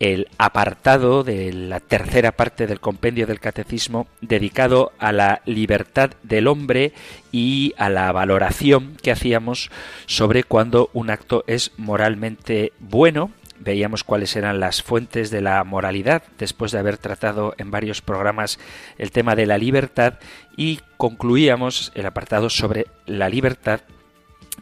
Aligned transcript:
el 0.00 0.28
apartado 0.38 1.22
de 1.24 1.52
la 1.52 1.78
tercera 1.78 2.32
parte 2.32 2.66
del 2.66 2.80
compendio 2.80 3.26
del 3.26 3.38
catecismo 3.38 4.08
dedicado 4.22 4.92
a 4.98 5.12
la 5.12 5.42
libertad 5.44 6.12
del 6.22 6.48
hombre 6.48 6.94
y 7.30 7.74
a 7.76 7.90
la 7.90 8.10
valoración 8.10 8.96
que 9.02 9.12
hacíamos 9.12 9.70
sobre 10.06 10.42
cuando 10.42 10.90
un 10.94 11.10
acto 11.10 11.44
es 11.46 11.72
moralmente 11.76 12.72
bueno. 12.80 13.30
Veíamos 13.58 14.02
cuáles 14.02 14.34
eran 14.36 14.58
las 14.58 14.82
fuentes 14.82 15.30
de 15.30 15.42
la 15.42 15.62
moralidad 15.64 16.22
después 16.38 16.72
de 16.72 16.78
haber 16.78 16.96
tratado 16.96 17.54
en 17.58 17.70
varios 17.70 18.00
programas 18.00 18.58
el 18.96 19.10
tema 19.10 19.36
de 19.36 19.44
la 19.44 19.58
libertad 19.58 20.14
y 20.56 20.80
concluíamos 20.96 21.92
el 21.94 22.06
apartado 22.06 22.48
sobre 22.48 22.86
la 23.04 23.28
libertad 23.28 23.82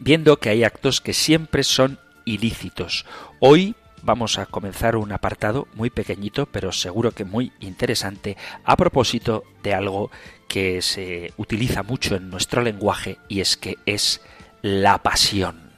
viendo 0.01 0.39
que 0.39 0.49
hay 0.49 0.65
actos 0.65 1.01
que 1.01 1.13
siempre 1.13 1.63
son 1.63 2.01
ilícitos. 2.25 3.07
Hoy 3.39 3.77
vamos 4.09 4.39
a 4.39 4.47
comenzar 4.47 4.97
un 4.97 5.13
apartado 5.13 5.69
muy 5.75 5.91
pequeñito, 5.91 6.47
pero 6.47 6.73
seguro 6.73 7.13
que 7.13 7.27
muy 7.27 7.53
interesante, 7.61 8.39
a 8.65 8.75
propósito 8.75 9.45
de 9.63 9.75
algo 9.75 10.11
que 10.49 10.81
se 10.81 11.35
utiliza 11.37 11.83
mucho 11.83 12.17
en 12.17 12.31
nuestro 12.31 12.63
lenguaje 12.63 13.19
y 13.29 13.41
es 13.41 13.59
que 13.59 13.77
es 13.85 14.23
la 14.63 15.03
pasión. 15.03 15.73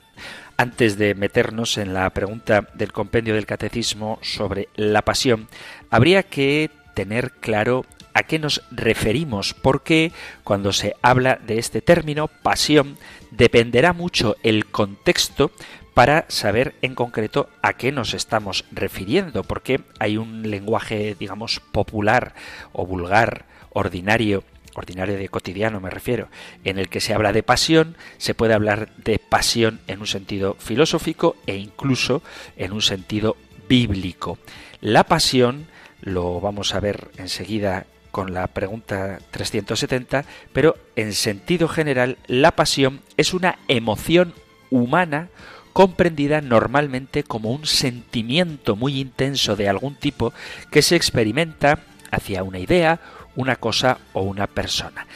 Antes 0.57 0.97
de 0.97 1.17
meternos 1.17 1.77
en 1.77 1.93
la 1.93 2.09
pregunta 2.11 2.69
del 2.75 2.93
compendio 2.93 3.35
del 3.35 3.47
catecismo 3.47 4.21
sobre 4.23 4.69
la 4.77 5.03
pasión, 5.03 5.49
habría 5.91 6.23
que 6.23 6.71
tener 6.95 7.33
claro 7.33 7.85
a 8.15 8.23
qué 8.23 8.39
nos 8.39 8.63
referimos, 8.71 9.55
porque 9.55 10.13
cuando 10.45 10.73
se 10.73 10.95
habla 11.03 11.35
de 11.45 11.59
este 11.59 11.81
término, 11.81 12.29
pasión, 12.29 12.97
dependerá 13.33 13.93
mucho 13.93 14.37
el 14.45 14.67
contexto 14.67 15.51
para 15.95 16.25
saber 16.29 16.75
en 16.83 16.95
concreto 16.95 17.49
a 17.63 17.75
qué 17.75 17.93
nos 17.93 18.15
estamos 18.15 18.65
refiriendo, 18.73 19.45
porque 19.45 19.81
hay 19.99 20.17
un 20.17 20.51
lenguaje, 20.51 21.17
digamos, 21.19 21.61
popular 21.73 22.35
o 22.73 22.87
vulgar, 22.87 23.47
ordinario, 23.71 24.45
ordinario 24.75 25.17
de 25.17 25.29
cotidiano 25.29 25.81
me 25.81 25.91
refiero, 25.91 26.29
en 26.65 26.79
el 26.79 26.89
que 26.89 27.01
se 27.01 27.15
habla 27.15 27.33
de 27.33 27.43
pasión, 27.43 27.97
se 28.19 28.35
puede 28.35 28.55
hablar 28.55 28.91
de 28.97 29.19
pasión 29.19 29.81
en 29.87 30.01
un 30.01 30.07
sentido 30.07 30.57
filosófico 30.59 31.37
e 31.47 31.57
incluso 31.57 32.23
en 32.57 32.73
un 32.73 32.83
sentido 32.83 33.37
bíblico. 33.69 34.39
La 34.81 35.05
pasión, 35.05 35.67
lo 36.01 36.41
vamos 36.41 36.75
a 36.75 36.81
ver 36.81 37.11
enseguida 37.19 37.87
con 38.11 38.35
la 38.35 38.47
pregunta 38.49 39.19
370, 39.31 40.25
pero 40.53 40.77
en 40.97 41.13
sentido 41.13 41.69
general, 41.69 42.19
la 42.27 42.53
pasión 42.53 43.01
es 43.17 43.35
una 43.35 43.59
emoción 43.69 44.35
humana 44.71 45.29
comprendida 45.73 46.41
normalmente 46.41 47.23
como 47.23 47.51
un 47.51 47.67
sentimiento 47.67 48.77
muy 48.77 49.01
intenso 49.01 49.57
de 49.57 49.69
algún 49.69 49.95
tipo 49.95 50.33
que 50.71 50.83
se 50.83 50.97
experimenta 50.97 51.81
hacia 52.11 52.43
una 52.43 52.59
idea, 52.59 53.01
una 53.37 53.57
cosa 53.57 53.99
o 54.13 54.23
una 54.23 54.47
persona. 54.47 55.07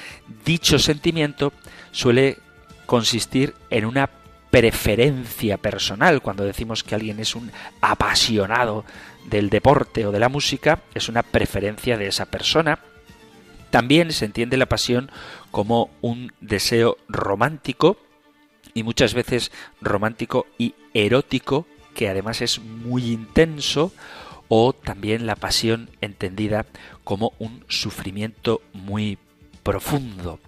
Dicho 0.44 0.78
sentimiento 0.78 1.52
suele 1.90 2.38
consistir 2.86 3.54
en 3.70 3.84
una 3.84 4.08
preferencia 4.50 5.56
personal. 5.58 6.22
Cuando 6.22 6.44
decimos 6.44 6.84
que 6.84 6.94
alguien 6.94 7.18
es 7.18 7.34
un 7.34 7.50
apasionado 7.80 8.84
del 9.26 9.50
deporte 9.50 10.06
o 10.06 10.12
de 10.12 10.20
la 10.20 10.28
música, 10.28 10.80
es 10.94 11.08
una 11.08 11.22
preferencia 11.22 11.98
de 11.98 12.06
esa 12.06 12.26
persona. 12.26 12.78
También 13.70 14.12
se 14.12 14.26
entiende 14.26 14.56
la 14.56 14.66
pasión 14.66 15.10
como 15.50 15.90
un 16.00 16.32
deseo 16.40 16.98
romántico 17.08 17.96
y 18.74 18.82
muchas 18.82 19.14
veces 19.14 19.52
romántico 19.80 20.46
y 20.58 20.74
erótico, 20.92 21.66
que 21.94 22.08
además 22.08 22.42
es 22.42 22.58
muy 22.58 23.12
intenso, 23.12 23.92
o 24.48 24.72
también 24.72 25.26
la 25.26 25.36
pasión 25.36 25.88
entendida 26.00 26.66
como 27.04 27.32
un 27.38 27.64
sufrimiento 27.68 28.60
muy 28.72 29.16
profundo. 29.62 30.40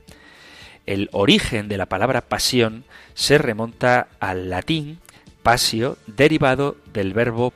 El 0.84 1.08
origen 1.12 1.68
de 1.68 1.78
la 1.78 1.86
palabra 1.86 2.20
pasión 2.20 2.84
se 3.14 3.38
remonta 3.38 4.08
al 4.20 4.50
latín 4.50 4.98
pasio, 5.42 5.96
derivado 6.06 6.76
del 6.92 7.12
verbo 7.14 7.52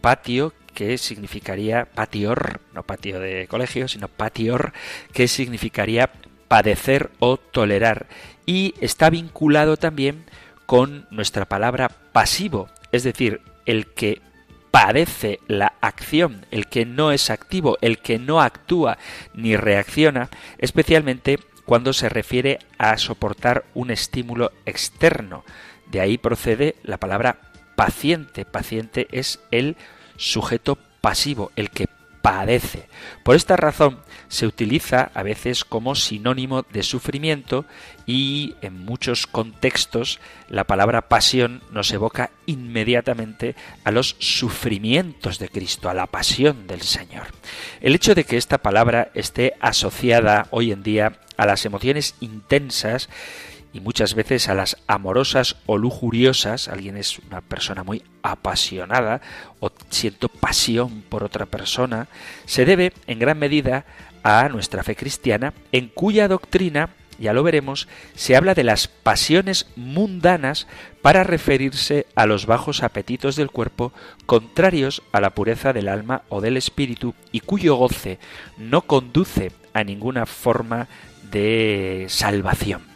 patio, 0.00 0.52
que 0.74 0.98
significaría 0.98 1.86
patior, 1.86 2.60
no 2.74 2.82
patio 2.82 3.18
de 3.18 3.46
colegio, 3.48 3.88
sino 3.88 4.08
patior, 4.08 4.72
que 5.12 5.26
significaría 5.28 6.10
padecer 6.50 7.12
o 7.20 7.36
tolerar, 7.36 8.08
y 8.44 8.74
está 8.80 9.08
vinculado 9.08 9.76
también 9.76 10.24
con 10.66 11.06
nuestra 11.12 11.44
palabra 11.44 11.88
pasivo, 12.10 12.68
es 12.90 13.04
decir, 13.04 13.40
el 13.66 13.86
que 13.86 14.20
padece 14.72 15.38
la 15.46 15.74
acción, 15.80 16.46
el 16.50 16.66
que 16.66 16.84
no 16.86 17.12
es 17.12 17.30
activo, 17.30 17.78
el 17.82 17.98
que 17.98 18.18
no 18.18 18.40
actúa 18.40 18.98
ni 19.32 19.54
reacciona, 19.54 20.28
especialmente 20.58 21.38
cuando 21.66 21.92
se 21.92 22.08
refiere 22.08 22.58
a 22.78 22.98
soportar 22.98 23.64
un 23.74 23.92
estímulo 23.92 24.50
externo. 24.66 25.44
De 25.86 26.00
ahí 26.00 26.18
procede 26.18 26.74
la 26.82 26.96
palabra 26.96 27.52
paciente. 27.76 28.44
Paciente 28.44 29.06
es 29.12 29.38
el 29.52 29.76
sujeto 30.16 30.78
pasivo, 31.00 31.52
el 31.54 31.70
que 31.70 31.86
padece. 32.22 32.88
Por 33.22 33.36
esta 33.36 33.56
razón 33.56 34.00
se 34.28 34.46
utiliza 34.46 35.10
a 35.14 35.22
veces 35.22 35.64
como 35.64 35.94
sinónimo 35.94 36.62
de 36.70 36.82
sufrimiento 36.82 37.64
y 38.06 38.54
en 38.60 38.84
muchos 38.84 39.26
contextos 39.26 40.20
la 40.48 40.64
palabra 40.64 41.08
pasión 41.08 41.62
nos 41.70 41.90
evoca 41.92 42.30
inmediatamente 42.46 43.54
a 43.84 43.90
los 43.90 44.16
sufrimientos 44.18 45.38
de 45.38 45.48
Cristo, 45.48 45.88
a 45.88 45.94
la 45.94 46.06
pasión 46.06 46.66
del 46.66 46.82
Señor. 46.82 47.28
El 47.80 47.94
hecho 47.94 48.14
de 48.14 48.24
que 48.24 48.36
esta 48.36 48.58
palabra 48.58 49.10
esté 49.14 49.54
asociada 49.60 50.46
hoy 50.50 50.72
en 50.72 50.82
día 50.82 51.18
a 51.36 51.46
las 51.46 51.64
emociones 51.64 52.14
intensas 52.20 53.08
y 53.72 53.80
muchas 53.80 54.14
veces 54.14 54.48
a 54.48 54.54
las 54.54 54.76
amorosas 54.86 55.56
o 55.66 55.78
lujuriosas, 55.78 56.68
alguien 56.68 56.96
es 56.96 57.18
una 57.20 57.40
persona 57.40 57.84
muy 57.84 58.02
apasionada 58.22 59.20
o 59.60 59.70
siento 59.90 60.28
pasión 60.28 61.02
por 61.02 61.22
otra 61.22 61.46
persona, 61.46 62.08
se 62.46 62.64
debe 62.64 62.92
en 63.06 63.18
gran 63.18 63.38
medida 63.38 63.84
a 64.22 64.48
nuestra 64.48 64.82
fe 64.82 64.96
cristiana, 64.96 65.54
en 65.72 65.88
cuya 65.88 66.28
doctrina, 66.28 66.90
ya 67.18 67.32
lo 67.32 67.42
veremos, 67.42 67.86
se 68.14 68.34
habla 68.34 68.54
de 68.54 68.64
las 68.64 68.88
pasiones 68.88 69.66
mundanas 69.76 70.66
para 71.02 71.22
referirse 71.22 72.06
a 72.14 72.26
los 72.26 72.46
bajos 72.46 72.82
apetitos 72.82 73.36
del 73.36 73.50
cuerpo 73.50 73.92
contrarios 74.26 75.02
a 75.12 75.20
la 75.20 75.30
pureza 75.30 75.72
del 75.72 75.88
alma 75.88 76.22
o 76.28 76.40
del 76.40 76.56
espíritu 76.56 77.14
y 77.30 77.40
cuyo 77.40 77.76
goce 77.76 78.18
no 78.58 78.82
conduce 78.82 79.52
a 79.74 79.84
ninguna 79.84 80.26
forma 80.26 80.88
de 81.30 82.06
salvación. 82.08 82.89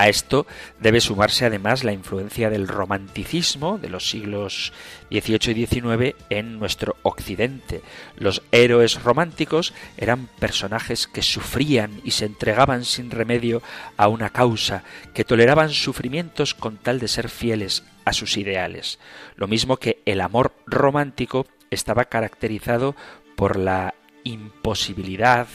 A 0.00 0.08
esto 0.08 0.46
debe 0.78 1.02
sumarse 1.02 1.44
además 1.44 1.84
la 1.84 1.92
influencia 1.92 2.48
del 2.48 2.68
romanticismo 2.68 3.76
de 3.76 3.90
los 3.90 4.08
siglos 4.08 4.72
XVIII 5.10 5.60
y 5.60 5.66
XIX 5.66 6.16
en 6.30 6.58
nuestro 6.58 6.96
occidente. 7.02 7.82
Los 8.16 8.40
héroes 8.50 9.02
románticos 9.02 9.74
eran 9.98 10.26
personajes 10.38 11.06
que 11.06 11.20
sufrían 11.20 12.00
y 12.02 12.12
se 12.12 12.24
entregaban 12.24 12.86
sin 12.86 13.10
remedio 13.10 13.60
a 13.98 14.08
una 14.08 14.30
causa, 14.30 14.84
que 15.12 15.26
toleraban 15.26 15.68
sufrimientos 15.68 16.54
con 16.54 16.78
tal 16.78 16.98
de 16.98 17.08
ser 17.08 17.28
fieles 17.28 17.84
a 18.06 18.14
sus 18.14 18.38
ideales. 18.38 18.98
Lo 19.36 19.48
mismo 19.48 19.76
que 19.76 20.00
el 20.06 20.22
amor 20.22 20.54
romántico 20.64 21.46
estaba 21.70 22.06
caracterizado 22.06 22.96
por 23.36 23.58
la 23.58 23.92
imposibilidad, 24.24 25.46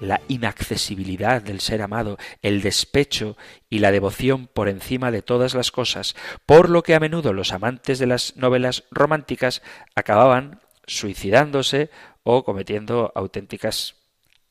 la 0.00 0.20
inaccesibilidad 0.28 1.42
del 1.42 1.60
ser 1.60 1.82
amado, 1.82 2.18
el 2.42 2.62
despecho 2.62 3.36
y 3.68 3.78
la 3.78 3.92
devoción 3.92 4.46
por 4.46 4.68
encima 4.68 5.10
de 5.10 5.22
todas 5.22 5.54
las 5.54 5.70
cosas, 5.70 6.16
por 6.46 6.70
lo 6.70 6.82
que 6.82 6.94
a 6.94 7.00
menudo 7.00 7.32
los 7.32 7.52
amantes 7.52 7.98
de 7.98 8.06
las 8.06 8.36
novelas 8.36 8.84
románticas 8.90 9.62
acababan 9.94 10.60
suicidándose 10.86 11.90
o 12.22 12.44
cometiendo 12.44 13.12
auténticas 13.14 13.96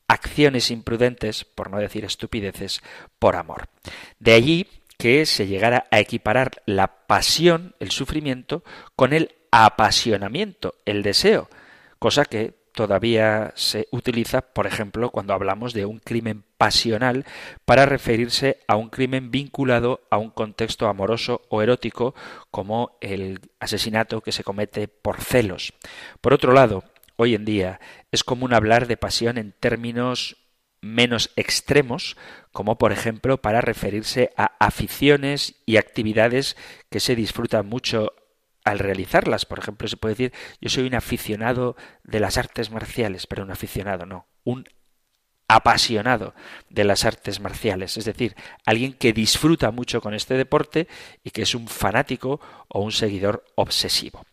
acciones 0.08 0.70
imprudentes, 0.70 1.44
por 1.44 1.70
no 1.70 1.78
decir 1.78 2.04
estupideces, 2.04 2.82
por 3.18 3.36
amor. 3.36 3.68
De 4.18 4.32
allí 4.32 4.66
que 4.98 5.24
se 5.24 5.46
llegara 5.46 5.86
a 5.90 6.00
equiparar 6.00 6.62
la 6.66 7.06
pasión, 7.06 7.74
el 7.80 7.90
sufrimiento, 7.90 8.64
con 8.96 9.12
el 9.12 9.36
apasionamiento, 9.50 10.74
el 10.84 11.02
deseo, 11.02 11.48
cosa 11.98 12.24
que 12.24 12.59
todavía 12.80 13.52
se 13.56 13.88
utiliza, 13.90 14.40
por 14.40 14.66
ejemplo, 14.66 15.10
cuando 15.10 15.34
hablamos 15.34 15.74
de 15.74 15.84
un 15.84 15.98
crimen 15.98 16.44
pasional 16.56 17.26
para 17.66 17.84
referirse 17.84 18.60
a 18.68 18.76
un 18.76 18.88
crimen 18.88 19.30
vinculado 19.30 20.00
a 20.08 20.16
un 20.16 20.30
contexto 20.30 20.88
amoroso 20.88 21.42
o 21.50 21.60
erótico, 21.60 22.14
como 22.50 22.96
el 23.02 23.40
asesinato 23.58 24.22
que 24.22 24.32
se 24.32 24.44
comete 24.44 24.88
por 24.88 25.20
celos. 25.20 25.74
Por 26.22 26.32
otro 26.32 26.54
lado, 26.54 26.82
hoy 27.16 27.34
en 27.34 27.44
día 27.44 27.80
es 28.12 28.24
común 28.24 28.54
hablar 28.54 28.86
de 28.86 28.96
pasión 28.96 29.36
en 29.36 29.52
términos 29.52 30.38
menos 30.80 31.32
extremos, 31.36 32.16
como 32.50 32.78
por 32.78 32.92
ejemplo 32.92 33.42
para 33.42 33.60
referirse 33.60 34.30
a 34.38 34.52
aficiones 34.58 35.56
y 35.66 35.76
actividades 35.76 36.56
que 36.88 37.00
se 37.00 37.14
disfrutan 37.14 37.66
mucho 37.66 38.14
al 38.64 38.78
realizarlas. 38.78 39.46
Por 39.46 39.58
ejemplo, 39.58 39.88
se 39.88 39.96
puede 39.96 40.14
decir, 40.14 40.32
yo 40.60 40.68
soy 40.68 40.86
un 40.86 40.94
aficionado 40.94 41.76
de 42.04 42.20
las 42.20 42.38
artes 42.38 42.70
marciales, 42.70 43.26
pero 43.26 43.42
un 43.42 43.50
aficionado 43.50 44.06
no, 44.06 44.28
un 44.44 44.66
apasionado 45.48 46.34
de 46.68 46.84
las 46.84 47.04
artes 47.04 47.40
marciales, 47.40 47.96
es 47.96 48.04
decir, 48.04 48.36
alguien 48.64 48.92
que 48.92 49.12
disfruta 49.12 49.72
mucho 49.72 50.00
con 50.00 50.14
este 50.14 50.34
deporte 50.34 50.86
y 51.24 51.30
que 51.30 51.42
es 51.42 51.56
un 51.56 51.66
fanático 51.66 52.40
o 52.68 52.80
un 52.82 52.92
seguidor 52.92 53.44
obsesivo. 53.56 54.24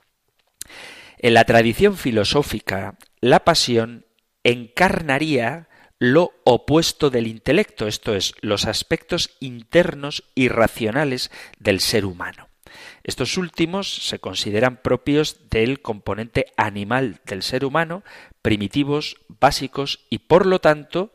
En 1.18 1.34
la 1.34 1.46
tradición 1.46 1.98
filosófica, 1.98 2.98
la 3.20 3.40
pasión 3.40 4.06
encarnaría 4.44 5.68
lo 5.98 6.34
opuesto 6.46 7.10
del 7.10 7.26
intelecto, 7.26 7.88
esto 7.88 8.14
es, 8.14 8.36
los 8.42 8.66
aspectos 8.66 9.32
internos 9.40 10.24
y 10.36 10.50
racionales 10.50 11.32
del 11.58 11.80
ser 11.80 12.06
humano. 12.06 12.48
Estos 13.08 13.38
últimos 13.38 14.08
se 14.08 14.20
consideran 14.20 14.82
propios 14.84 15.50
del 15.50 15.82
componente 15.82 16.48
animal 16.58 17.22
del 17.26 17.42
ser 17.42 17.64
humano, 17.64 18.04
primitivos, 18.42 19.16
básicos 19.30 20.06
y 20.10 20.20
por 20.20 20.46
lo 20.46 20.60
tanto 20.60 21.14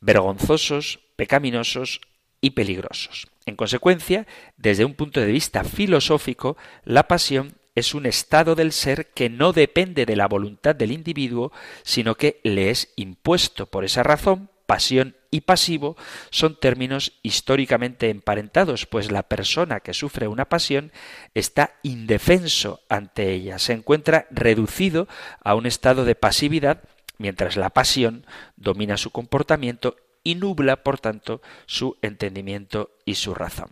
vergonzosos, 0.00 1.00
pecaminosos 1.16 2.00
y 2.40 2.50
peligrosos. 2.50 3.26
En 3.44 3.56
consecuencia, 3.56 4.26
desde 4.56 4.84
un 4.84 4.94
punto 4.94 5.20
de 5.20 5.32
vista 5.32 5.64
filosófico, 5.64 6.56
la 6.84 7.08
pasión 7.08 7.54
es 7.74 7.92
un 7.92 8.06
estado 8.06 8.54
del 8.54 8.70
ser 8.70 9.12
que 9.12 9.28
no 9.28 9.52
depende 9.52 10.06
de 10.06 10.14
la 10.14 10.28
voluntad 10.28 10.76
del 10.76 10.92
individuo, 10.92 11.50
sino 11.82 12.14
que 12.14 12.40
le 12.44 12.70
es 12.70 12.92
impuesto. 12.94 13.66
Por 13.66 13.84
esa 13.84 14.04
razón, 14.04 14.48
pasión 14.66 15.16
y 15.30 15.42
pasivo 15.42 15.96
son 16.30 16.58
términos 16.58 17.12
históricamente 17.22 18.10
emparentados, 18.10 18.86
pues 18.86 19.10
la 19.10 19.22
persona 19.22 19.80
que 19.80 19.94
sufre 19.94 20.28
una 20.28 20.46
pasión 20.46 20.92
está 21.34 21.74
indefenso 21.82 22.80
ante 22.88 23.32
ella, 23.32 23.58
se 23.58 23.72
encuentra 23.72 24.26
reducido 24.30 25.08
a 25.42 25.54
un 25.54 25.66
estado 25.66 26.04
de 26.04 26.14
pasividad, 26.14 26.82
mientras 27.18 27.56
la 27.56 27.70
pasión 27.70 28.26
domina 28.56 28.96
su 28.96 29.10
comportamiento 29.10 29.96
y 30.22 30.34
nubla, 30.34 30.82
por 30.82 30.98
tanto, 30.98 31.40
su 31.66 31.96
entendimiento 32.02 32.90
y 33.04 33.14
su 33.14 33.34
razón. 33.34 33.70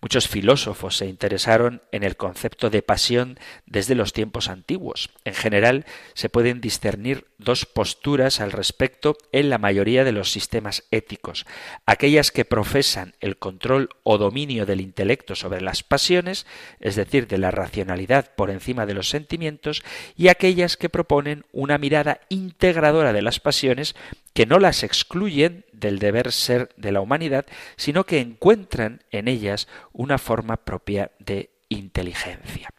Muchos 0.00 0.28
filósofos 0.28 0.96
se 0.96 1.06
interesaron 1.06 1.82
en 1.92 2.02
el 2.02 2.16
concepto 2.16 2.70
de 2.70 2.82
pasión 2.82 3.38
desde 3.66 3.94
los 3.94 4.12
tiempos 4.12 4.48
antiguos. 4.48 5.10
En 5.24 5.34
general, 5.34 5.84
se 6.14 6.28
pueden 6.28 6.60
discernir 6.60 7.26
dos 7.38 7.66
posturas 7.66 8.40
al 8.40 8.52
respecto 8.52 9.16
en 9.32 9.50
la 9.50 9.58
mayoría 9.58 10.04
de 10.04 10.12
los 10.12 10.30
sistemas 10.30 10.84
éticos. 10.90 11.46
Aquellas 11.86 12.30
que 12.30 12.44
profesan 12.44 13.14
el 13.20 13.36
control 13.36 13.90
o 14.02 14.18
dominio 14.18 14.66
del 14.66 14.80
intelecto 14.80 15.34
sobre 15.34 15.60
las 15.60 15.82
pasiones, 15.82 16.46
es 16.80 16.96
decir, 16.96 17.26
de 17.26 17.38
la 17.38 17.50
racionalidad 17.50 18.34
por 18.34 18.50
encima 18.50 18.86
de 18.86 18.94
los 18.94 19.08
sentimientos, 19.08 19.82
y 20.16 20.28
aquellas 20.28 20.76
que 20.76 20.88
proponen 20.88 21.44
una 21.52 21.78
mirada 21.78 22.20
integradora 22.28 23.12
de 23.12 23.22
las 23.22 23.40
pasiones 23.40 23.94
que 24.34 24.46
no 24.46 24.58
las 24.58 24.82
excluyen 24.82 25.64
del 25.72 26.00
deber 26.00 26.32
ser 26.32 26.70
de 26.76 26.90
la 26.90 27.00
humanidad, 27.00 27.46
sino 27.76 28.04
que 28.04 28.20
encuentran 28.20 29.02
en 29.12 29.28
ellas 29.28 29.53
una 29.92 30.18
forma 30.18 30.56
propia 30.56 31.12
de 31.18 31.50
inteligencia. 31.68 32.70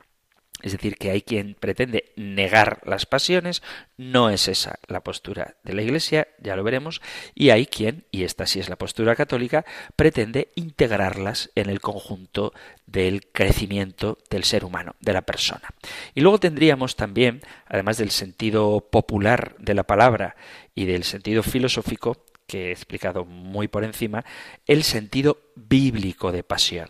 Es 0.66 0.72
decir, 0.72 0.98
que 0.98 1.12
hay 1.12 1.22
quien 1.22 1.54
pretende 1.54 2.12
negar 2.16 2.82
las 2.86 3.06
pasiones, 3.06 3.62
no 3.98 4.32
es 4.32 4.48
esa 4.48 4.80
la 4.88 5.04
postura 5.04 5.58
de 5.64 5.74
la 5.74 5.84
Iglesia, 5.84 6.28
ya 6.40 6.56
lo 6.56 6.64
veremos, 6.64 7.04
y 7.36 7.52
hay 7.52 7.68
quien, 7.68 8.06
y 8.10 8.24
esta 8.24 8.48
sí 8.48 8.60
es 8.60 8.68
la 8.68 8.76
postura 8.76 9.16
católica, 9.16 9.64
pretende 9.96 10.52
integrarlas 10.56 11.52
en 11.54 11.70
el 11.70 11.82
conjunto 11.82 12.52
del 12.88 13.28
crecimiento 13.32 14.18
del 14.32 14.44
ser 14.44 14.66
humano, 14.66 14.96
de 15.02 15.14
la 15.14 15.22
persona. 15.22 15.70
Y 16.16 16.22
luego 16.22 16.40
tendríamos 16.40 16.96
también, 16.96 17.42
además 17.68 17.98
del 17.98 18.10
sentido 18.10 18.88
popular 18.90 19.56
de 19.60 19.76
la 19.76 19.84
palabra 19.84 20.36
y 20.74 20.86
del 20.86 21.04
sentido 21.04 21.44
filosófico, 21.44 22.26
que 22.48 22.68
he 22.68 22.72
explicado 22.72 23.26
muy 23.26 23.68
por 23.68 23.84
encima, 23.84 24.26
el 24.66 24.84
sentido 24.84 25.40
bíblico 25.56 26.32
de 26.32 26.44
pasión. 26.44 26.90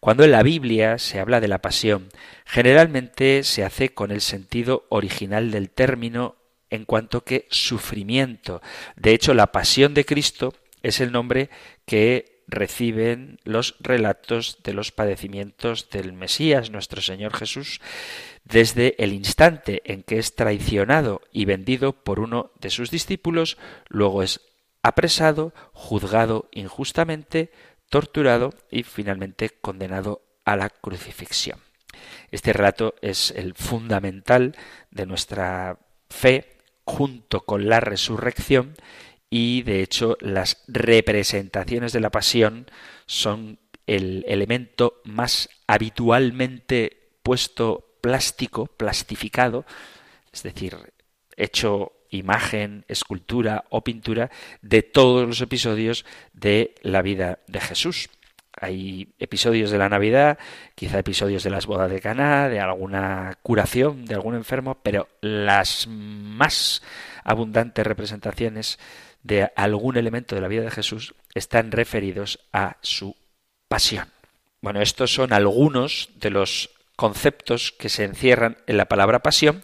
Cuando 0.00 0.24
en 0.24 0.30
la 0.30 0.42
Biblia 0.42 0.98
se 0.98 1.18
habla 1.18 1.40
de 1.40 1.48
la 1.48 1.58
pasión, 1.58 2.08
generalmente 2.44 3.42
se 3.42 3.64
hace 3.64 3.90
con 3.90 4.10
el 4.10 4.20
sentido 4.20 4.86
original 4.88 5.50
del 5.50 5.70
término 5.70 6.36
en 6.70 6.84
cuanto 6.84 7.24
que 7.24 7.46
sufrimiento. 7.50 8.62
De 8.96 9.12
hecho, 9.12 9.34
la 9.34 9.52
pasión 9.52 9.94
de 9.94 10.04
Cristo 10.04 10.54
es 10.82 11.00
el 11.00 11.12
nombre 11.12 11.50
que 11.86 12.42
reciben 12.46 13.38
los 13.44 13.76
relatos 13.80 14.58
de 14.62 14.74
los 14.74 14.92
padecimientos 14.92 15.88
del 15.90 16.12
Mesías, 16.12 16.70
nuestro 16.70 17.00
Señor 17.00 17.34
Jesús, 17.34 17.80
desde 18.44 19.02
el 19.02 19.12
instante 19.12 19.82
en 19.86 20.02
que 20.02 20.18
es 20.18 20.34
traicionado 20.34 21.22
y 21.32 21.46
vendido 21.46 21.92
por 21.92 22.20
uno 22.20 22.50
de 22.60 22.70
sus 22.70 22.90
discípulos, 22.90 23.56
luego 23.88 24.22
es 24.22 24.40
apresado, 24.84 25.54
juzgado 25.72 26.50
injustamente, 26.52 27.50
torturado 27.88 28.52
y 28.70 28.82
finalmente 28.82 29.48
condenado 29.48 30.22
a 30.44 30.56
la 30.56 30.68
crucifixión. 30.68 31.58
Este 32.30 32.52
relato 32.52 32.94
es 33.00 33.30
el 33.30 33.54
fundamental 33.54 34.54
de 34.90 35.06
nuestra 35.06 35.78
fe 36.10 36.58
junto 36.84 37.40
con 37.40 37.66
la 37.66 37.80
resurrección 37.80 38.74
y 39.30 39.62
de 39.62 39.80
hecho 39.80 40.18
las 40.20 40.62
representaciones 40.68 41.94
de 41.94 42.00
la 42.00 42.10
pasión 42.10 42.70
son 43.06 43.58
el 43.86 44.22
elemento 44.28 45.00
más 45.04 45.48
habitualmente 45.66 47.16
puesto 47.22 47.96
plástico, 48.02 48.66
plastificado, 48.66 49.64
es 50.30 50.42
decir, 50.42 50.76
hecho 51.38 51.92
imagen, 52.16 52.84
escultura 52.88 53.64
o 53.70 53.82
pintura 53.82 54.30
de 54.62 54.82
todos 54.82 55.26
los 55.26 55.40
episodios 55.40 56.04
de 56.32 56.74
la 56.82 57.02
vida 57.02 57.38
de 57.46 57.60
Jesús. 57.60 58.10
Hay 58.60 59.08
episodios 59.18 59.70
de 59.70 59.78
la 59.78 59.88
Navidad, 59.88 60.38
quizá 60.74 60.98
episodios 60.98 61.42
de 61.42 61.50
las 61.50 61.66
bodas 61.66 61.90
de 61.90 62.00
Caná, 62.00 62.48
de 62.48 62.60
alguna 62.60 63.36
curación 63.42 64.04
de 64.04 64.14
algún 64.14 64.36
enfermo, 64.36 64.78
pero 64.82 65.08
las 65.20 65.88
más 65.88 66.82
abundantes 67.24 67.86
representaciones 67.86 68.78
de 69.24 69.50
algún 69.56 69.96
elemento 69.96 70.34
de 70.34 70.40
la 70.40 70.48
vida 70.48 70.62
de 70.62 70.70
Jesús 70.70 71.14
están 71.34 71.72
referidos 71.72 72.38
a 72.52 72.76
su 72.80 73.16
pasión. 73.68 74.08
Bueno, 74.60 74.80
estos 74.80 75.12
son 75.12 75.32
algunos 75.32 76.10
de 76.20 76.30
los 76.30 76.70
conceptos 76.96 77.72
que 77.72 77.88
se 77.88 78.04
encierran 78.04 78.56
en 78.66 78.76
la 78.76 78.86
palabra 78.86 79.18
pasión, 79.20 79.62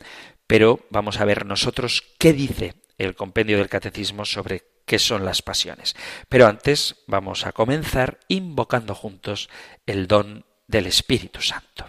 pero 0.50 0.80
vamos 0.90 1.21
a 1.21 1.25
ver 1.25 1.47
nosotros 1.47 2.02
qué 2.19 2.33
dice 2.33 2.75
el 2.99 3.14
compendio 3.14 3.59
del 3.59 3.69
catecismo 3.69 4.25
sobre 4.25 4.64
qué 4.85 4.99
son 4.99 5.25
las 5.25 5.42
pasiones. 5.42 5.95
Pero 6.28 6.49
antes 6.49 6.97
vamos 7.07 7.47
a 7.47 7.52
comenzar 7.52 8.19
invocando 8.26 8.97
juntos 8.97 9.49
el 9.87 10.09
don 10.09 10.45
del 10.66 10.88
Espíritu 10.88 11.40
Santo. 11.40 11.87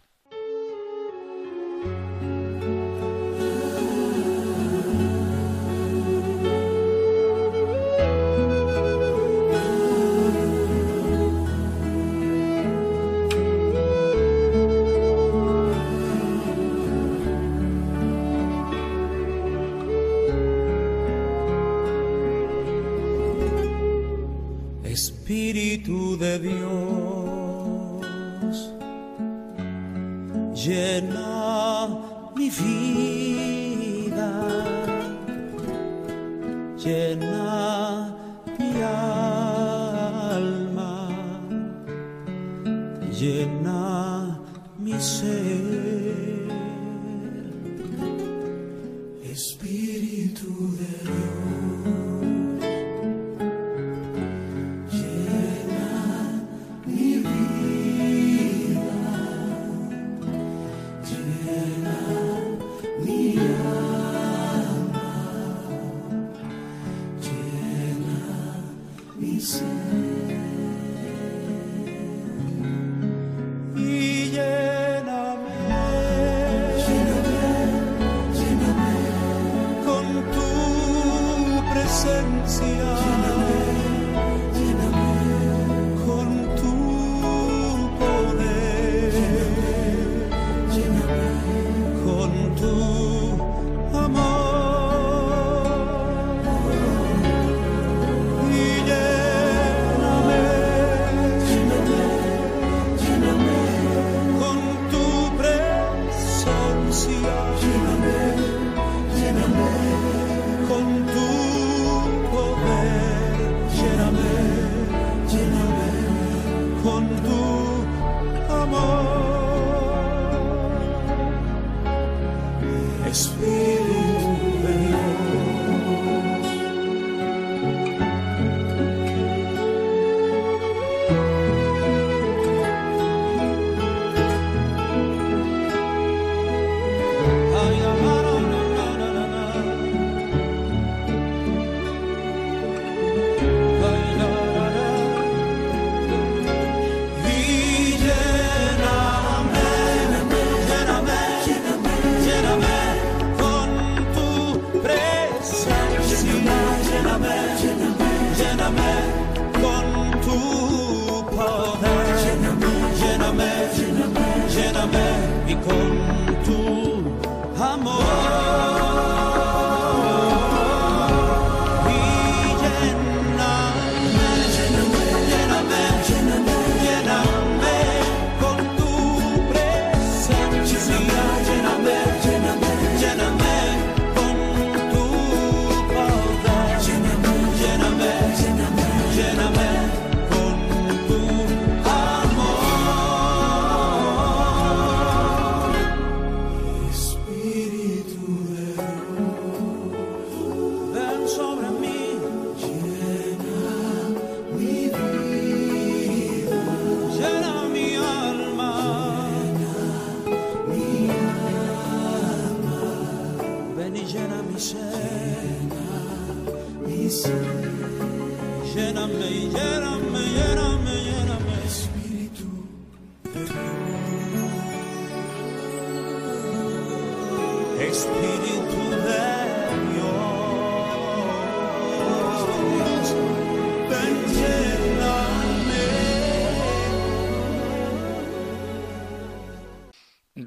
Espíritu 25.51 26.15
de 26.15 26.39
Dios, 26.39 26.55
llena 30.55 31.89
mi 32.37 32.49
vida, 32.49 33.60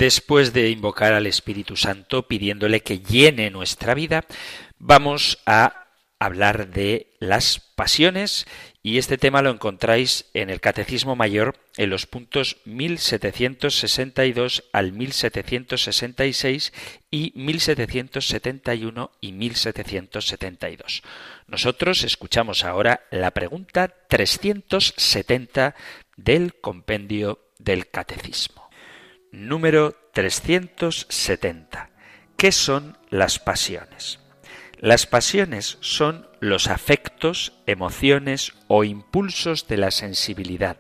Después 0.04 0.52
de 0.52 0.68
invocar 0.68 1.14
al 1.14 1.26
Espíritu 1.26 1.76
Santo 1.76 2.28
pidiéndole 2.28 2.82
que 2.82 2.98
llene 2.98 3.50
nuestra 3.50 3.94
vida, 3.94 4.26
vamos 4.78 5.38
a 5.46 5.86
hablar 6.18 6.68
de 6.68 7.14
las 7.20 7.58
pasiones 7.74 8.46
y 8.82 8.98
este 8.98 9.16
tema 9.16 9.40
lo 9.40 9.48
encontráis 9.48 10.26
en 10.34 10.50
el 10.50 10.60
Catecismo 10.60 11.16
Mayor 11.16 11.56
en 11.78 11.88
los 11.88 12.04
puntos 12.04 12.58
1762 12.66 14.64
al 14.74 14.92
1766 14.92 16.74
y 17.10 17.32
1771 17.34 19.10
y 19.22 19.32
1772. 19.32 21.02
Nosotros 21.46 22.04
escuchamos 22.04 22.62
ahora 22.62 23.06
la 23.10 23.30
pregunta 23.30 23.88
370 24.10 25.74
del 26.18 26.60
compendio 26.60 27.38
del 27.58 27.88
Catecismo. 27.88 28.63
Número 29.34 29.96
370. 30.12 31.90
¿Qué 32.36 32.52
son 32.52 32.96
las 33.10 33.40
pasiones? 33.40 34.20
Las 34.78 35.06
pasiones 35.06 35.76
son 35.80 36.28
los 36.38 36.68
afectos, 36.68 37.52
emociones 37.66 38.54
o 38.68 38.84
impulsos 38.84 39.66
de 39.66 39.76
la 39.76 39.90
sensibilidad, 39.90 40.76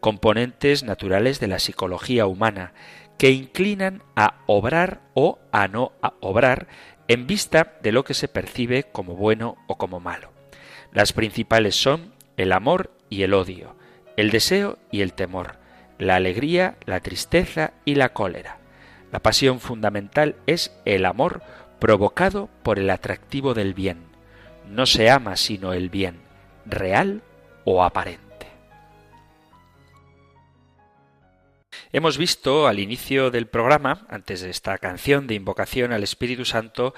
componentes 0.00 0.82
naturales 0.82 1.38
de 1.38 1.46
la 1.46 1.60
psicología 1.60 2.26
humana, 2.26 2.72
que 3.18 3.30
inclinan 3.30 4.02
a 4.16 4.42
obrar 4.46 5.02
o 5.14 5.38
a 5.52 5.68
no 5.68 5.92
a 6.02 6.14
obrar 6.20 6.66
en 7.06 7.28
vista 7.28 7.78
de 7.84 7.92
lo 7.92 8.02
que 8.02 8.14
se 8.14 8.26
percibe 8.26 8.82
como 8.82 9.14
bueno 9.14 9.58
o 9.68 9.78
como 9.78 10.00
malo. 10.00 10.32
Las 10.92 11.12
principales 11.12 11.76
son 11.76 12.12
el 12.36 12.50
amor 12.50 12.90
y 13.08 13.22
el 13.22 13.32
odio, 13.32 13.76
el 14.16 14.30
deseo 14.30 14.80
y 14.90 15.02
el 15.02 15.12
temor, 15.12 15.61
la 15.98 16.16
alegría, 16.16 16.76
la 16.84 17.00
tristeza 17.00 17.72
y 17.84 17.94
la 17.94 18.10
cólera. 18.10 18.58
La 19.10 19.20
pasión 19.20 19.60
fundamental 19.60 20.36
es 20.46 20.72
el 20.84 21.04
amor 21.04 21.42
provocado 21.78 22.48
por 22.62 22.78
el 22.78 22.90
atractivo 22.90 23.54
del 23.54 23.74
bien. 23.74 24.04
No 24.68 24.86
se 24.86 25.10
ama 25.10 25.36
sino 25.36 25.72
el 25.72 25.90
bien, 25.90 26.20
real 26.64 27.22
o 27.64 27.82
aparente. 27.82 28.32
Hemos 31.92 32.16
visto 32.16 32.66
al 32.66 32.78
inicio 32.78 33.30
del 33.30 33.48
programa, 33.48 34.06
antes 34.08 34.40
de 34.40 34.48
esta 34.48 34.78
canción 34.78 35.26
de 35.26 35.34
invocación 35.34 35.92
al 35.92 36.02
Espíritu 36.02 36.46
Santo, 36.46 36.94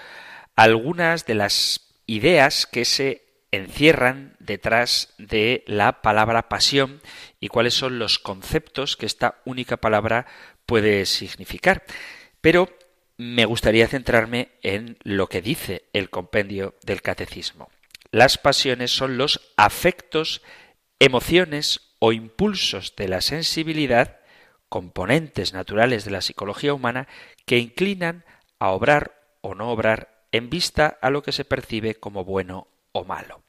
algunas 0.55 1.27
de 1.27 1.35
las 1.35 1.95
ideas 2.07 2.67
que 2.67 2.85
se 2.85 3.25
encierran 3.51 4.37
detrás 4.39 5.15
de 5.19 5.65
la 5.67 6.03
palabra 6.03 6.49
pasión 6.49 7.01
y 7.45 7.49
cuáles 7.49 7.75
son 7.75 7.99
los 7.99 8.19
conceptos 8.19 8.97
que 8.97 9.05
esta 9.05 9.43
única 9.45 9.77
palabra 9.77 10.25
puede 10.65 11.05
significar. 11.05 11.85
Pero 12.41 12.71
me 13.19 13.45
gustaría 13.45 13.87
centrarme 13.87 14.53
en 14.63 14.97
lo 15.03 15.27
que 15.27 15.43
dice 15.43 15.85
el 15.93 16.09
compendio 16.09 16.75
del 16.85 17.03
catecismo. 17.03 17.69
Las 18.11 18.39
pasiones 18.39 18.93
son 18.93 19.19
los 19.19 19.53
afectos, 19.59 20.41
emociones 20.99 21.95
o 21.99 22.13
impulsos 22.13 22.97
de 22.97 23.09
la 23.09 23.21
sensibilidad, 23.21 24.21
componentes 24.71 25.53
naturales 25.53 26.07
de 26.07 26.13
la 26.13 26.23
psicología 26.23 26.73
humana, 26.73 27.09
que 27.45 27.59
inclinan 27.59 28.25
a 28.59 28.71
obrar 28.71 29.21
o 29.43 29.55
no 29.55 29.71
obrar 29.71 30.25
en 30.33 30.49
vista 30.49 30.97
a 31.03 31.11
lo 31.11 31.23
que 31.23 31.33
se 31.33 31.45
percibe 31.45 31.95
como 31.97 32.25
bueno 32.25 32.69
o 32.93 33.05
malo. 33.05 33.43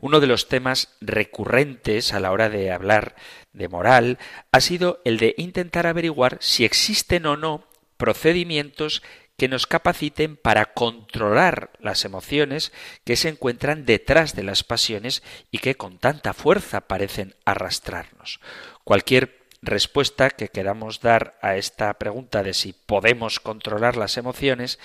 Uno 0.00 0.20
de 0.20 0.26
los 0.26 0.48
temas 0.48 0.94
recurrentes 1.00 2.12
a 2.12 2.20
la 2.20 2.32
hora 2.32 2.48
de 2.48 2.70
hablar 2.70 3.16
de 3.52 3.68
moral 3.68 4.18
ha 4.52 4.60
sido 4.60 5.00
el 5.04 5.18
de 5.18 5.34
intentar 5.38 5.86
averiguar 5.86 6.38
si 6.40 6.64
existen 6.64 7.26
o 7.26 7.36
no 7.36 7.66
procedimientos 7.96 9.02
que 9.36 9.48
nos 9.48 9.66
capaciten 9.66 10.36
para 10.36 10.72
controlar 10.72 11.70
las 11.78 12.04
emociones 12.04 12.72
que 13.04 13.16
se 13.16 13.28
encuentran 13.28 13.84
detrás 13.84 14.34
de 14.34 14.42
las 14.42 14.64
pasiones 14.64 15.22
y 15.50 15.58
que 15.58 15.76
con 15.76 15.98
tanta 15.98 16.32
fuerza 16.32 16.82
parecen 16.82 17.34
arrastrarnos. 17.44 18.40
Cualquier 18.84 19.46
respuesta 19.62 20.30
que 20.30 20.48
queramos 20.48 21.00
dar 21.00 21.38
a 21.42 21.56
esta 21.56 21.92
pregunta 21.94 22.42
de 22.42 22.54
si 22.54 22.72
podemos 22.72 23.40
controlar 23.40 23.96
las 23.96 24.16
emociones 24.16 24.78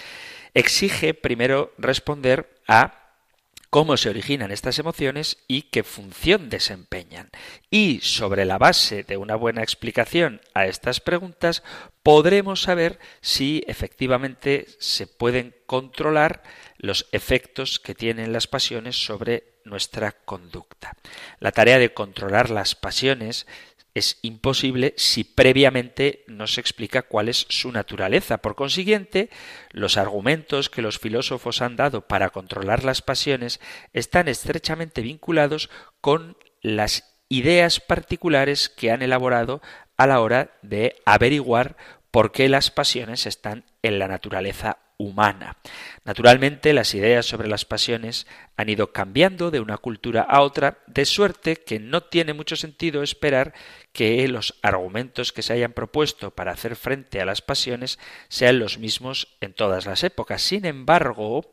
exige 0.53 1.13
primero 1.13 1.74
responder 1.77 2.50
a 2.68 3.00
cómo 3.72 3.96
se 3.96 4.10
originan 4.10 4.51
estas 4.51 4.78
emociones 4.80 5.38
y 5.48 5.63
qué 5.63 5.84
función 5.84 6.50
desempeñan. 6.50 7.30
Y 7.70 8.01
sobre 8.01 8.44
la 8.44 8.58
base 8.58 9.04
de 9.04 9.16
una 9.16 9.36
buena 9.36 9.63
explicación 9.63 10.42
a 10.54 10.68
estas 10.68 11.00
preguntas, 11.00 11.63
podremos 12.04 12.62
saber 12.62 13.00
si 13.22 13.63
efectivamente 13.68 14.68
se 14.80 15.08
pueden 15.08 15.56
controlar 15.66 16.44
los 16.78 17.08
efectos 17.13 17.80
que 17.80 17.96
tienen 17.96 18.34
las 18.34 18.46
pasiones 18.46 19.04
sobre 19.04 19.46
nuestra 19.63 20.12
conducta. 20.12 20.98
La 21.40 21.54
tarea 21.54 21.80
de 21.80 21.94
controlar 21.94 22.50
las 22.50 22.75
pasiones 22.75 23.48
es 23.93 24.19
imposible 24.21 24.93
si 24.98 25.24
previamente 25.24 26.24
no 26.27 26.48
se 26.48 26.62
explica 26.62 27.01
cuál 27.01 27.29
es 27.29 27.45
su 27.50 27.71
naturaleza. 27.71 28.38
Por 28.38 28.55
consiguiente, 28.55 29.29
los 29.71 29.98
argumentos 29.98 30.69
que 30.69 30.81
los 30.81 31.00
filósofos 31.00 31.62
han 31.62 31.75
dado 31.75 32.07
para 32.07 32.29
controlar 32.29 32.83
las 32.83 33.01
pasiones 33.01 33.60
están 33.93 34.27
estrechamente 34.27 35.01
vinculados 35.01 35.69
con 36.00 36.38
las 36.62 37.17
ideas 37.27 37.79
particulares 37.79 38.69
que 38.69 38.91
han 38.91 39.01
elaborado 39.01 39.62
a 39.98 40.07
la 40.07 40.19
hora 40.21 40.57
de 40.62 40.95
averiguar 41.05 41.77
por 42.12 42.31
qué 42.31 42.50
las 42.50 42.71
pasiones 42.71 43.25
están 43.25 43.65
en 43.81 44.00
la 44.00 44.07
naturaleza 44.07 44.79
humana. 45.01 45.58
Naturalmente, 46.05 46.74
las 46.74 46.93
ideas 46.93 47.25
sobre 47.25 47.48
las 47.48 47.65
pasiones 47.65 48.27
han 48.58 48.70
ido 48.70 48.91
cambiando 48.91 49.51
de 49.51 49.60
una 49.60 49.77
cultura 49.77 50.22
a 50.22 50.41
otra, 50.41 50.79
de 50.88 51.05
suerte 51.05 51.55
que 51.55 51.79
no 51.79 52.01
tiene 52.03 52.34
mucho 52.34 52.55
sentido 52.55 53.03
esperar 53.03 53.53
que 53.91 54.27
los 54.27 54.55
argumentos 54.62 55.32
que 55.32 55.41
se 55.41 55.54
hayan 55.54 55.73
propuesto 55.73 56.32
para 56.32 56.52
hacer 56.52 56.76
frente 56.76 57.21
a 57.21 57.26
las 57.26 57.41
pasiones 57.41 57.99
sean 58.30 58.60
los 58.60 58.78
mismos 58.78 59.28
en 59.41 59.54
todas 59.54 59.86
las 59.86 60.04
épocas. 60.04 60.41
Sin 60.41 60.65
embargo, 60.65 61.52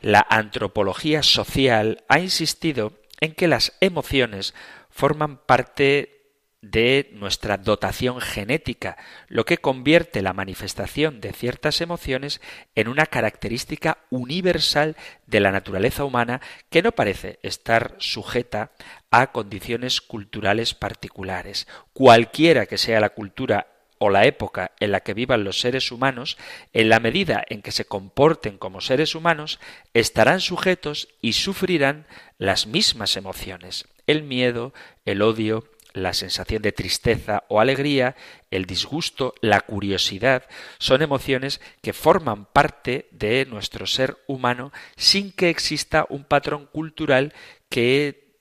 la 0.00 0.26
antropología 0.28 1.22
social 1.22 2.04
ha 2.08 2.18
insistido 2.18 2.92
en 3.20 3.34
que 3.34 3.48
las 3.48 3.72
emociones 3.80 4.54
forman 4.90 5.38
parte 5.38 6.21
de 6.62 7.10
nuestra 7.14 7.58
dotación 7.58 8.20
genética, 8.20 8.96
lo 9.26 9.44
que 9.44 9.58
convierte 9.58 10.22
la 10.22 10.32
manifestación 10.32 11.20
de 11.20 11.32
ciertas 11.32 11.80
emociones 11.80 12.40
en 12.76 12.86
una 12.86 13.06
característica 13.06 13.98
universal 14.10 14.96
de 15.26 15.40
la 15.40 15.50
naturaleza 15.50 16.04
humana 16.04 16.40
que 16.70 16.82
no 16.82 16.92
parece 16.92 17.40
estar 17.42 17.96
sujeta 17.98 18.70
a 19.10 19.32
condiciones 19.32 20.00
culturales 20.00 20.74
particulares. 20.74 21.66
Cualquiera 21.92 22.66
que 22.66 22.78
sea 22.78 23.00
la 23.00 23.10
cultura 23.10 23.66
o 23.98 24.10
la 24.10 24.24
época 24.26 24.72
en 24.80 24.92
la 24.92 25.00
que 25.00 25.14
vivan 25.14 25.44
los 25.44 25.60
seres 25.60 25.90
humanos, 25.90 26.36
en 26.72 26.88
la 26.88 27.00
medida 27.00 27.44
en 27.48 27.62
que 27.62 27.72
se 27.72 27.84
comporten 27.84 28.58
como 28.58 28.80
seres 28.80 29.14
humanos, 29.14 29.58
estarán 29.94 30.40
sujetos 30.40 31.08
y 31.20 31.34
sufrirán 31.34 32.06
las 32.38 32.66
mismas 32.66 33.16
emociones, 33.16 33.86
el 34.06 34.22
miedo, 34.24 34.72
el 35.04 35.22
odio, 35.22 35.64
la 35.92 36.12
sensación 36.14 36.62
de 36.62 36.72
tristeza 36.72 37.44
o 37.48 37.60
alegría, 37.60 38.16
el 38.50 38.66
disgusto, 38.66 39.34
la 39.40 39.60
curiosidad, 39.60 40.44
son 40.78 41.02
emociones 41.02 41.60
que 41.80 41.92
forman 41.92 42.46
parte 42.46 43.08
de 43.10 43.46
nuestro 43.46 43.86
ser 43.86 44.18
humano 44.26 44.72
sin 44.96 45.32
que 45.32 45.50
exista 45.50 46.06
un 46.08 46.24
patrón 46.24 46.66
cultural 46.66 47.34
que 47.68 48.36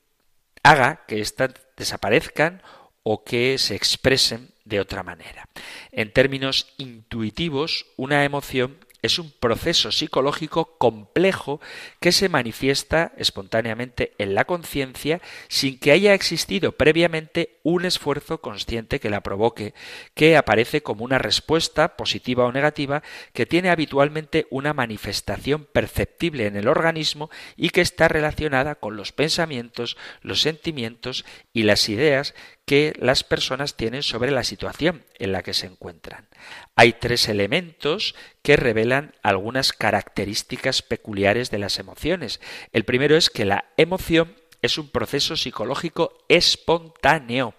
haga 0.63 1.05
que 1.07 1.21
éstas 1.21 1.51
desaparezcan 1.77 2.61
o 3.03 3.23
que 3.23 3.57
se 3.57 3.75
expresen 3.75 4.51
de 4.65 4.79
otra 4.79 5.03
manera. 5.03 5.49
En 5.91 6.13
términos 6.13 6.73
intuitivos, 6.77 7.87
una 7.97 8.23
emoción 8.23 8.77
es 9.01 9.19
un 9.19 9.31
proceso 9.31 9.91
psicológico 9.91 10.77
complejo 10.77 11.59
que 11.99 12.11
se 12.11 12.29
manifiesta 12.29 13.13
espontáneamente 13.17 14.13
en 14.17 14.35
la 14.35 14.45
conciencia 14.45 15.21
sin 15.47 15.79
que 15.79 15.91
haya 15.91 16.13
existido 16.13 16.73
previamente 16.73 17.59
un 17.63 17.85
esfuerzo 17.85 18.41
consciente 18.41 18.99
que 18.99 19.09
la 19.09 19.21
provoque, 19.21 19.73
que 20.13 20.37
aparece 20.37 20.81
como 20.81 21.03
una 21.03 21.17
respuesta 21.17 21.95
positiva 21.95 22.45
o 22.45 22.51
negativa 22.51 23.03
que 23.33 23.45
tiene 23.45 23.69
habitualmente 23.69 24.47
una 24.49 24.73
manifestación 24.73 25.65
perceptible 25.65 26.45
en 26.45 26.55
el 26.55 26.67
organismo 26.67 27.29
y 27.55 27.69
que 27.69 27.81
está 27.81 28.07
relacionada 28.07 28.75
con 28.75 28.95
los 28.95 29.11
pensamientos, 29.11 29.97
los 30.21 30.41
sentimientos 30.41 31.25
y 31.53 31.63
las 31.63 31.89
ideas 31.89 32.33
que 32.65 32.93
las 32.99 33.23
personas 33.23 33.75
tienen 33.75 34.03
sobre 34.03 34.31
la 34.31 34.43
situación 34.43 35.03
en 35.19 35.31
la 35.31 35.43
que 35.43 35.53
se 35.53 35.65
encuentran. 35.67 36.27
Hay 36.75 36.93
tres 36.93 37.27
elementos 37.27 38.15
que 38.41 38.55
revelan 38.55 39.13
algunas 39.23 39.73
características 39.73 40.81
peculiares 40.81 41.51
de 41.51 41.59
las 41.59 41.79
emociones. 41.79 42.39
El 42.71 42.85
primero 42.85 43.15
es 43.17 43.29
que 43.29 43.45
la 43.45 43.65
emoción 43.77 44.35
es 44.61 44.77
un 44.77 44.89
proceso 44.89 45.35
psicológico 45.35 46.17
espontáneo. 46.27 47.55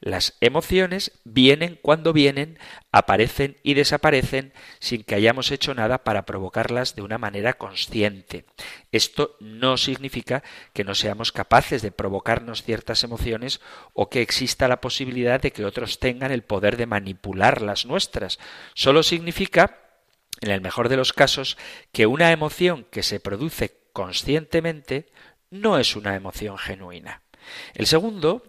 Las 0.00 0.34
emociones 0.40 1.12
vienen 1.24 1.78
cuando 1.80 2.12
vienen, 2.12 2.58
aparecen 2.92 3.56
y 3.62 3.74
desaparecen 3.74 4.52
sin 4.78 5.02
que 5.02 5.14
hayamos 5.14 5.50
hecho 5.50 5.74
nada 5.74 6.04
para 6.04 6.26
provocarlas 6.26 6.94
de 6.94 7.02
una 7.02 7.18
manera 7.18 7.54
consciente. 7.54 8.44
Esto 8.92 9.36
no 9.40 9.76
significa 9.76 10.42
que 10.72 10.84
no 10.84 10.94
seamos 10.94 11.32
capaces 11.32 11.82
de 11.82 11.92
provocarnos 11.92 12.62
ciertas 12.62 13.04
emociones 13.04 13.60
o 13.94 14.10
que 14.10 14.22
exista 14.22 14.68
la 14.68 14.80
posibilidad 14.80 15.40
de 15.40 15.50
que 15.50 15.64
otros 15.64 15.98
tengan 15.98 16.30
el 16.30 16.42
poder 16.42 16.76
de 16.76 16.86
manipular 16.86 17.62
las 17.62 17.86
nuestras. 17.86 18.38
Solo 18.74 19.02
significa, 19.02 19.78
en 20.42 20.50
el 20.50 20.60
mejor 20.60 20.90
de 20.90 20.98
los 20.98 21.14
casos, 21.14 21.56
que 21.92 22.06
una 22.06 22.32
emoción 22.32 22.86
que 22.90 23.02
se 23.02 23.18
produce 23.18 23.78
conscientemente 23.94 25.06
no 25.50 25.78
es 25.78 25.96
una 25.96 26.14
emoción 26.14 26.58
genuina. 26.58 27.22
El 27.74 27.86
segundo 27.86 28.42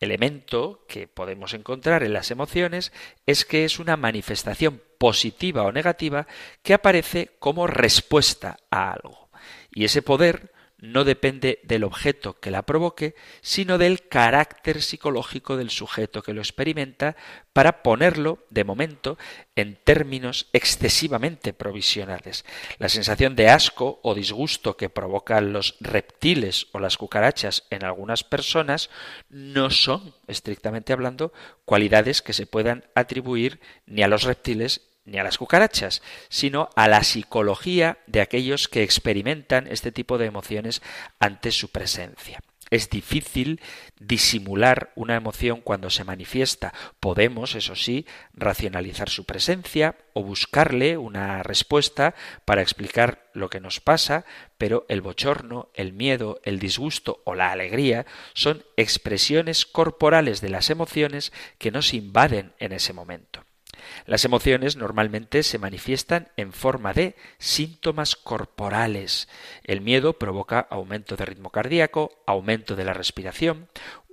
elemento 0.00 0.84
que 0.88 1.06
podemos 1.06 1.52
encontrar 1.54 2.02
en 2.02 2.12
las 2.12 2.30
emociones 2.30 2.92
es 3.26 3.44
que 3.44 3.64
es 3.64 3.78
una 3.78 3.96
manifestación 3.96 4.82
positiva 4.98 5.62
o 5.62 5.72
negativa 5.72 6.26
que 6.62 6.74
aparece 6.74 7.36
como 7.38 7.66
respuesta 7.66 8.56
a 8.70 8.92
algo. 8.92 9.30
Y 9.70 9.84
ese 9.84 10.02
poder 10.02 10.52
no 10.80 11.04
depende 11.04 11.60
del 11.62 11.84
objeto 11.84 12.40
que 12.40 12.50
la 12.50 12.62
provoque, 12.62 13.14
sino 13.42 13.78
del 13.78 14.08
carácter 14.08 14.82
psicológico 14.82 15.56
del 15.56 15.70
sujeto 15.70 16.22
que 16.22 16.32
lo 16.32 16.40
experimenta 16.40 17.16
para 17.52 17.82
ponerlo, 17.82 18.46
de 18.50 18.64
momento, 18.64 19.18
en 19.56 19.76
términos 19.76 20.48
excesivamente 20.52 21.52
provisionales. 21.52 22.44
La 22.78 22.88
sensación 22.88 23.36
de 23.36 23.50
asco 23.50 24.00
o 24.02 24.14
disgusto 24.14 24.76
que 24.76 24.88
provocan 24.88 25.52
los 25.52 25.76
reptiles 25.80 26.68
o 26.72 26.80
las 26.80 26.96
cucarachas 26.96 27.64
en 27.70 27.84
algunas 27.84 28.24
personas 28.24 28.90
no 29.28 29.70
son, 29.70 30.14
estrictamente 30.28 30.92
hablando, 30.92 31.32
cualidades 31.64 32.22
que 32.22 32.32
se 32.32 32.46
puedan 32.46 32.84
atribuir 32.94 33.60
ni 33.86 34.02
a 34.02 34.08
los 34.08 34.22
reptiles 34.22 34.89
ni 35.10 35.18
a 35.18 35.24
las 35.24 35.38
cucarachas, 35.38 36.02
sino 36.28 36.70
a 36.76 36.88
la 36.88 37.02
psicología 37.04 37.98
de 38.06 38.20
aquellos 38.20 38.68
que 38.68 38.82
experimentan 38.82 39.66
este 39.66 39.92
tipo 39.92 40.18
de 40.18 40.26
emociones 40.26 40.82
ante 41.18 41.52
su 41.52 41.68
presencia. 41.68 42.40
Es 42.70 42.88
difícil 42.88 43.60
disimular 43.98 44.92
una 44.94 45.16
emoción 45.16 45.60
cuando 45.60 45.90
se 45.90 46.04
manifiesta. 46.04 46.72
Podemos, 47.00 47.56
eso 47.56 47.74
sí, 47.74 48.06
racionalizar 48.32 49.10
su 49.10 49.24
presencia 49.24 49.96
o 50.12 50.22
buscarle 50.22 50.96
una 50.96 51.42
respuesta 51.42 52.14
para 52.44 52.62
explicar 52.62 53.28
lo 53.34 53.50
que 53.50 53.58
nos 53.58 53.80
pasa, 53.80 54.24
pero 54.56 54.86
el 54.88 55.00
bochorno, 55.00 55.70
el 55.74 55.92
miedo, 55.92 56.40
el 56.44 56.60
disgusto 56.60 57.22
o 57.24 57.34
la 57.34 57.50
alegría 57.50 58.06
son 58.34 58.64
expresiones 58.76 59.66
corporales 59.66 60.40
de 60.40 60.50
las 60.50 60.70
emociones 60.70 61.32
que 61.58 61.72
nos 61.72 61.92
invaden 61.92 62.52
en 62.60 62.72
ese 62.72 62.92
momento. 62.92 63.44
Las 64.06 64.24
emociones 64.24 64.76
normalmente 64.76 65.42
se 65.42 65.58
manifiestan 65.58 66.28
en 66.36 66.52
forma 66.52 66.92
de 66.92 67.16
síntomas 67.38 68.16
corporales. 68.16 69.28
El 69.64 69.80
miedo 69.80 70.18
provoca 70.18 70.60
aumento 70.70 71.16
de 71.16 71.24
ritmo 71.24 71.50
cardíaco, 71.50 72.22
aumento 72.26 72.76
de 72.76 72.84
la 72.84 72.94
respiración, 72.94 73.68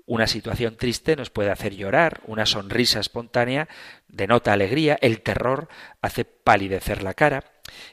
una 0.08 0.26
situación 0.26 0.78
triste 0.78 1.18
nos 1.18 1.30
puede 1.30 1.52
hacer 1.52 1.76
llorar, 1.76 2.22
una 2.26 2.46
sonrisa 2.46 3.02
espontánea 3.02 3.68
denota 4.08 4.54
alegría, 4.54 4.98
el 5.02 5.22
terror 5.22 5.68
hace 6.02 6.24
palidecer 6.24 7.04
la 7.04 7.14
cara 7.14 7.44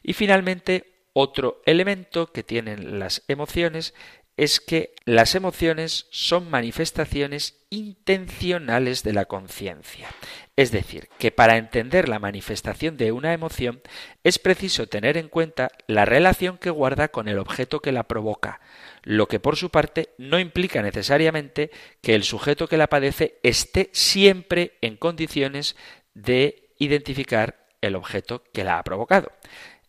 y 0.00 0.12
finalmente 0.12 1.08
otro 1.12 1.60
elemento 1.66 2.30
que 2.30 2.44
tienen 2.44 3.00
las 3.00 3.24
emociones 3.26 3.94
es 4.36 4.60
que 4.60 4.94
las 5.04 5.34
emociones 5.34 6.06
son 6.10 6.48
manifestaciones 6.50 7.63
intencionales 7.74 9.02
de 9.02 9.12
la 9.12 9.24
conciencia. 9.24 10.08
Es 10.56 10.70
decir, 10.70 11.08
que 11.18 11.32
para 11.32 11.56
entender 11.56 12.08
la 12.08 12.20
manifestación 12.20 12.96
de 12.96 13.10
una 13.10 13.32
emoción 13.32 13.82
es 14.22 14.38
preciso 14.38 14.86
tener 14.86 15.16
en 15.16 15.28
cuenta 15.28 15.70
la 15.86 16.04
relación 16.04 16.58
que 16.58 16.70
guarda 16.70 17.08
con 17.08 17.28
el 17.28 17.38
objeto 17.38 17.80
que 17.80 17.92
la 17.92 18.04
provoca, 18.04 18.60
lo 19.02 19.26
que 19.26 19.40
por 19.40 19.56
su 19.56 19.70
parte 19.70 20.10
no 20.18 20.38
implica 20.38 20.82
necesariamente 20.82 21.70
que 22.00 22.14
el 22.14 22.22
sujeto 22.22 22.68
que 22.68 22.76
la 22.76 22.86
padece 22.86 23.38
esté 23.42 23.90
siempre 23.92 24.78
en 24.80 24.96
condiciones 24.96 25.76
de 26.14 26.70
identificar 26.78 27.66
el 27.80 27.96
objeto 27.96 28.44
que 28.52 28.64
la 28.64 28.78
ha 28.78 28.84
provocado. 28.84 29.32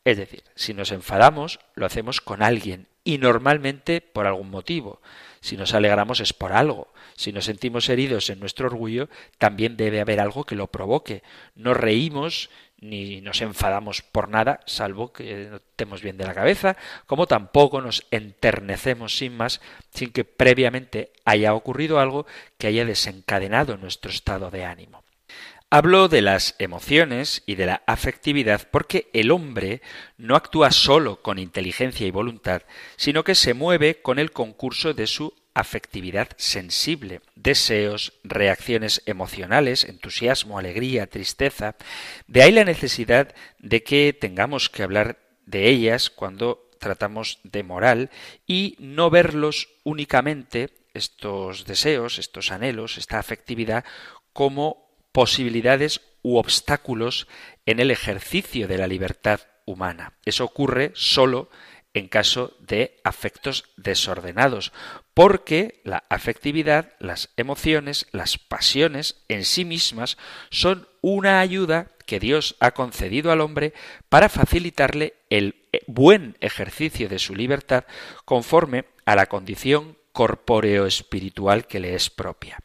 Es 0.04 0.18
decir, 0.18 0.44
si 0.56 0.74
nos 0.74 0.92
enfadamos, 0.92 1.60
lo 1.76 1.86
hacemos 1.86 2.22
con 2.22 2.44
alguien 2.44 2.88
y 3.06 3.20
normalmente 3.20 4.02
por 4.02 4.28
algún 4.28 4.50
motivo. 4.50 5.00
Si 5.40 5.56
nos 5.56 5.74
alegramos 5.74 6.20
es 6.20 6.34
por 6.34 6.52
algo. 6.52 6.92
Si 7.16 7.32
nos 7.32 7.46
sentimos 7.46 7.88
heridos 7.88 8.30
en 8.30 8.40
nuestro 8.42 8.68
orgullo, 8.68 9.08
también 9.38 9.78
debe 9.78 10.02
haber 10.02 10.20
algo 10.20 10.44
que 10.44 10.56
lo 10.56 10.68
provoque. 10.68 11.24
No 11.56 11.74
reímos 11.74 12.50
ni 12.82 13.22
nos 13.22 13.42
enfadamos 13.42 14.02
por 14.02 14.28
nada, 14.28 14.60
salvo 14.66 15.14
que 15.14 15.48
no 15.50 15.58
estemos 15.58 16.02
bien 16.02 16.18
de 16.18 16.26
la 16.26 16.34
cabeza, 16.34 16.76
como 17.06 17.26
tampoco 17.26 17.80
nos 17.80 18.06
enternecemos 18.12 19.18
sin 19.18 19.38
más, 19.38 19.62
sin 19.94 20.12
que 20.12 20.26
previamente 20.26 21.14
haya 21.24 21.54
ocurrido 21.54 22.00
algo 22.00 22.26
que 22.58 22.68
haya 22.68 22.84
desencadenado 22.84 23.78
nuestro 23.78 24.12
estado 24.12 24.52
de 24.52 24.66
ánimo. 24.66 25.05
Hablo 25.72 26.08
de 26.08 26.22
las 26.22 26.56
emociones 26.60 27.42
y 27.48 27.56
de 27.56 27.66
la 27.66 27.82
afectividad 27.88 28.70
porque 28.72 29.10
el 29.14 29.32
hombre 29.32 29.82
no 30.18 30.36
actúa 30.36 30.72
solo 30.72 31.22
con 31.24 31.40
inteligencia 31.40 32.06
y 32.06 32.12
voluntad, 32.12 32.62
sino 32.98 33.24
que 33.24 33.34
se 33.34 33.56
mueve 33.56 34.02
con 34.02 34.20
el 34.20 34.32
concurso 34.32 34.94
de 34.94 35.08
su 35.08 35.34
afectividad 35.56 36.30
sensible, 36.38 37.22
deseos, 37.36 38.14
reacciones 38.24 39.02
emocionales, 39.08 39.86
entusiasmo, 39.86 40.60
alegría, 40.60 41.08
tristeza. 41.08 41.76
De 42.28 42.44
ahí 42.44 42.52
la 42.52 42.64
necesidad 42.64 43.34
de 43.58 43.82
que 43.82 44.14
tengamos 44.14 44.70
que 44.70 44.84
hablar 44.84 45.18
de 45.46 45.68
ellas 45.68 46.12
cuando 46.12 46.70
tratamos 46.80 47.40
de 47.44 47.64
moral 47.64 48.12
y 48.46 48.76
no 48.80 49.10
verlos 49.10 49.70
únicamente 49.84 50.70
estos 50.94 51.66
deseos, 51.66 52.20
estos 52.20 52.52
anhelos, 52.52 52.98
esta 52.98 53.18
afectividad 53.18 53.84
como 54.34 54.85
posibilidades 55.16 56.02
u 56.24 56.36
obstáculos 56.36 57.26
en 57.66 57.80
el 57.80 57.90
ejercicio 57.90 58.68
de 58.68 58.78
la 58.78 58.86
libertad 58.86 59.40
humana. 59.66 60.12
Eso 60.26 60.44
ocurre 60.44 60.92
solo 60.94 61.50
en 61.94 62.10
caso 62.10 62.54
de 62.60 63.00
afectos 63.06 63.64
desordenados, 63.78 64.74
porque 65.14 65.80
la 65.86 66.04
afectividad, 66.10 66.92
las 67.00 67.30
emociones, 67.38 68.08
las 68.12 68.38
pasiones 68.38 69.24
en 69.30 69.46
sí 69.46 69.64
mismas 69.64 70.18
son 70.50 70.86
una 71.00 71.40
ayuda 71.40 71.92
que 72.06 72.20
Dios 72.20 72.58
ha 72.60 72.72
concedido 72.72 73.32
al 73.32 73.40
hombre 73.40 73.74
para 74.10 74.28
facilitarle 74.28 75.14
el 75.30 75.64
buen 75.88 76.36
ejercicio 76.42 77.08
de 77.08 77.20
su 77.20 77.36
libertad 77.36 77.86
conforme 78.26 78.84
a 79.06 79.16
la 79.16 79.28
condición 79.28 79.98
corpóreo 80.12 80.86
espiritual 80.86 81.68
que 81.68 81.80
le 81.80 81.96
es 81.96 82.10
propia. 82.10 82.60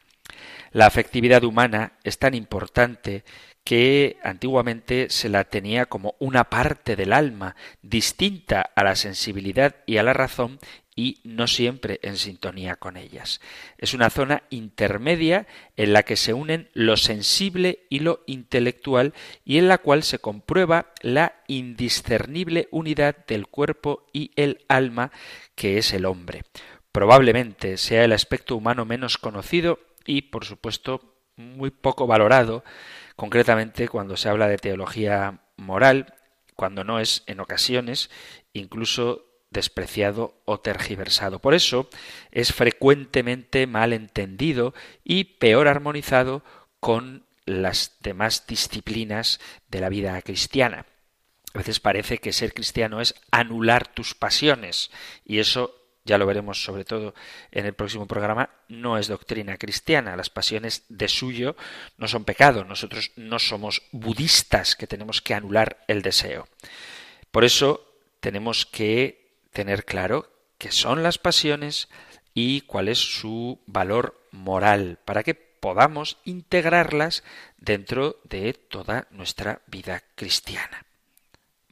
La 0.71 0.85
afectividad 0.85 1.43
humana 1.43 1.93
es 2.03 2.17
tan 2.17 2.33
importante 2.33 3.25
que 3.63 4.17
antiguamente 4.23 5.07
se 5.09 5.29
la 5.29 5.43
tenía 5.43 5.85
como 5.85 6.15
una 6.19 6.45
parte 6.45 6.95
del 6.95 7.13
alma, 7.13 7.55
distinta 7.81 8.71
a 8.75 8.83
la 8.83 8.95
sensibilidad 8.95 9.75
y 9.85 9.97
a 9.97 10.03
la 10.03 10.13
razón 10.13 10.59
y 10.95 11.19
no 11.23 11.47
siempre 11.47 11.99
en 12.03 12.17
sintonía 12.17 12.75
con 12.75 12.97
ellas. 12.97 13.41
Es 13.77 13.93
una 13.93 14.09
zona 14.09 14.43
intermedia 14.49 15.45
en 15.77 15.93
la 15.93 16.03
que 16.03 16.15
se 16.15 16.33
unen 16.33 16.69
lo 16.73 16.97
sensible 16.97 17.85
y 17.89 17.99
lo 17.99 18.23
intelectual 18.25 19.13
y 19.45 19.57
en 19.57 19.67
la 19.67 19.77
cual 19.77 20.03
se 20.03 20.19
comprueba 20.19 20.93
la 21.01 21.35
indiscernible 21.47 22.67
unidad 22.71 23.25
del 23.25 23.47
cuerpo 23.47 24.05
y 24.13 24.31
el 24.35 24.63
alma 24.67 25.11
que 25.55 25.77
es 25.77 25.93
el 25.93 26.05
hombre. 26.05 26.43
Probablemente 26.91 27.77
sea 27.77 28.03
el 28.03 28.11
aspecto 28.11 28.55
humano 28.55 28.85
menos 28.85 29.17
conocido 29.17 29.79
y, 30.05 30.23
por 30.23 30.45
supuesto, 30.45 31.15
muy 31.35 31.71
poco 31.71 32.07
valorado, 32.07 32.63
concretamente 33.15 33.87
cuando 33.87 34.17
se 34.17 34.29
habla 34.29 34.47
de 34.47 34.57
teología 34.57 35.41
moral, 35.57 36.13
cuando 36.55 36.83
no 36.83 36.99
es 36.99 37.23
en 37.27 37.39
ocasiones 37.39 38.09
incluso 38.53 39.25
despreciado 39.49 40.41
o 40.45 40.59
tergiversado. 40.59 41.39
Por 41.39 41.53
eso 41.53 41.89
es 42.31 42.53
frecuentemente 42.53 43.67
mal 43.67 43.93
entendido 43.93 44.73
y 45.03 45.25
peor 45.25 45.67
armonizado 45.67 46.43
con 46.79 47.25
las 47.45 47.97
demás 47.99 48.47
disciplinas 48.47 49.39
de 49.67 49.81
la 49.81 49.89
vida 49.89 50.21
cristiana. 50.21 50.85
A 51.53 51.57
veces 51.57 51.79
parece 51.79 52.19
que 52.19 52.31
ser 52.31 52.53
cristiano 52.53 53.01
es 53.01 53.13
anular 53.29 53.87
tus 53.87 54.15
pasiones 54.15 54.89
y 55.25 55.39
eso 55.39 55.80
ya 56.03 56.17
lo 56.17 56.25
veremos 56.25 56.63
sobre 56.63 56.85
todo 56.85 57.13
en 57.51 57.65
el 57.65 57.73
próximo 57.73 58.07
programa, 58.07 58.49
no 58.67 58.97
es 58.97 59.07
doctrina 59.07 59.57
cristiana. 59.57 60.15
Las 60.15 60.29
pasiones 60.29 60.83
de 60.89 61.07
suyo 61.07 61.55
no 61.97 62.07
son 62.07 62.25
pecado. 62.25 62.63
Nosotros 62.63 63.11
no 63.15 63.39
somos 63.39 63.83
budistas 63.91 64.75
que 64.75 64.87
tenemos 64.87 65.21
que 65.21 65.33
anular 65.33 65.83
el 65.87 66.01
deseo. 66.01 66.47
Por 67.31 67.43
eso 67.43 67.87
tenemos 68.19 68.65
que 68.65 69.37
tener 69.51 69.85
claro 69.85 70.27
qué 70.57 70.71
son 70.71 71.03
las 71.03 71.17
pasiones 71.17 71.89
y 72.33 72.61
cuál 72.61 72.87
es 72.87 72.99
su 72.99 73.61
valor 73.65 74.27
moral 74.31 74.99
para 75.05 75.23
que 75.23 75.35
podamos 75.35 76.17
integrarlas 76.23 77.23
dentro 77.57 78.19
de 78.23 78.53
toda 78.53 79.07
nuestra 79.11 79.61
vida 79.67 80.01
cristiana. 80.15 80.85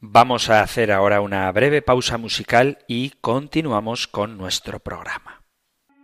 Vamos 0.02 0.48
a 0.48 0.62
hacer 0.62 0.92
ahora 0.92 1.20
una 1.20 1.52
breve 1.52 1.82
pausa 1.82 2.16
musical 2.16 2.78
y 2.88 3.10
continuamos 3.20 4.06
con 4.06 4.38
nuestro 4.38 4.80
programa. 4.80 5.42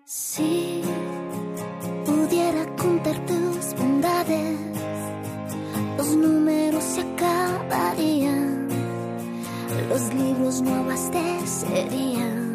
Si 0.04 0.82
pudiera 2.04 2.66
contar 2.76 3.24
tus 3.24 3.74
bondades, 3.74 4.58
los 5.96 6.08
números 6.08 6.84
se 6.84 7.00
acabarían, 7.00 8.68
los 9.88 10.12
libros 10.12 10.60
no 10.60 10.74
abastecerían. 10.74 12.45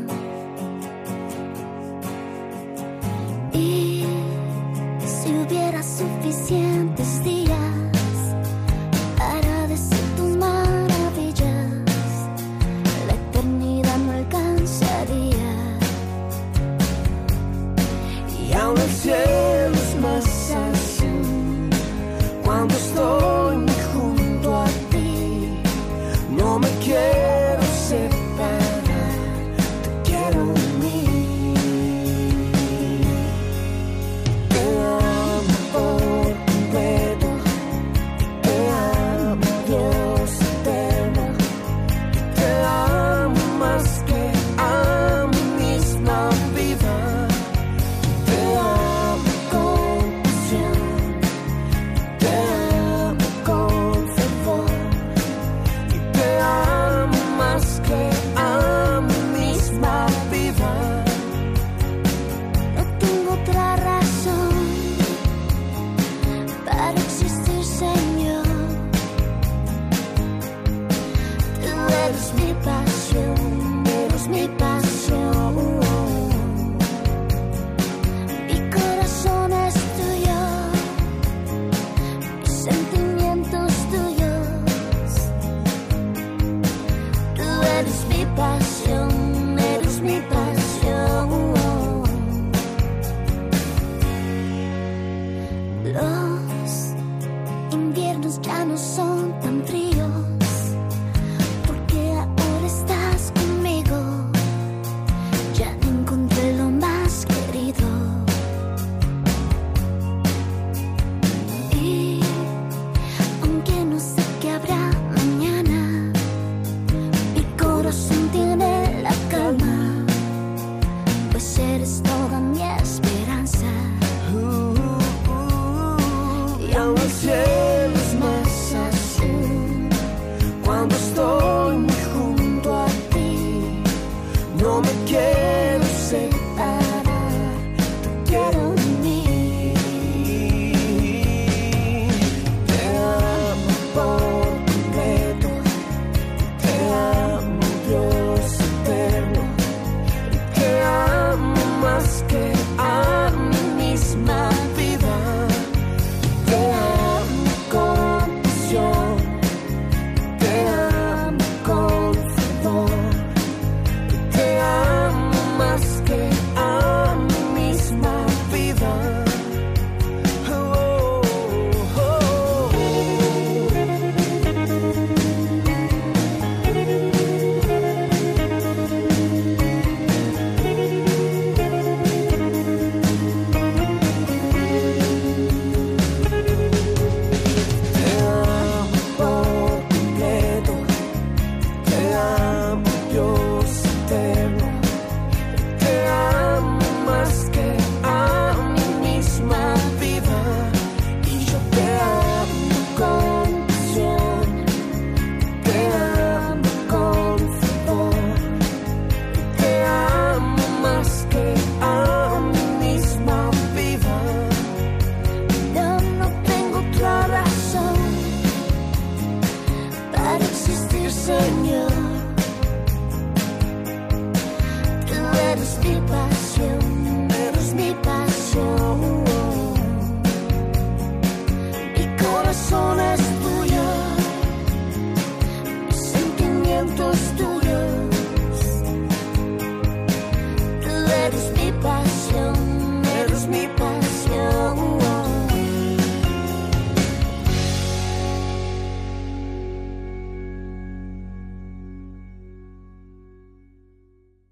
ya 98.52 98.66
no 98.66 98.78
son 98.78 99.21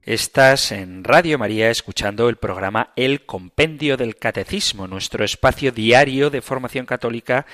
Estás 0.10 0.72
en 0.72 1.04
Radio 1.04 1.38
María 1.38 1.70
escuchando 1.70 2.30
el 2.30 2.38
programa 2.38 2.94
El 2.96 3.28
Compendio 3.28 3.96
del 3.96 4.16
Catecismo, 4.16 4.88
nuestro 4.88 5.24
espacio 5.24 5.72
diario 5.72 6.32
de 6.32 6.42
formación 6.42 6.88
católica 6.88 7.46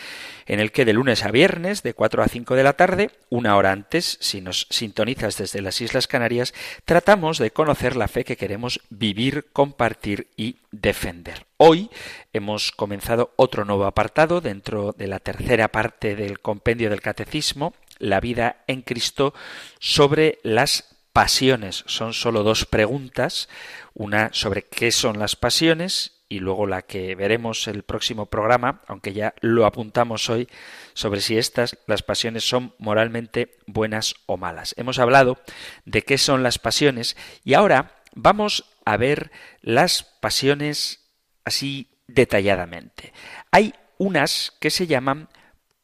en 0.45 0.61
el 0.61 0.71
que 0.71 0.85
de 0.85 0.93
lunes 0.93 1.25
a 1.25 1.31
viernes, 1.31 1.83
de 1.83 1.93
4 1.93 2.23
a 2.23 2.29
5 2.29 2.55
de 2.55 2.63
la 2.63 2.71
tarde, 2.71 3.11
una 3.27 3.57
hora 3.57 3.73
antes, 3.73 4.17
si 4.21 4.39
nos 4.39 4.67
sintonizas 4.69 5.37
desde 5.37 5.61
las 5.61 5.81
Islas 5.81 6.07
Canarias, 6.07 6.53
tratamos 6.85 7.39
de 7.39 7.51
conocer 7.51 7.97
la 7.97 8.07
fe 8.07 8.23
que 8.23 8.37
queremos 8.37 8.79
vivir, 8.89 9.47
compartir 9.51 10.29
y 10.37 10.55
defender. 10.71 11.47
Hoy 11.57 11.89
hemos 12.31 12.71
comenzado 12.71 13.33
otro 13.35 13.65
nuevo 13.65 13.83
apartado 13.83 14.39
dentro 14.39 14.93
de 14.93 15.07
la 15.07 15.19
tercera 15.19 15.73
parte 15.73 16.15
del 16.15 16.39
Compendio 16.39 16.89
del 16.89 17.01
Catecismo, 17.01 17.73
la 17.99 18.21
vida 18.21 18.63
en 18.67 18.81
Cristo, 18.81 19.33
sobre 19.77 20.39
las 20.43 20.94
pasiones. 21.15 21.85
Son 21.87 22.13
solo 22.13 22.43
dos 22.43 22.65
preguntas, 22.65 23.47
una 23.93 24.31
sobre 24.33 24.63
qué 24.63 24.91
son 24.91 25.17
las 25.17 25.37
pasiones 25.37 26.25
y 26.27 26.39
luego 26.39 26.67
la 26.67 26.81
que 26.81 27.15
veremos 27.15 27.69
el 27.69 27.83
próximo 27.83 28.25
programa, 28.25 28.81
aunque 28.85 29.13
ya 29.13 29.33
lo 29.39 29.65
apuntamos 29.65 30.29
hoy, 30.29 30.49
sobre 30.93 31.21
si 31.21 31.37
estas, 31.37 31.77
las 31.87 32.03
pasiones, 32.03 32.43
son 32.43 32.75
moralmente 32.79 33.55
buenas 33.65 34.15
o 34.25 34.35
malas. 34.35 34.75
Hemos 34.77 34.99
hablado 34.99 35.39
de 35.85 36.01
qué 36.01 36.17
son 36.17 36.43
las 36.43 36.59
pasiones 36.59 37.15
y 37.45 37.53
ahora 37.53 37.95
vamos 38.13 38.65
a 38.83 38.97
ver 38.97 39.31
las 39.61 40.03
pasiones 40.19 41.13
así 41.45 41.87
detalladamente. 42.07 43.13
Hay 43.51 43.73
unas 43.97 44.51
que 44.59 44.69
se 44.69 44.85
llaman 44.85 45.29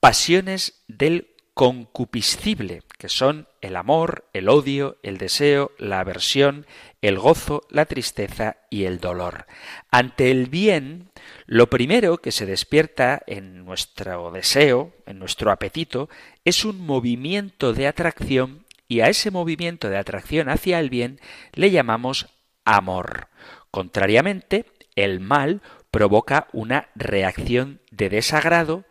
pasiones 0.02 0.84
del 0.89 1.30
concupiscible, 1.54 2.84
que 2.98 3.08
son 3.08 3.48
el 3.62 3.76
amor, 3.76 4.26
el 4.34 4.50
odio, 4.50 4.97
el 5.04 5.17
deseo, 5.17 5.71
la 5.78 6.00
aversión, 6.00 6.65
el 7.02 7.17
gozo, 7.17 7.63
la 7.69 7.86
tristeza 7.86 8.58
y 8.69 8.86
el 8.86 9.00
dolor. 9.00 9.45
Ante 9.91 10.32
el 10.32 10.47
bien, 10.47 11.10
lo 11.45 11.69
primero 11.69 12.17
que 12.17 12.32
se 12.32 12.45
despierta 12.45 13.21
en 13.28 13.63
nuestro 13.65 14.32
deseo, 14.32 14.93
en 15.06 15.19
nuestro 15.19 15.52
apetito, 15.52 16.10
es 16.43 16.65
un 16.65 16.86
movimiento 16.86 17.74
de 17.74 17.88
atracción 17.88 18.65
y 18.88 19.02
a 19.02 19.10
ese 19.10 19.32
movimiento 19.32 19.89
de 19.89 19.97
atracción 19.97 20.50
hacia 20.50 20.80
el 20.80 20.89
bien 20.89 21.19
le 21.54 21.71
llamamos 21.71 22.28
amor. 22.65 23.28
Contrariamente, 23.69 24.65
el 24.95 25.19
mal 25.19 25.62
provoca 25.91 26.47
una 26.52 26.89
reacción 26.95 27.80
de 27.91 28.10
desagrado 28.10 28.86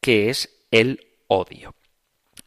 que 0.00 0.30
es 0.30 0.50
el 0.70 1.06
odio. 1.28 1.74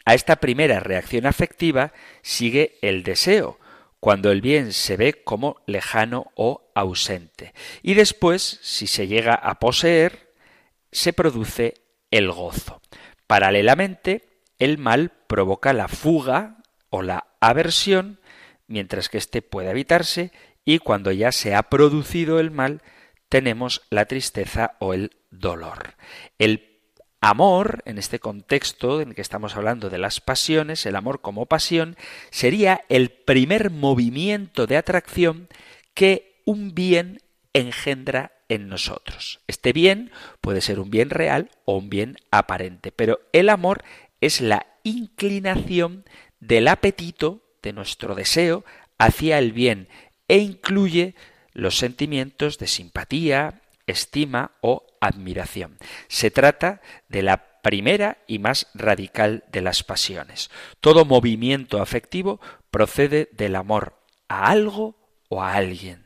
A 0.05 0.13
esta 0.13 0.35
primera 0.37 0.79
reacción 0.79 1.25
afectiva 1.25 1.91
sigue 2.21 2.77
el 2.81 3.03
deseo, 3.03 3.59
cuando 3.99 4.31
el 4.31 4.41
bien 4.41 4.71
se 4.71 4.97
ve 4.97 5.23
como 5.23 5.57
lejano 5.65 6.31
o 6.35 6.71
ausente. 6.75 7.53
Y 7.81 7.95
después, 7.95 8.59
si 8.61 8.85
se 8.85 9.07
llega 9.07 9.33
a 9.33 9.59
poseer, 9.59 10.31
se 10.91 11.11
produce 11.11 11.73
el 12.11 12.31
gozo. 12.31 12.81
Paralelamente, 13.25 14.41
el 14.59 14.77
mal 14.77 15.11
provoca 15.25 15.73
la 15.73 15.87
fuga 15.87 16.57
o 16.91 17.01
la 17.01 17.25
aversión, 17.39 18.19
mientras 18.67 19.09
que 19.09 19.17
éste 19.17 19.41
puede 19.41 19.71
evitarse, 19.71 20.31
y 20.63 20.77
cuando 20.77 21.11
ya 21.11 21.31
se 21.31 21.55
ha 21.55 21.63
producido 21.63 22.39
el 22.39 22.51
mal, 22.51 22.83
tenemos 23.27 23.81
la 23.89 24.05
tristeza 24.05 24.75
o 24.79 24.93
el 24.93 25.17
dolor. 25.31 25.95
El 26.37 26.74
Amor, 27.27 27.81
en 27.88 27.97
este 27.97 28.19
contexto 28.19 29.01
en 29.01 29.15
que 29.15 29.21
estamos 29.23 29.55
hablando 29.55 29.89
de 29.89 29.97
las 29.97 30.21
pasiones, 30.21 30.85
el 30.85 30.95
amor 30.95 31.21
como 31.21 31.47
pasión, 31.47 31.97
sería 32.29 32.81
el 32.88 33.09
primer 33.09 33.71
movimiento 33.71 34.67
de 34.67 34.77
atracción 34.77 35.47
que 35.95 36.39
un 36.45 36.75
bien 36.75 37.23
engendra 37.53 38.33
en 38.47 38.69
nosotros. 38.69 39.39
Este 39.47 39.73
bien 39.73 40.11
puede 40.39 40.61
ser 40.61 40.79
un 40.79 40.91
bien 40.91 41.09
real 41.09 41.49
o 41.65 41.77
un 41.77 41.89
bien 41.89 42.17
aparente, 42.29 42.91
pero 42.91 43.21
el 43.33 43.49
amor 43.49 43.83
es 44.21 44.39
la 44.39 44.67
inclinación 44.83 46.05
del 46.39 46.67
apetito, 46.67 47.41
de 47.63 47.73
nuestro 47.73 48.13
deseo, 48.13 48.65
hacia 48.99 49.39
el 49.39 49.51
bien 49.51 49.88
e 50.27 50.38
incluye 50.38 51.15
los 51.53 51.75
sentimientos 51.75 52.59
de 52.59 52.67
simpatía, 52.67 53.63
estima 53.88 54.51
o 54.61 54.85
admiración. 54.99 55.77
Se 56.08 56.31
trata 56.31 56.81
de 57.10 57.23
la 57.23 57.62
primera 57.62 58.19
y 58.27 58.39
más 58.39 58.67
radical 58.73 59.43
de 59.51 59.62
las 59.62 59.84
pasiones. 59.84 60.51
Todo 60.81 61.03
movimiento 61.03 61.81
afectivo 61.81 62.39
procede 62.69 63.29
del 63.31 63.55
amor 63.55 63.99
a 64.27 64.51
algo 64.51 64.95
o 65.29 65.41
a 65.41 65.53
alguien. 65.53 66.05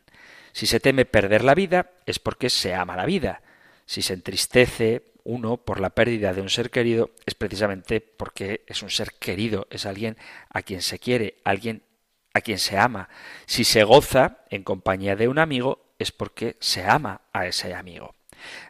Si 0.54 0.68
se 0.68 0.80
teme 0.80 1.06
perder 1.06 1.44
la 1.44 1.56
vida 1.56 1.92
es 2.06 2.20
porque 2.20 2.50
se 2.50 2.74
ama 2.74 2.96
la 2.96 3.06
vida. 3.06 3.42
Si 3.86 4.02
se 4.02 4.14
entristece 4.14 5.14
uno 5.24 5.58
por 5.58 5.80
la 5.80 5.92
pérdida 5.92 6.34
de 6.34 6.42
un 6.42 6.50
ser 6.50 6.72
querido 6.72 7.12
es 7.26 7.36
precisamente 7.36 8.02
porque 8.02 8.64
es 8.68 8.82
un 8.82 8.90
ser 8.90 9.14
querido, 9.20 9.68
es 9.70 9.86
alguien 9.86 10.18
a 10.50 10.62
quien 10.62 10.82
se 10.82 10.98
quiere, 11.00 11.40
alguien 11.44 11.84
a 12.34 12.42
quien 12.42 12.60
se 12.60 12.78
ama. 12.78 13.10
Si 13.46 13.64
se 13.64 13.84
goza 13.84 14.46
en 14.50 14.64
compañía 14.64 15.16
de 15.16 15.28
un 15.28 15.40
amigo 15.40 15.94
es 16.00 16.12
porque 16.12 16.58
se 16.60 16.86
ama 16.86 17.22
a 17.34 17.46
ese 17.46 17.74
amigo. 17.74 18.16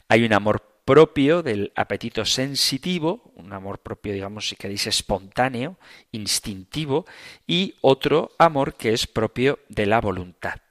Hay 0.09 0.25
un 0.25 0.33
amor 0.33 0.81
propio 0.85 1.43
del 1.43 1.71
apetito 1.75 2.25
sensitivo, 2.25 3.31
un 3.35 3.53
amor 3.53 3.77
propio, 3.77 4.11
digamos, 4.11 4.49
si 4.49 4.55
queréis, 4.55 4.87
espontáneo, 4.87 5.77
instintivo, 6.11 7.05
y 7.45 7.75
otro 7.81 8.31
amor 8.39 8.73
que 8.73 8.91
es 8.91 9.05
propio 9.05 9.59
de 9.69 9.85
la 9.85 10.01
voluntad. 10.01 10.61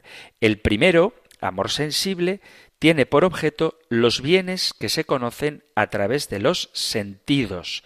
El 0.40 0.58
primero, 0.58 1.14
amor 1.40 1.70
sensible, 1.70 2.40
tiene 2.80 3.06
por 3.06 3.24
objeto 3.24 3.78
los 3.88 4.20
bienes 4.20 4.72
que 4.72 4.88
se 4.88 5.04
conocen 5.04 5.62
a 5.76 5.86
través 5.86 6.28
de 6.28 6.40
los 6.40 6.70
sentidos, 6.72 7.84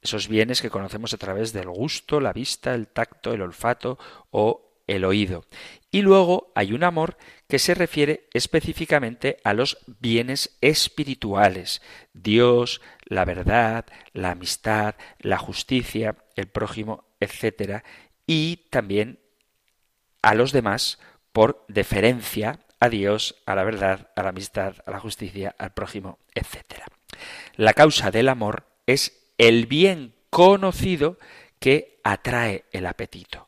esos 0.00 0.28
bienes 0.28 0.62
que 0.62 0.70
conocemos 0.70 1.12
a 1.12 1.18
través 1.18 1.52
del 1.52 1.68
gusto, 1.68 2.20
la 2.20 2.32
vista, 2.32 2.74
el 2.74 2.88
tacto, 2.88 3.34
el 3.34 3.42
olfato 3.42 3.98
o 4.30 4.65
el 4.86 5.04
oído. 5.04 5.44
Y 5.90 6.02
luego 6.02 6.52
hay 6.54 6.72
un 6.72 6.84
amor 6.84 7.16
que 7.48 7.58
se 7.58 7.74
refiere 7.74 8.28
específicamente 8.32 9.38
a 9.44 9.54
los 9.54 9.78
bienes 10.00 10.56
espirituales, 10.60 11.80
Dios, 12.12 12.80
la 13.04 13.24
verdad, 13.24 13.86
la 14.12 14.32
amistad, 14.32 14.96
la 15.20 15.38
justicia, 15.38 16.16
el 16.34 16.48
prójimo, 16.48 17.04
etc. 17.20 17.82
Y 18.26 18.68
también 18.70 19.20
a 20.22 20.34
los 20.34 20.52
demás 20.52 20.98
por 21.32 21.64
deferencia 21.68 22.60
a 22.80 22.88
Dios, 22.88 23.36
a 23.46 23.54
la 23.54 23.64
verdad, 23.64 24.10
a 24.16 24.22
la 24.22 24.30
amistad, 24.30 24.74
a 24.84 24.90
la 24.90 25.00
justicia, 25.00 25.54
al 25.58 25.72
prójimo, 25.72 26.18
etc. 26.34 26.82
La 27.54 27.72
causa 27.74 28.10
del 28.10 28.28
amor 28.28 28.66
es 28.86 29.22
el 29.38 29.66
bien 29.66 30.14
conocido 30.30 31.18
que 31.58 32.00
atrae 32.04 32.64
el 32.72 32.86
apetito. 32.86 33.45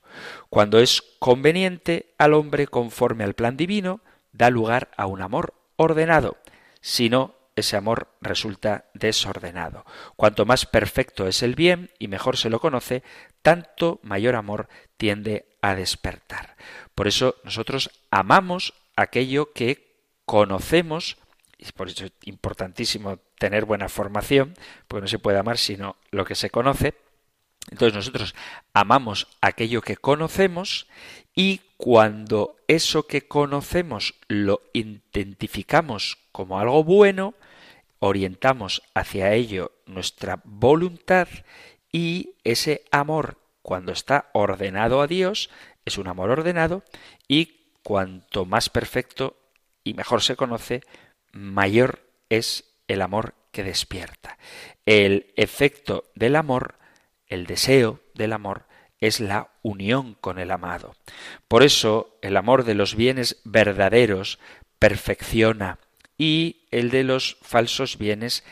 Cuando 0.49 0.79
es 0.79 1.03
conveniente 1.19 2.15
al 2.19 2.35
hombre 2.35 2.67
conforme 2.67 3.25
al 3.25 3.35
plan 3.35 3.57
divino, 3.57 4.01
da 4.33 4.51
lugar 4.51 4.91
a 4.97 5.07
un 5.07 5.23
amor 5.23 5.55
ordenado. 5.77 6.37
Si 6.81 7.09
no, 7.09 7.35
ese 7.57 7.77
amor 7.77 8.09
resulta 8.21 8.85
desordenado. 8.95 9.85
Cuanto 10.17 10.47
más 10.47 10.65
perfecto 10.67 11.27
es 11.27 11.43
el 11.43 11.55
bien 11.55 11.91
y 11.99 12.09
mejor 12.09 12.37
se 12.37 12.51
lo 12.51 12.61
conoce, 12.61 13.03
tanto 13.43 14.01
mayor 14.03 14.37
amor 14.37 14.69
tiende 14.97 15.47
a 15.61 15.75
despertar. 15.75 16.57
Por 16.95 17.09
eso 17.09 17.37
nosotros 17.45 17.91
amamos 18.11 18.75
aquello 18.97 19.53
que 19.53 20.05
conocemos, 20.25 21.17
y 21.59 21.71
por 21.73 21.89
eso 21.89 22.07
es 22.07 22.13
importantísimo 22.25 23.19
tener 23.39 23.65
buena 23.65 23.89
formación, 23.89 24.55
porque 24.87 25.03
no 25.03 25.09
se 25.09 25.19
puede 25.19 25.39
amar 25.39 25.59
sino 25.59 25.97
lo 26.11 26.25
que 26.25 26.35
se 26.35 26.51
conoce, 26.51 26.95
entonces 27.71 27.95
nosotros 27.95 28.35
amamos 28.73 29.27
aquello 29.41 29.83
que 29.83 29.97
conocemos 29.97 30.87
y 31.35 31.61
cuando 31.77 32.57
eso 32.67 33.07
que 33.07 33.29
conocemos 33.29 34.15
lo 34.27 34.63
identificamos 34.73 36.19
como 36.33 36.59
algo 36.59 36.83
bueno, 36.85 37.35
orientamos 38.01 38.83
hacia 38.95 39.33
ello 39.35 39.73
nuestra 39.87 40.41
voluntad 40.45 41.29
y 41.93 42.35
ese 42.45 42.85
amor, 42.91 43.39
cuando 43.63 43.93
está 43.93 44.31
ordenado 44.33 45.01
a 45.01 45.07
Dios, 45.07 45.51
es 45.85 45.99
un 45.99 46.09
amor 46.09 46.31
ordenado 46.31 46.83
y 47.27 47.59
cuanto 47.83 48.45
más 48.45 48.69
perfecto 48.69 49.37
y 49.85 49.95
mejor 49.95 50.23
se 50.23 50.37
conoce, 50.37 50.83
mayor 51.33 52.01
es 52.29 52.65
el 52.89 53.03
amor 53.03 53.35
que 53.53 53.63
despierta. 53.63 54.39
El 54.87 55.33
efecto 55.37 56.05
del 56.15 56.37
amor 56.37 56.78
el 57.29 57.47
deseo 57.47 58.01
del 58.15 58.33
amor 58.33 58.67
es 59.01 59.21
la 59.21 59.51
unión 59.63 60.15
con 60.15 60.39
el 60.39 60.51
amado. 60.51 60.97
Por 61.47 61.63
eso 61.63 62.19
el 62.23 62.37
amor 62.37 62.65
de 62.65 62.75
los 62.75 62.95
bienes 62.95 63.41
verdaderos 63.45 64.39
perfecciona 64.79 65.79
y 66.17 66.67
el 66.71 66.91
de 66.91 67.05
los 67.05 67.39
falsos 67.43 67.99
bienes 67.99 68.45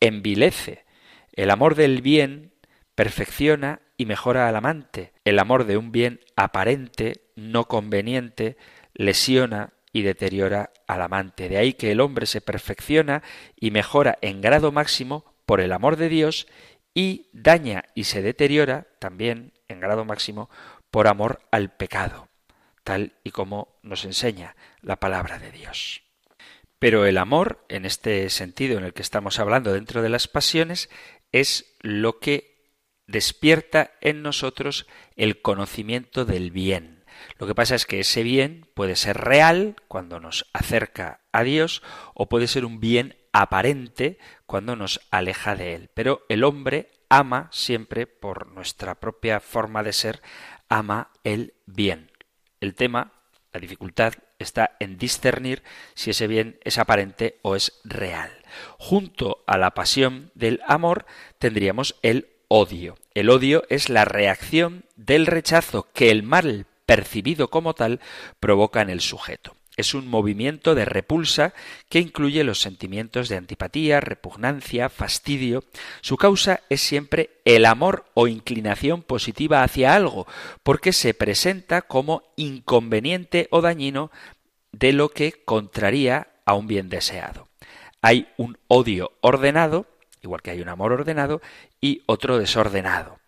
envilece. 0.00 0.84
El 1.32 1.50
amor 1.50 1.76
del 1.76 2.02
bien 2.02 2.52
perfecciona 2.94 3.80
y 3.96 4.06
mejora 4.06 4.48
al 4.48 4.56
amante. 4.56 5.12
El 5.24 5.38
amor 5.38 5.64
de 5.64 5.76
un 5.76 5.92
bien 5.92 6.20
aparente, 6.36 7.30
no 7.36 7.66
conveniente, 7.68 8.56
lesiona 8.94 9.72
y 9.92 10.02
deteriora 10.02 10.72
al 10.86 11.02
amante. 11.02 11.48
De 11.48 11.58
ahí 11.58 11.74
que 11.74 11.92
el 11.92 12.00
hombre 12.00 12.26
se 12.26 12.40
perfecciona 12.40 13.22
y 13.56 13.70
mejora 13.70 14.18
en 14.20 14.40
grado 14.40 14.72
máximo 14.72 15.32
por 15.46 15.60
el 15.60 15.72
amor 15.72 15.96
de 15.96 16.08
Dios 16.08 16.46
y 16.94 17.28
daña 17.32 17.84
y 17.94 18.04
se 18.04 18.22
deteriora 18.22 18.86
también 18.98 19.52
en 19.68 19.80
grado 19.80 20.04
máximo 20.04 20.50
por 20.90 21.08
amor 21.08 21.40
al 21.50 21.70
pecado, 21.70 22.28
tal 22.84 23.14
y 23.24 23.30
como 23.30 23.78
nos 23.82 24.04
enseña 24.04 24.56
la 24.80 24.96
palabra 24.96 25.38
de 25.38 25.50
Dios. 25.50 26.02
Pero 26.78 27.06
el 27.06 27.16
amor, 27.16 27.64
en 27.68 27.86
este 27.86 28.28
sentido 28.28 28.76
en 28.76 28.84
el 28.84 28.92
que 28.92 29.02
estamos 29.02 29.38
hablando 29.38 29.72
dentro 29.72 30.02
de 30.02 30.08
las 30.08 30.28
pasiones, 30.28 30.90
es 31.30 31.76
lo 31.80 32.18
que 32.18 32.52
despierta 33.06 33.92
en 34.00 34.22
nosotros 34.22 34.86
el 35.16 35.40
conocimiento 35.40 36.24
del 36.24 36.50
bien. 36.50 37.04
Lo 37.38 37.46
que 37.46 37.54
pasa 37.54 37.74
es 37.74 37.86
que 37.86 38.00
ese 38.00 38.22
bien 38.22 38.66
puede 38.74 38.96
ser 38.96 39.16
real 39.16 39.76
cuando 39.88 40.18
nos 40.18 40.50
acerca 40.52 41.20
a 41.30 41.44
Dios 41.44 41.82
o 42.14 42.28
puede 42.28 42.48
ser 42.48 42.64
un 42.64 42.80
bien 42.80 43.16
aparente 43.32 44.18
cuando 44.46 44.76
nos 44.76 45.00
aleja 45.10 45.56
de 45.56 45.74
Él. 45.74 45.90
Pero 45.94 46.24
el 46.28 46.44
hombre 46.44 46.90
ama 47.08 47.48
siempre, 47.52 48.06
por 48.06 48.46
nuestra 48.52 48.94
propia 48.94 49.40
forma 49.40 49.82
de 49.82 49.92
ser, 49.92 50.22
ama 50.68 51.10
el 51.24 51.54
bien. 51.66 52.10
El 52.60 52.74
tema, 52.74 53.12
la 53.52 53.60
dificultad, 53.60 54.14
está 54.38 54.76
en 54.80 54.98
discernir 54.98 55.62
si 55.94 56.10
ese 56.10 56.26
bien 56.26 56.58
es 56.64 56.78
aparente 56.78 57.38
o 57.42 57.56
es 57.56 57.80
real. 57.84 58.30
Junto 58.78 59.44
a 59.46 59.58
la 59.58 59.72
pasión 59.72 60.30
del 60.34 60.60
amor 60.66 61.06
tendríamos 61.38 61.96
el 62.02 62.28
odio. 62.48 62.96
El 63.14 63.30
odio 63.30 63.64
es 63.68 63.88
la 63.88 64.04
reacción 64.04 64.84
del 64.96 65.26
rechazo 65.26 65.88
que 65.92 66.10
el 66.10 66.22
mal 66.22 66.66
percibido 66.86 67.48
como 67.48 67.74
tal 67.74 68.00
provoca 68.40 68.82
en 68.82 68.90
el 68.90 69.00
sujeto. 69.00 69.56
Es 69.76 69.94
un 69.94 70.06
movimiento 70.06 70.74
de 70.74 70.84
repulsa 70.84 71.54
que 71.88 71.98
incluye 71.98 72.44
los 72.44 72.60
sentimientos 72.60 73.28
de 73.28 73.36
antipatía, 73.36 74.00
repugnancia, 74.00 74.90
fastidio. 74.90 75.64
Su 76.02 76.18
causa 76.18 76.60
es 76.68 76.82
siempre 76.82 77.30
el 77.46 77.64
amor 77.64 78.04
o 78.12 78.28
inclinación 78.28 79.02
positiva 79.02 79.62
hacia 79.62 79.94
algo, 79.94 80.26
porque 80.62 80.92
se 80.92 81.14
presenta 81.14 81.82
como 81.82 82.22
inconveniente 82.36 83.48
o 83.50 83.62
dañino 83.62 84.10
de 84.72 84.92
lo 84.92 85.08
que 85.08 85.42
contraría 85.44 86.28
a 86.44 86.54
un 86.54 86.66
bien 86.66 86.88
deseado. 86.90 87.48
Hay 88.02 88.28
un 88.36 88.58
odio 88.68 89.12
ordenado, 89.20 89.86
igual 90.22 90.42
que 90.42 90.50
hay 90.50 90.60
un 90.60 90.68
amor 90.68 90.92
ordenado, 90.92 91.40
y 91.80 92.02
otro 92.06 92.38
desordenado. 92.38 93.18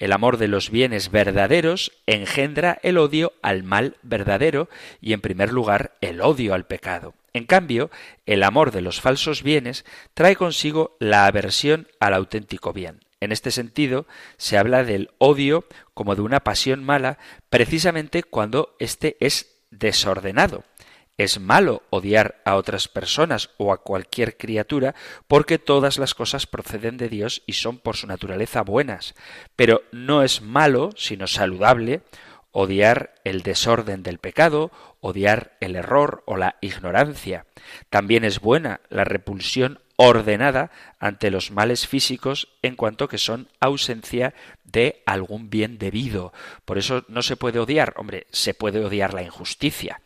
El 0.00 0.14
amor 0.14 0.38
de 0.38 0.48
los 0.48 0.70
bienes 0.70 1.10
verdaderos 1.10 1.92
engendra 2.06 2.78
el 2.82 2.96
odio 2.96 3.34
al 3.42 3.62
mal 3.64 3.98
verdadero 4.02 4.70
y 5.02 5.12
en 5.12 5.20
primer 5.20 5.52
lugar 5.52 5.92
el 6.00 6.22
odio 6.22 6.54
al 6.54 6.64
pecado. 6.64 7.12
En 7.34 7.44
cambio, 7.44 7.90
el 8.24 8.42
amor 8.42 8.72
de 8.72 8.80
los 8.80 9.02
falsos 9.02 9.42
bienes 9.42 9.84
trae 10.14 10.36
consigo 10.36 10.96
la 11.00 11.26
aversión 11.26 11.86
al 12.00 12.14
auténtico 12.14 12.72
bien. 12.72 13.00
En 13.20 13.30
este 13.30 13.50
sentido, 13.50 14.06
se 14.38 14.56
habla 14.56 14.84
del 14.84 15.10
odio 15.18 15.66
como 15.92 16.14
de 16.14 16.22
una 16.22 16.40
pasión 16.40 16.82
mala 16.82 17.18
precisamente 17.50 18.22
cuando 18.22 18.74
éste 18.78 19.18
es 19.20 19.54
desordenado. 19.70 20.64
Es 21.16 21.38
malo 21.38 21.82
odiar 21.90 22.40
a 22.44 22.56
otras 22.56 22.88
personas 22.88 23.50
o 23.58 23.72
a 23.72 23.82
cualquier 23.82 24.36
criatura 24.38 24.94
porque 25.28 25.58
todas 25.58 25.98
las 25.98 26.14
cosas 26.14 26.46
proceden 26.46 26.96
de 26.96 27.08
Dios 27.08 27.42
y 27.46 27.54
son 27.54 27.78
por 27.78 27.96
su 27.96 28.06
naturaleza 28.06 28.62
buenas. 28.62 29.14
Pero 29.54 29.82
no 29.92 30.22
es 30.22 30.40
malo, 30.40 30.90
sino 30.96 31.26
saludable, 31.26 32.02
odiar 32.52 33.14
el 33.24 33.42
desorden 33.42 34.02
del 34.02 34.18
pecado, 34.18 34.70
odiar 35.00 35.56
el 35.60 35.76
error 35.76 36.22
o 36.26 36.36
la 36.36 36.56
ignorancia. 36.60 37.46
También 37.90 38.24
es 38.24 38.40
buena 38.40 38.80
la 38.88 39.04
repulsión 39.04 39.80
ordenada 39.96 40.70
ante 40.98 41.30
los 41.30 41.50
males 41.50 41.86
físicos 41.86 42.48
en 42.62 42.74
cuanto 42.74 43.08
que 43.08 43.18
son 43.18 43.48
ausencia 43.60 44.32
de 44.64 45.02
algún 45.04 45.50
bien 45.50 45.76
debido. 45.76 46.32
Por 46.64 46.78
eso 46.78 47.04
no 47.08 47.20
se 47.20 47.36
puede 47.36 47.58
odiar, 47.58 47.92
hombre, 47.98 48.26
se 48.30 48.54
puede 48.54 48.82
odiar 48.82 49.12
la 49.12 49.22
injusticia 49.22 50.00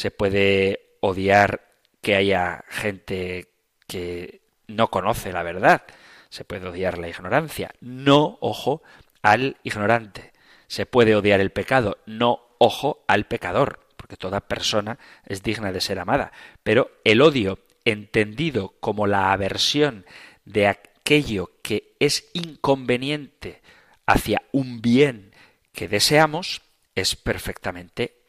se 0.00 0.10
puede 0.10 0.96
odiar 1.00 1.74
que 2.00 2.16
haya 2.16 2.64
gente 2.70 3.52
que 3.86 4.40
no 4.66 4.88
conoce 4.88 5.30
la 5.30 5.42
verdad, 5.42 5.82
se 6.30 6.46
puede 6.46 6.68
odiar 6.68 6.96
la 6.96 7.10
ignorancia, 7.10 7.74
no 7.82 8.38
ojo 8.40 8.82
al 9.20 9.58
ignorante, 9.62 10.32
se 10.68 10.86
puede 10.86 11.14
odiar 11.14 11.40
el 11.40 11.52
pecado, 11.52 11.98
no 12.06 12.40
ojo 12.56 13.04
al 13.08 13.26
pecador, 13.26 13.86
porque 13.98 14.16
toda 14.16 14.40
persona 14.40 14.98
es 15.26 15.42
digna 15.42 15.70
de 15.70 15.82
ser 15.82 15.98
amada, 15.98 16.32
pero 16.62 16.90
el 17.04 17.20
odio 17.20 17.58
entendido 17.84 18.76
como 18.80 19.06
la 19.06 19.32
aversión 19.32 20.06
de 20.46 20.66
aquello 20.66 21.50
que 21.60 21.94
es 22.00 22.30
inconveniente 22.32 23.60
hacia 24.06 24.40
un 24.50 24.80
bien 24.80 25.34
que 25.72 25.88
deseamos 25.88 26.62
es 26.94 27.16
perfectamente 27.16 28.19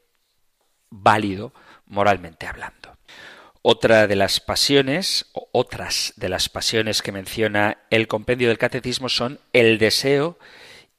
válido 0.91 1.51
moralmente 1.87 2.45
hablando. 2.45 2.97
Otra 3.63 4.07
de 4.07 4.15
las 4.15 4.39
pasiones, 4.39 5.27
o 5.33 5.47
otras 5.51 6.13
de 6.15 6.29
las 6.29 6.49
pasiones 6.49 7.01
que 7.01 7.11
menciona 7.11 7.77
el 7.89 8.07
compendio 8.07 8.47
del 8.47 8.57
catecismo 8.57 9.09
son 9.09 9.39
el 9.53 9.77
deseo 9.77 10.37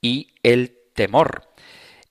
y 0.00 0.34
el 0.42 0.76
temor. 0.94 1.48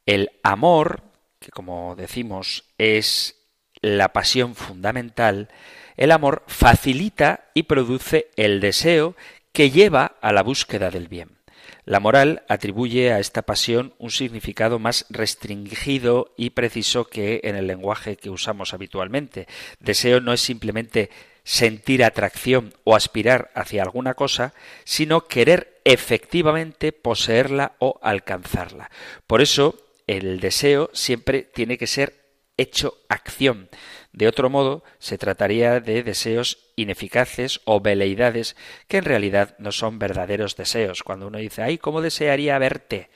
El 0.06 0.32
amor, 0.44 1.04
que 1.40 1.52
como 1.52 1.96
decimos 1.96 2.66
es 2.78 3.36
la 3.82 4.14
pasión 4.14 4.56
fundamental, 4.56 5.50
el 5.96 6.12
amor 6.12 6.44
facilita 6.48 7.46
y 7.54 7.64
produce 7.64 8.30
el 8.36 8.60
deseo 8.60 9.16
que 9.54 9.70
lleva 9.70 10.18
a 10.22 10.34
la 10.34 10.44
búsqueda 10.44 10.92
del 10.92 11.08
bien. 11.08 11.41
La 11.86 12.00
moral 12.00 12.44
atribuye 12.48 13.12
a 13.12 13.20
esta 13.20 13.42
pasión 13.42 13.94
un 13.98 14.12
significado 14.12 14.80
más 14.80 15.06
restringido 15.10 16.34
y 16.38 16.52
preciso 16.52 17.06
que 17.06 17.42
en 17.44 17.56
el 17.56 17.68
lenguaje 17.68 18.18
que 18.18 18.30
usamos 18.30 18.74
habitualmente. 18.74 19.48
Deseo 19.80 20.22
no 20.22 20.34
es 20.34 20.42
simplemente 20.42 21.10
sentir 21.44 22.04
atracción 22.04 22.74
o 22.84 22.96
aspirar 22.96 23.52
hacia 23.56 23.82
alguna 23.82 24.14
cosa, 24.14 24.54
sino 24.84 25.28
querer 25.28 25.82
efectivamente 25.84 26.92
poseerla 26.92 27.74
o 27.80 28.00
alcanzarla. 28.04 28.92
Por 29.26 29.42
eso, 29.42 29.76
el 30.06 30.40
deseo 30.40 30.90
siempre 30.94 31.42
tiene 31.42 31.78
que 31.78 31.88
ser 31.88 32.22
hecho 32.58 32.98
acción. 33.10 33.70
De 34.14 34.28
otro 34.28 34.50
modo, 34.50 34.84
se 35.00 35.18
trataría 35.18 35.80
de 35.80 36.04
deseos 36.04 36.58
ineficaces 36.76 37.62
o 37.66 37.80
veleidades 37.80 38.56
que 38.88 38.98
en 38.98 39.06
realidad 39.06 39.56
no 39.58 39.72
son 39.72 40.00
verdaderos 40.00 40.56
deseos. 40.56 41.04
Cuando 41.04 41.28
uno 41.28 41.38
dice, 41.38 41.62
ay, 41.62 41.78
¿cómo 41.78 42.02
desearía 42.02 42.58
verte? 42.60 43.10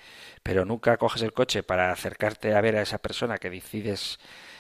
pero 0.46 0.64
nunca 0.64 0.98
coges 0.98 1.24
el 1.24 1.34
coche 1.34 1.64
para 1.64 1.92
acercarte 1.92 2.54
a 2.54 2.62
ver 2.62 2.76
a 2.76 2.84
esa 2.84 3.00
persona 3.00 3.40
que 3.40 3.50
decides 3.50 4.20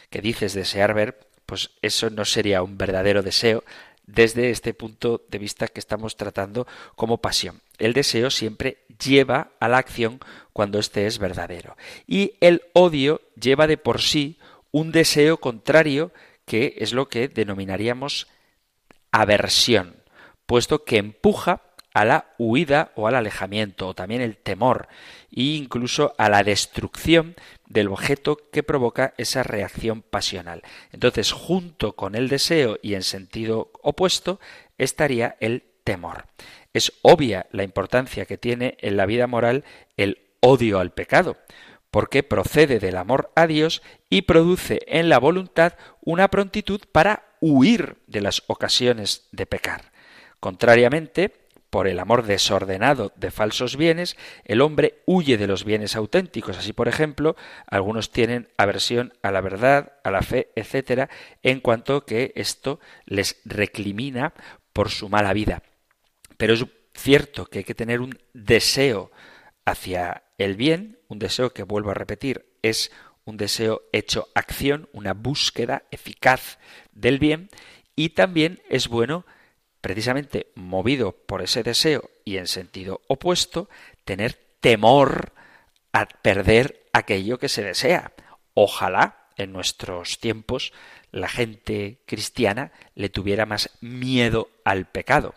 que 0.10 0.20
dices 0.20 0.56
desear 0.56 0.96
ver, 0.96 1.28
pues 1.46 1.70
eso 1.84 2.10
no 2.10 2.26
sería 2.26 2.64
un 2.64 2.76
verdadero 2.76 3.22
deseo 3.22 3.64
desde 4.08 4.50
este 4.50 4.74
punto 4.74 5.22
de 5.30 5.38
vista 5.38 5.68
que 5.68 5.80
estamos 5.80 6.18
tratando 6.18 6.66
como 6.96 7.20
pasión. 7.20 7.62
El 7.78 7.94
deseo 7.94 8.32
siempre 8.32 8.80
lleva 9.00 9.52
a 9.60 9.68
la 9.68 9.78
acción 9.78 10.20
cuando 10.54 10.80
éste 10.80 11.06
es 11.06 11.20
verdadero. 11.20 11.78
Y 12.08 12.34
el 12.40 12.64
odio 12.74 13.22
lleva 13.40 13.68
de 13.68 13.78
por 13.78 14.02
sí 14.02 14.40
un 14.76 14.92
deseo 14.92 15.38
contrario 15.38 16.12
que 16.44 16.76
es 16.80 16.92
lo 16.92 17.08
que 17.08 17.30
denominaríamos 17.30 18.28
aversión, 19.10 20.04
puesto 20.46 20.84
que 20.84 20.98
empuja 20.98 21.62
a 21.94 22.04
la 22.04 22.34
huida 22.38 22.92
o 22.96 23.08
al 23.08 23.16
alejamiento, 23.16 23.88
o 23.88 23.94
también 23.94 24.20
el 24.20 24.36
temor, 24.36 24.90
e 25.32 25.44
incluso 25.44 26.14
a 26.18 26.28
la 26.28 26.44
destrucción 26.44 27.36
del 27.66 27.88
objeto 27.88 28.38
que 28.52 28.64
provoca 28.64 29.14
esa 29.18 29.44
reacción 29.44 30.02
pasional. 30.02 30.62
Entonces, 30.92 31.32
junto 31.32 31.94
con 31.94 32.14
el 32.14 32.28
deseo 32.28 32.78
y 32.82 32.96
en 32.96 33.04
sentido 33.04 33.72
opuesto, 33.82 34.42
estaría 34.78 35.38
el 35.40 35.64
temor. 35.86 36.26
Es 36.74 36.92
obvia 37.02 37.46
la 37.54 37.64
importancia 37.64 38.26
que 38.26 38.38
tiene 38.38 38.76
en 38.82 38.98
la 38.98 39.06
vida 39.06 39.26
moral 39.26 39.64
el 39.96 40.18
odio 40.42 40.80
al 40.80 40.92
pecado, 40.92 41.38
porque 41.96 42.24
procede 42.24 42.80
del 42.80 42.98
amor 42.98 43.32
a 43.38 43.48
Dios 43.48 43.82
y 44.10 44.24
produce 44.24 44.82
en 44.86 45.08
la 45.08 45.18
voluntad 45.18 45.76
una 46.02 46.28
prontitud 46.28 46.82
para 46.92 47.24
huir 47.40 48.00
de 48.06 48.20
las 48.20 48.44
ocasiones 48.48 49.30
de 49.32 49.46
pecar. 49.46 49.94
Contrariamente, 50.42 51.32
por 51.70 51.88
el 51.88 52.00
amor 52.00 52.24
desordenado 52.24 53.14
de 53.16 53.32
falsos 53.32 53.78
bienes, 53.78 54.18
el 54.44 54.60
hombre 54.60 55.04
huye 55.06 55.38
de 55.38 55.48
los 55.48 55.64
bienes 55.64 55.96
auténticos. 55.96 56.58
Así, 56.58 56.74
por 56.74 56.90
ejemplo, 56.90 57.38
algunos 57.66 58.12
tienen 58.12 58.50
aversión 58.58 59.14
a 59.22 59.32
la 59.32 59.40
verdad, 59.40 59.94
a 60.04 60.12
la 60.12 60.22
fe, 60.22 60.50
etcétera, 60.58 61.10
en 61.44 61.62
cuanto 61.62 62.06
que 62.06 62.34
esto 62.36 62.82
les 63.06 63.40
recrimina 63.46 64.34
por 64.74 64.90
su 64.90 65.08
mala 65.08 65.32
vida. 65.32 65.64
Pero 66.36 66.56
es 66.56 66.66
cierto 66.94 67.46
que 67.46 67.60
hay 67.60 67.64
que 67.64 67.74
tener 67.74 68.02
un 68.02 68.20
deseo 68.34 69.12
hacia 69.64 70.24
el 70.38 70.58
bien, 70.58 70.95
un 71.08 71.20
deseo 71.20 71.52
que 71.52 71.64
vuelvo 71.64 71.92
a 71.92 71.96
repetir 71.96 72.46
es 72.62 72.92
un 73.26 73.38
deseo 73.38 73.84
hecho 73.92 74.30
acción, 74.36 74.88
una 74.94 75.14
búsqueda 75.14 75.84
eficaz 75.92 76.60
del 76.92 77.20
bien, 77.20 77.50
y 77.96 78.10
también 78.10 78.62
es 78.70 78.88
bueno, 78.88 79.26
precisamente 79.82 80.48
movido 80.56 81.14
por 81.14 81.42
ese 81.42 81.64
deseo 81.64 82.10
y 82.24 82.38
en 82.38 82.48
sentido 82.48 83.02
opuesto, 83.08 83.70
tener 84.04 84.34
temor 84.60 85.34
a 85.92 86.06
perder 86.08 86.88
aquello 86.94 87.40
que 87.40 87.50
se 87.50 87.64
desea. 87.64 88.14
Ojalá 88.54 89.30
en 89.38 89.52
nuestros 89.54 90.20
tiempos 90.20 90.74
la 91.12 91.30
gente 91.30 92.02
cristiana 92.06 92.72
le 92.96 93.10
tuviera 93.10 93.46
más 93.46 93.70
miedo 93.82 94.50
al 94.64 94.86
pecado. 94.86 95.34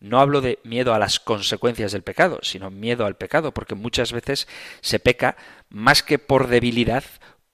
No 0.00 0.20
hablo 0.20 0.40
de 0.40 0.58
miedo 0.64 0.94
a 0.94 0.98
las 0.98 1.18
consecuencias 1.18 1.92
del 1.92 2.02
pecado, 2.02 2.38
sino 2.42 2.70
miedo 2.70 3.04
al 3.06 3.16
pecado, 3.16 3.52
porque 3.52 3.74
muchas 3.74 4.12
veces 4.12 4.46
se 4.80 4.98
peca 4.98 5.36
más 5.68 6.02
que 6.02 6.18
por 6.18 6.46
debilidad, 6.46 7.04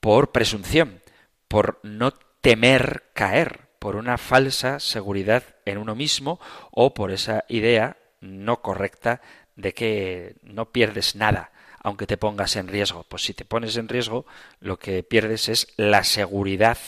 por 0.00 0.32
presunción, 0.32 1.00
por 1.48 1.80
no 1.82 2.12
temer 2.40 3.04
caer, 3.14 3.60
por 3.78 3.96
una 3.96 4.18
falsa 4.18 4.80
seguridad 4.80 5.42
en 5.64 5.78
uno 5.78 5.94
mismo 5.94 6.40
o 6.70 6.94
por 6.94 7.10
esa 7.10 7.44
idea 7.48 7.96
no 8.20 8.60
correcta 8.60 9.20
de 9.56 9.72
que 9.72 10.36
no 10.42 10.72
pierdes 10.72 11.16
nada 11.16 11.52
aunque 11.84 12.06
te 12.06 12.16
pongas 12.16 12.56
en 12.56 12.66
riesgo. 12.66 13.04
Pues 13.04 13.22
si 13.24 13.34
te 13.34 13.44
pones 13.44 13.76
en 13.76 13.88
riesgo, 13.88 14.24
lo 14.58 14.78
que 14.78 15.02
pierdes 15.02 15.50
es 15.50 15.68
la 15.76 16.02
seguridad 16.02 16.78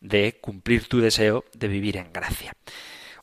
de 0.00 0.38
cumplir 0.40 0.88
tu 0.88 1.00
deseo 1.00 1.44
de 1.52 1.68
vivir 1.68 1.98
en 1.98 2.12
gracia. 2.12 2.54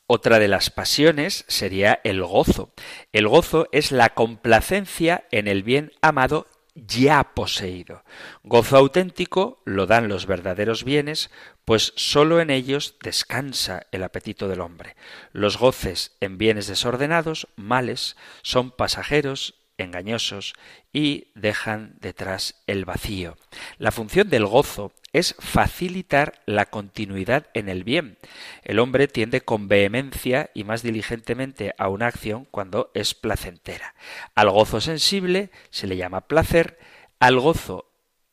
Otra 0.08 0.38
de 0.38 0.48
las 0.48 0.70
pasiones 0.70 1.44
sería 1.48 2.00
el 2.04 2.22
gozo. 2.22 2.72
El 3.12 3.26
gozo 3.26 3.68
es 3.72 3.90
la 3.90 4.10
complacencia 4.10 5.24
en 5.32 5.48
el 5.48 5.62
bien 5.64 5.92
amado 6.00 6.46
ya 6.76 7.34
poseído. 7.34 8.04
Gozo 8.44 8.76
auténtico 8.76 9.62
lo 9.64 9.86
dan 9.86 10.08
los 10.08 10.26
verdaderos 10.26 10.84
bienes, 10.84 11.30
pues 11.64 11.92
sólo 11.96 12.40
en 12.40 12.50
ellos 12.50 12.96
descansa 13.02 13.86
el 13.90 14.04
apetito 14.04 14.46
del 14.46 14.60
hombre. 14.60 14.94
Los 15.32 15.58
goces 15.58 16.16
en 16.20 16.38
bienes 16.38 16.66
desordenados, 16.66 17.48
males, 17.56 18.16
son 18.42 18.70
pasajeros, 18.70 19.65
engañosos 19.78 20.54
y 20.92 21.28
dejan 21.34 21.96
detrás 22.00 22.62
el 22.66 22.84
vacío. 22.84 23.36
La 23.78 23.92
función 23.92 24.28
del 24.28 24.46
gozo 24.46 24.92
es 25.12 25.34
facilitar 25.38 26.42
la 26.46 26.66
continuidad 26.66 27.46
en 27.54 27.68
el 27.68 27.84
bien. 27.84 28.18
El 28.62 28.78
hombre 28.78 29.08
tiende 29.08 29.40
con 29.40 29.68
vehemencia 29.68 30.50
y 30.54 30.64
más 30.64 30.82
diligentemente 30.82 31.74
a 31.78 31.88
una 31.88 32.06
acción 32.06 32.46
cuando 32.50 32.90
es 32.94 33.14
placentera. 33.14 33.94
Al 34.34 34.50
gozo 34.50 34.80
sensible 34.80 35.50
se 35.70 35.86
le 35.86 35.96
llama 35.96 36.22
placer, 36.22 36.78
al 37.18 37.38
gozo 37.40 37.90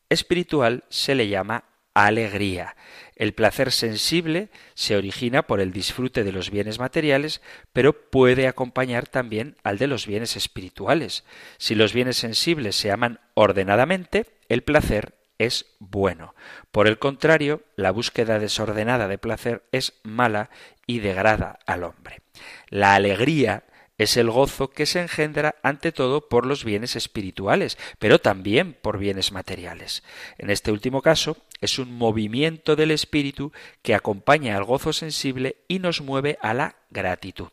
espiritual 0.10 0.84
se 0.90 1.16
le 1.16 1.28
llama 1.28 1.66
alegría. 1.94 2.76
El 3.16 3.34
placer 3.34 3.72
sensible 3.72 4.50
se 4.74 4.96
origina 4.96 5.44
por 5.44 5.60
el 5.60 5.72
disfrute 5.72 6.24
de 6.24 6.32
los 6.32 6.50
bienes 6.50 6.80
materiales, 6.80 7.42
pero 7.72 8.10
puede 8.10 8.48
acompañar 8.48 9.08
también 9.08 9.56
al 9.64 9.78
de 9.78 9.88
los 9.88 10.08
bienes 10.08 10.36
espirituales. 10.36 11.24
Si 11.58 11.76
los 11.76 11.94
bienes 11.94 12.18
sensibles 12.18 12.76
se 12.76 12.92
aman 12.92 13.20
ordenadamente, 13.34 14.26
el 14.50 14.64
placer 14.64 15.16
es 15.38 15.66
bueno. 15.80 16.36
Por 16.72 16.88
el 16.88 17.00
contrario, 17.00 17.64
la 17.76 17.92
búsqueda 17.92 18.40
desordenada 18.40 19.08
de 19.08 19.18
placer 19.18 19.64
es 19.72 19.94
mala 20.04 20.50
y 20.88 21.00
degrada 21.00 21.60
al 21.66 21.84
hombre. 21.84 22.22
La 22.70 22.96
alegría 22.96 23.64
es 23.98 24.18
el 24.18 24.30
gozo 24.30 24.72
que 24.72 24.86
se 24.86 25.02
engendra 25.02 25.56
ante 25.62 25.92
todo 25.92 26.28
por 26.28 26.46
los 26.46 26.64
bienes 26.64 26.96
espirituales, 26.96 27.78
pero 28.00 28.20
también 28.20 28.74
por 28.74 28.98
bienes 28.98 29.32
materiales. 29.32 30.04
En 30.38 30.50
este 30.50 30.72
último 30.72 31.02
caso, 31.02 31.38
es 31.62 31.80
un 31.80 31.98
movimiento 31.98 32.76
del 32.76 32.92
espíritu 32.92 33.54
que 33.82 33.96
acompaña 33.96 34.58
al 34.58 34.66
gozo 34.66 34.92
sensible 34.94 35.58
y 35.68 35.80
nos 35.80 36.02
mueve 36.02 36.38
a 36.42 36.54
la 36.54 36.76
gratitud. 36.90 37.50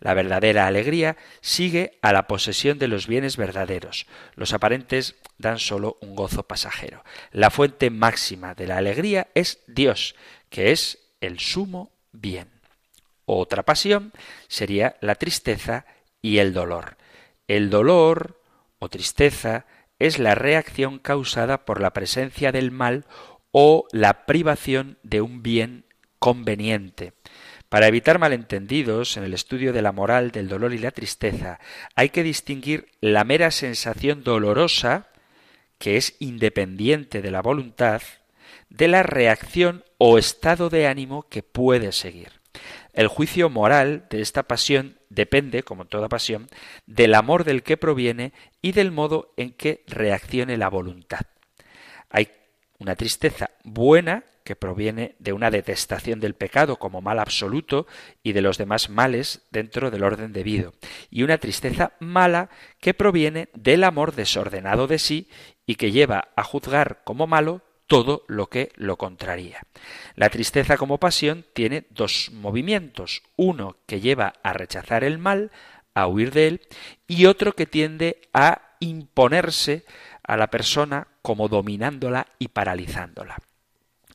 La 0.00 0.14
verdadera 0.14 0.66
alegría 0.66 1.16
sigue 1.40 1.98
a 2.02 2.12
la 2.12 2.26
posesión 2.26 2.78
de 2.78 2.88
los 2.88 3.06
bienes 3.06 3.36
verdaderos. 3.36 4.06
Los 4.34 4.52
aparentes 4.52 5.16
dan 5.38 5.58
solo 5.58 5.96
un 6.00 6.14
gozo 6.14 6.42
pasajero. 6.42 7.04
La 7.30 7.50
fuente 7.50 7.88
máxima 7.90 8.54
de 8.54 8.66
la 8.66 8.76
alegría 8.76 9.28
es 9.34 9.60
Dios, 9.66 10.14
que 10.50 10.72
es 10.72 10.98
el 11.20 11.40
sumo 11.40 11.92
bien. 12.12 12.53
Otra 13.26 13.62
pasión 13.62 14.12
sería 14.48 14.96
la 15.00 15.14
tristeza 15.14 15.86
y 16.20 16.38
el 16.38 16.52
dolor. 16.52 16.96
El 17.48 17.70
dolor 17.70 18.40
o 18.78 18.88
tristeza 18.88 19.66
es 19.98 20.18
la 20.18 20.34
reacción 20.34 20.98
causada 20.98 21.64
por 21.64 21.80
la 21.80 21.92
presencia 21.92 22.52
del 22.52 22.70
mal 22.70 23.06
o 23.52 23.86
la 23.92 24.26
privación 24.26 24.98
de 25.02 25.20
un 25.20 25.42
bien 25.42 25.84
conveniente. 26.18 27.12
Para 27.68 27.88
evitar 27.88 28.18
malentendidos 28.18 29.16
en 29.16 29.24
el 29.24 29.34
estudio 29.34 29.72
de 29.72 29.82
la 29.82 29.92
moral 29.92 30.30
del 30.30 30.48
dolor 30.48 30.72
y 30.72 30.78
la 30.78 30.90
tristeza, 30.90 31.58
hay 31.94 32.10
que 32.10 32.22
distinguir 32.22 32.86
la 33.00 33.24
mera 33.24 33.50
sensación 33.50 34.22
dolorosa, 34.22 35.08
que 35.78 35.96
es 35.96 36.14
independiente 36.20 37.20
de 37.20 37.30
la 37.30 37.42
voluntad, 37.42 38.02
de 38.68 38.88
la 38.88 39.02
reacción 39.02 39.84
o 39.98 40.18
estado 40.18 40.70
de 40.70 40.86
ánimo 40.86 41.28
que 41.28 41.42
puede 41.42 41.92
seguir. 41.92 42.40
El 42.94 43.08
juicio 43.08 43.50
moral 43.50 44.06
de 44.08 44.20
esta 44.20 44.44
pasión 44.44 44.98
depende, 45.10 45.64
como 45.64 45.84
toda 45.84 46.08
pasión, 46.08 46.48
del 46.86 47.14
amor 47.14 47.44
del 47.44 47.62
que 47.64 47.76
proviene 47.76 48.32
y 48.62 48.72
del 48.72 48.92
modo 48.92 49.34
en 49.36 49.52
que 49.52 49.82
reaccione 49.86 50.56
la 50.56 50.68
voluntad. 50.68 51.22
Hay 52.08 52.30
una 52.78 52.94
tristeza 52.94 53.50
buena 53.64 54.24
que 54.44 54.56
proviene 54.56 55.16
de 55.18 55.32
una 55.32 55.50
detestación 55.50 56.20
del 56.20 56.34
pecado 56.34 56.76
como 56.76 57.00
mal 57.00 57.18
absoluto 57.18 57.86
y 58.22 58.32
de 58.32 58.42
los 58.42 58.58
demás 58.58 58.90
males 58.90 59.42
dentro 59.50 59.90
del 59.90 60.04
orden 60.04 60.32
debido, 60.32 60.74
y 61.10 61.22
una 61.22 61.38
tristeza 61.38 61.94
mala 61.98 62.50
que 62.78 62.94
proviene 62.94 63.48
del 63.54 63.84
amor 63.84 64.14
desordenado 64.14 64.86
de 64.86 64.98
sí 64.98 65.28
y 65.66 65.76
que 65.76 65.92
lleva 65.92 66.28
a 66.36 66.44
juzgar 66.44 67.02
como 67.04 67.26
malo 67.26 67.62
todo 67.86 68.24
lo 68.28 68.48
que 68.48 68.72
lo 68.76 68.96
contraría. 68.96 69.60
La 70.14 70.30
tristeza 70.30 70.76
como 70.76 70.98
pasión 70.98 71.44
tiene 71.52 71.86
dos 71.90 72.30
movimientos, 72.32 73.22
uno 73.36 73.76
que 73.86 74.00
lleva 74.00 74.34
a 74.42 74.52
rechazar 74.52 75.04
el 75.04 75.18
mal, 75.18 75.50
a 75.94 76.06
huir 76.06 76.32
de 76.32 76.48
él, 76.48 76.60
y 77.06 77.26
otro 77.26 77.54
que 77.54 77.66
tiende 77.66 78.20
a 78.32 78.76
imponerse 78.80 79.84
a 80.22 80.36
la 80.36 80.48
persona 80.48 81.08
como 81.22 81.48
dominándola 81.48 82.26
y 82.38 82.48
paralizándola. 82.48 83.36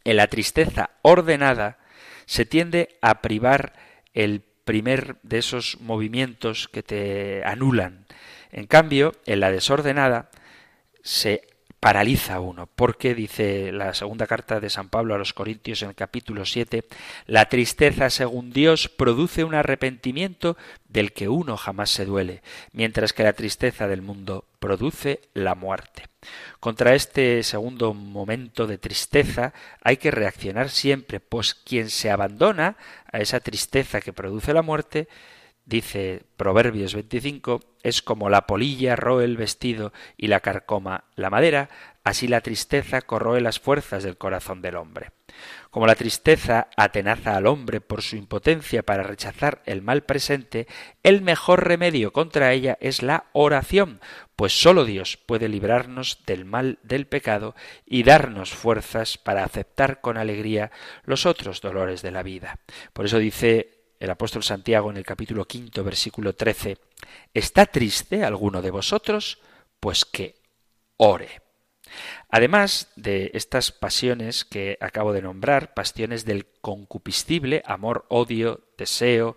En 0.04 0.18
la 0.18 0.28
tristeza 0.28 0.92
ordenada 1.02 1.78
se 2.26 2.46
tiende 2.46 2.98
a 3.02 3.22
privar 3.22 3.74
el 4.14 4.42
primer 4.42 5.18
de 5.24 5.40
esos 5.40 5.78
movimientos 5.82 6.68
que 6.68 6.84
te 6.84 7.44
anulan. 7.44 8.06
En 8.52 8.68
cambio, 8.68 9.16
en 9.26 9.40
la 9.40 9.52
desordenada 9.52 10.30
se 11.02 11.49
paraliza 11.80 12.40
uno, 12.42 12.68
porque 12.68 13.16
dice 13.16 13.72
la 13.72 13.94
segunda 13.94 14.28
carta 14.28 14.60
de 14.60 14.70
San 14.70 14.90
Pablo 14.90 15.16
a 15.16 15.18
los 15.18 15.34
Corintios 15.34 15.82
en 15.82 15.90
el 15.90 15.96
capítulo 15.96 16.46
7, 16.46 16.84
la 17.26 17.48
tristeza 17.48 18.10
según 18.10 18.52
Dios 18.52 18.90
produce 18.90 19.44
un 19.44 19.56
arrepentimiento 19.56 20.58
del 20.90 21.14
que 21.14 21.30
uno 21.30 21.56
jamás 21.56 21.90
se 21.90 22.06
duele, 22.06 22.42
mientras 22.74 23.14
que 23.14 23.24
la 23.24 23.34
tristeza 23.34 23.88
del 23.88 24.02
mundo 24.02 24.46
produce 24.60 25.22
la 25.34 25.56
muerte. 25.56 26.04
Contra 26.60 26.96
este 26.96 27.44
segundo 27.44 27.94
momento 27.94 28.68
de 28.68 28.78
tristeza 28.78 29.54
hay 29.82 29.98
que 29.98 30.12
reaccionar 30.12 30.70
siempre, 30.70 31.22
pues 31.22 31.54
quien 31.54 31.90
se 31.90 32.12
abandona 32.12 32.76
a 33.12 33.20
esa 33.20 33.40
tristeza 33.40 34.02
que 34.02 34.12
produce 34.12 34.54
la 34.54 34.62
muerte, 34.62 35.08
dice 35.70 36.24
Proverbios 36.36 36.96
25, 36.96 37.62
es 37.84 38.02
como 38.02 38.30
la 38.30 38.48
polilla 38.48 38.96
roe 38.96 39.24
el 39.24 39.38
vestido 39.38 39.94
y 40.18 40.28
la 40.28 40.40
carcoma 40.42 41.06
la 41.16 41.30
madera, 41.30 41.70
así 42.04 42.28
la 42.28 42.42
tristeza 42.42 43.02
corroe 43.02 43.40
las 43.40 43.60
fuerzas 43.60 44.04
del 44.04 44.18
corazón 44.18 44.62
del 44.62 44.76
hombre. 44.76 45.12
Como 45.70 45.86
la 45.86 45.94
tristeza 45.94 46.68
atenaza 46.76 47.38
al 47.38 47.46
hombre 47.46 47.80
por 47.80 48.02
su 48.02 48.16
impotencia 48.16 48.82
para 48.82 49.04
rechazar 49.04 49.62
el 49.66 49.84
mal 49.84 50.02
presente, 50.02 50.68
el 51.04 51.22
mejor 51.22 51.68
remedio 51.68 52.12
contra 52.12 52.52
ella 52.52 52.78
es 52.82 53.04
la 53.04 53.26
oración, 53.34 54.02
pues 54.36 54.60
sólo 54.60 54.86
Dios 54.86 55.18
puede 55.18 55.48
librarnos 55.48 56.24
del 56.26 56.46
mal 56.46 56.80
del 56.82 57.06
pecado 57.06 57.56
y 57.86 58.02
darnos 58.04 58.50
fuerzas 58.50 59.20
para 59.20 59.44
aceptar 59.44 60.02
con 60.02 60.18
alegría 60.18 60.72
los 61.04 61.28
otros 61.28 61.62
dolores 61.62 62.02
de 62.02 62.12
la 62.12 62.24
vida. 62.24 62.60
Por 62.92 63.06
eso 63.06 63.20
dice 63.20 63.79
el 64.00 64.10
apóstol 64.10 64.44
Santiago 64.44 64.90
en 64.90 64.98
el 64.98 65.06
capítulo 65.06 65.46
quinto, 65.46 65.84
versículo 65.84 66.34
trece, 66.34 66.78
¿Está 67.34 67.66
triste 67.66 68.24
alguno 68.24 68.62
de 68.62 68.72
vosotros? 68.72 69.40
Pues 69.80 70.06
que 70.06 70.36
ore. 70.98 71.42
Además 72.30 72.92
de 72.96 73.32
estas 73.34 73.72
pasiones 73.72 74.46
que 74.46 74.78
acabo 74.80 75.14
de 75.14 75.22
nombrar, 75.22 75.74
pasiones 75.74 76.26
del 76.26 76.48
concupiscible, 76.62 77.64
amor, 77.66 78.06
odio, 78.10 78.62
deseo, 78.78 79.36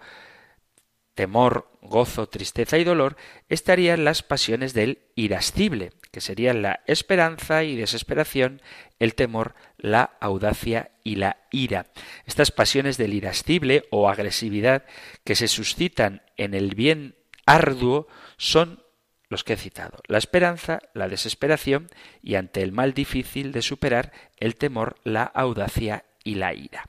temor, 1.14 1.70
gozo, 1.82 2.28
tristeza 2.28 2.78
y 2.78 2.84
dolor, 2.84 3.16
estarían 3.48 4.04
las 4.04 4.22
pasiones 4.22 4.72
del 4.74 5.00
irascible, 5.14 5.92
que 6.10 6.20
serían 6.20 6.62
la 6.62 6.80
esperanza 6.86 7.64
y 7.64 7.76
desesperación, 7.76 8.62
el 8.98 9.14
temor, 9.14 9.54
la 9.76 10.16
audacia 10.20 10.92
y 11.04 11.16
la 11.16 11.38
ira. 11.50 11.86
Estas 12.26 12.50
pasiones 12.50 12.96
del 12.96 13.14
irascible 13.14 13.84
o 13.90 14.08
agresividad 14.08 14.84
que 15.24 15.34
se 15.34 15.48
suscitan 15.48 16.22
en 16.36 16.54
el 16.54 16.74
bien 16.74 17.16
arduo 17.46 18.06
son 18.36 18.82
los 19.28 19.44
que 19.44 19.54
he 19.54 19.56
citado. 19.56 19.98
La 20.06 20.18
esperanza, 20.18 20.80
la 20.94 21.08
desesperación 21.08 21.88
y 22.22 22.34
ante 22.34 22.62
el 22.62 22.72
mal 22.72 22.92
difícil 22.92 23.50
de 23.52 23.62
superar, 23.62 24.12
el 24.38 24.56
temor, 24.56 24.96
la 25.04 25.24
audacia 25.24 26.04
y 26.22 26.34
la 26.34 26.54
ira. 26.54 26.86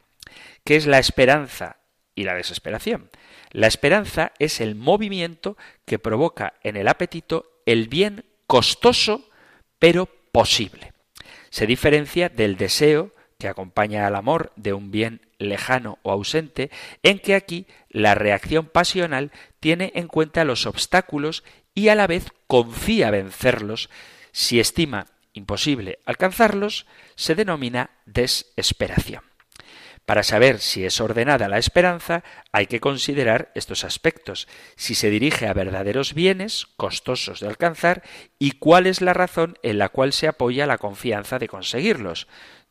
¿Qué 0.63 0.75
es 0.75 0.85
la 0.85 0.99
esperanza 0.99 1.77
y 2.15 2.23
la 2.23 2.35
desesperación? 2.35 3.09
La 3.51 3.67
esperanza 3.67 4.31
es 4.39 4.61
el 4.61 4.75
movimiento 4.75 5.57
que 5.85 5.99
provoca 5.99 6.53
en 6.63 6.75
el 6.75 6.87
apetito 6.87 7.51
el 7.65 7.87
bien 7.87 8.25
costoso 8.47 9.29
pero 9.79 10.07
posible. 10.31 10.93
Se 11.49 11.67
diferencia 11.67 12.29
del 12.29 12.57
deseo 12.57 13.13
que 13.37 13.47
acompaña 13.47 14.07
al 14.07 14.15
amor 14.15 14.53
de 14.55 14.73
un 14.73 14.89
bien 14.89 15.21
lejano 15.37 15.99
o 16.01 16.11
ausente, 16.11 16.71
en 17.03 17.19
que 17.19 17.35
aquí 17.35 17.67
la 17.89 18.15
reacción 18.15 18.67
pasional 18.67 19.31
tiene 19.59 19.91
en 19.95 20.07
cuenta 20.07 20.45
los 20.45 20.65
obstáculos 20.65 21.43
y 21.75 21.89
a 21.89 21.95
la 21.95 22.07
vez 22.07 22.31
confía 22.47 23.11
vencerlos. 23.11 23.89
Si 24.31 24.59
estima 24.59 25.07
imposible 25.33 25.99
alcanzarlos, 26.05 26.85
se 27.15 27.35
denomina 27.35 27.89
desesperación. 28.05 29.23
Para 30.05 30.23
saber 30.23 30.59
si 30.59 30.85
es 30.85 30.99
ordenada 30.99 31.47
la 31.47 31.57
esperanza, 31.57 32.23
hay 32.51 32.67
que 32.67 32.81
considerar 32.81 33.51
estos 33.55 33.85
aspectos, 33.85 34.49
si 34.75 34.95
se 34.95 35.09
dirige 35.09 35.47
a 35.47 35.53
verdaderos 35.53 36.13
bienes, 36.13 36.67
costosos 36.75 37.39
de 37.39 37.47
alcanzar, 37.47 38.03
y 38.37 38.51
cuál 38.51 38.85
es 38.85 38.99
la 38.99 39.13
razón 39.13 39.57
en 39.63 39.77
la 39.77 39.89
cual 39.89 40.11
se 40.11 40.27
apoya 40.27 40.67
la 40.67 40.77
confianza 40.77 41.39
de 41.39 41.47
conseguirlos. 41.47 42.27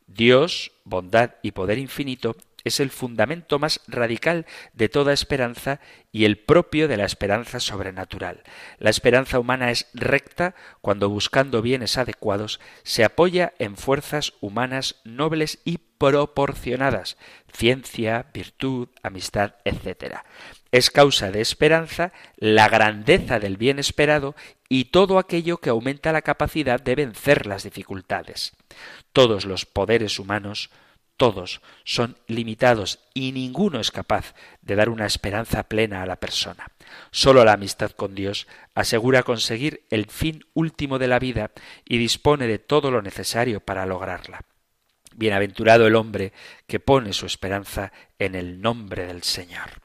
Dios, 0.07 0.73
bondad 0.85 1.37
y 1.43 1.53
poder 1.53 1.79
infinito, 1.79 2.37
es 2.65 2.81
el 2.81 2.91
fundamento 2.91 3.59
más 3.59 3.81
radical 3.87 4.47
de 4.73 4.89
toda 4.89 5.13
esperanza 5.13 5.81
y 6.11 6.25
el 6.25 6.39
propio 6.39 6.89
de 6.89 6.97
la 6.97 7.05
esperanza 7.05 7.61
sobrenatural. 7.61 8.43
La 8.79 8.91
esperanza 8.91 9.39
humana 9.39 9.71
es 9.71 9.89
recta 9.95 10.55
cuando 10.81 11.09
buscando 11.09 11.63
bienes 11.63 11.99
adecuados 11.99 12.61
se 12.83 13.05
apoya 13.05 13.55
en 13.59 13.77
fuerzas 13.77 14.35
humanas 14.41 14.97
nobles 15.05 15.61
y 15.65 15.79
proporcionadas, 16.03 17.17
ciencia, 17.53 18.27
virtud, 18.35 18.89
amistad, 19.05 19.55
etc. 19.65 20.17
Es 20.73 20.91
causa 20.91 21.31
de 21.31 21.41
esperanza 21.41 22.13
la 22.37 22.69
grandeza 22.69 23.39
del 23.39 23.57
bien 23.57 23.79
esperado 23.79 24.35
y 24.69 24.87
todo 24.87 25.19
aquello 25.19 25.59
que 25.59 25.71
aumenta 25.71 26.13
la 26.13 26.23
capacidad 26.23 26.81
de 26.81 26.97
vencer 26.97 27.47
las 27.47 27.63
dificultades. 27.63 28.53
Todos 29.13 29.45
los 29.45 29.65
poderes 29.65 30.19
humanos 30.19 30.71
todos 31.17 31.61
son 31.85 32.17
limitados 32.27 33.01
y 33.15 33.33
ninguno 33.33 33.81
es 33.81 33.91
capaz 33.91 34.35
de 34.61 34.75
dar 34.75 34.89
una 34.89 35.07
esperanza 35.07 35.63
plena 35.65 36.03
a 36.03 36.07
la 36.07 36.17
persona. 36.17 36.67
Solo 37.11 37.45
la 37.45 37.53
amistad 37.53 37.93
con 37.93 38.15
Dios 38.15 38.47
asegura 38.75 39.23
conseguir 39.23 39.85
el 39.91 40.07
fin 40.07 40.45
último 40.55 40.99
de 40.99 41.09
la 41.09 41.19
vida 41.19 41.53
y 41.85 41.99
dispone 41.99 42.47
de 42.47 42.59
todo 42.59 42.91
lo 42.91 43.03
necesario 43.03 43.61
para 43.61 43.87
lograrla. 43.87 44.41
Bienaventurado 45.15 45.87
el 45.87 45.95
hombre 45.95 46.33
que 46.67 46.81
pone 46.81 47.13
su 47.13 47.27
esperanza 47.27 47.93
en 48.19 48.35
el 48.35 48.61
nombre 48.61 49.07
del 49.07 49.23
Señor. 49.23 49.83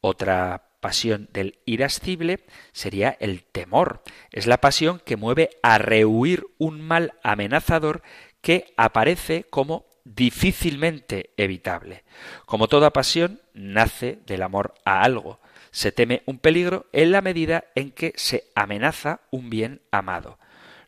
Otra 0.00 0.68
pasión 0.80 1.28
del 1.32 1.58
irascible 1.66 2.46
sería 2.72 3.16
el 3.20 3.44
temor. 3.44 4.02
Es 4.30 4.46
la 4.46 4.58
pasión 4.58 5.00
que 5.04 5.16
mueve 5.16 5.50
a 5.62 5.78
rehuir 5.78 6.46
un 6.58 6.80
mal 6.80 7.14
amenazador 7.22 8.02
que 8.40 8.72
aparece 8.76 9.44
como 9.44 9.86
difícilmente 10.14 11.30
evitable. 11.36 12.04
Como 12.46 12.68
toda 12.68 12.92
pasión, 12.92 13.40
nace 13.54 14.18
del 14.26 14.42
amor 14.42 14.74
a 14.84 15.02
algo. 15.02 15.40
Se 15.70 15.92
teme 15.92 16.22
un 16.26 16.38
peligro 16.38 16.86
en 16.92 17.12
la 17.12 17.20
medida 17.20 17.64
en 17.74 17.90
que 17.90 18.12
se 18.16 18.44
amenaza 18.54 19.20
un 19.30 19.50
bien 19.50 19.82
amado. 19.90 20.38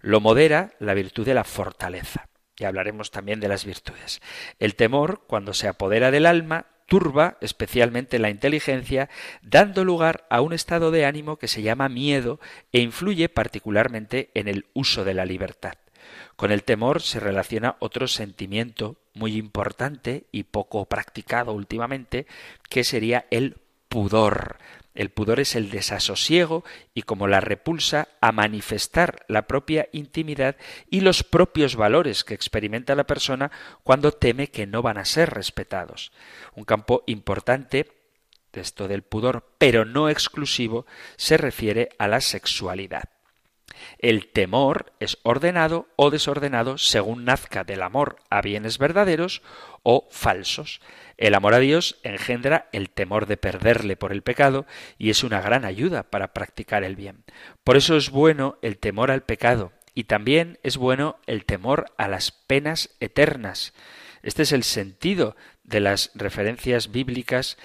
Lo 0.00 0.20
modera 0.20 0.72
la 0.78 0.94
virtud 0.94 1.26
de 1.26 1.34
la 1.34 1.44
fortaleza. 1.44 2.28
Y 2.56 2.64
hablaremos 2.64 3.10
también 3.10 3.40
de 3.40 3.48
las 3.48 3.64
virtudes. 3.64 4.20
El 4.58 4.74
temor, 4.74 5.22
cuando 5.26 5.54
se 5.54 5.68
apodera 5.68 6.10
del 6.10 6.26
alma, 6.26 6.66
turba 6.86 7.38
especialmente 7.40 8.18
la 8.18 8.30
inteligencia, 8.30 9.08
dando 9.42 9.84
lugar 9.84 10.26
a 10.28 10.40
un 10.40 10.52
estado 10.52 10.90
de 10.90 11.06
ánimo 11.06 11.36
que 11.36 11.48
se 11.48 11.62
llama 11.62 11.88
miedo 11.88 12.40
e 12.72 12.80
influye 12.80 13.28
particularmente 13.28 14.30
en 14.34 14.48
el 14.48 14.66
uso 14.74 15.04
de 15.04 15.14
la 15.14 15.24
libertad. 15.24 15.74
Con 16.40 16.52
el 16.52 16.64
temor 16.64 17.02
se 17.02 17.20
relaciona 17.20 17.76
otro 17.80 18.08
sentimiento 18.08 18.96
muy 19.12 19.36
importante 19.36 20.24
y 20.32 20.44
poco 20.44 20.86
practicado 20.86 21.52
últimamente, 21.52 22.26
que 22.70 22.82
sería 22.82 23.26
el 23.30 23.58
pudor. 23.90 24.56
El 24.94 25.10
pudor 25.10 25.38
es 25.38 25.54
el 25.54 25.68
desasosiego 25.68 26.64
y 26.94 27.02
como 27.02 27.28
la 27.28 27.40
repulsa 27.40 28.08
a 28.22 28.32
manifestar 28.32 29.22
la 29.28 29.46
propia 29.46 29.90
intimidad 29.92 30.56
y 30.88 31.02
los 31.02 31.24
propios 31.24 31.76
valores 31.76 32.24
que 32.24 32.32
experimenta 32.32 32.94
la 32.94 33.04
persona 33.04 33.50
cuando 33.82 34.10
teme 34.10 34.46
que 34.46 34.66
no 34.66 34.80
van 34.80 34.96
a 34.96 35.04
ser 35.04 35.28
respetados. 35.28 36.10
Un 36.54 36.64
campo 36.64 37.04
importante 37.06 37.92
de 38.50 38.62
esto 38.62 38.88
del 38.88 39.02
pudor, 39.02 39.46
pero 39.58 39.84
no 39.84 40.08
exclusivo, 40.08 40.86
se 41.18 41.36
refiere 41.36 41.90
a 41.98 42.08
la 42.08 42.22
sexualidad. 42.22 43.19
El 43.98 44.28
temor 44.28 44.92
es 45.00 45.18
ordenado 45.22 45.88
o 45.96 46.10
desordenado 46.10 46.78
según 46.78 47.24
nazca 47.24 47.64
del 47.64 47.82
amor 47.82 48.16
a 48.30 48.42
bienes 48.42 48.78
verdaderos 48.78 49.42
o 49.82 50.08
falsos. 50.10 50.80
El 51.16 51.34
amor 51.34 51.54
a 51.54 51.58
Dios 51.58 51.98
engendra 52.02 52.68
el 52.72 52.90
temor 52.90 53.26
de 53.26 53.36
perderle 53.36 53.96
por 53.96 54.12
el 54.12 54.22
pecado 54.22 54.66
y 54.98 55.10
es 55.10 55.24
una 55.24 55.40
gran 55.40 55.64
ayuda 55.64 56.04
para 56.04 56.32
practicar 56.32 56.84
el 56.84 56.96
bien. 56.96 57.24
Por 57.64 57.76
eso 57.76 57.96
es 57.96 58.10
bueno 58.10 58.58
el 58.62 58.78
temor 58.78 59.10
al 59.10 59.22
pecado 59.22 59.72
y 59.94 60.04
también 60.04 60.58
es 60.62 60.76
bueno 60.76 61.18
el 61.26 61.44
temor 61.44 61.86
a 61.96 62.08
las 62.08 62.32
penas 62.32 62.96
eternas. 63.00 63.74
Este 64.22 64.42
es 64.42 64.52
el 64.52 64.64
sentido 64.64 65.36
de 65.64 65.80
las 65.80 66.10
referencias 66.14 66.90
bíblicas 66.90 67.56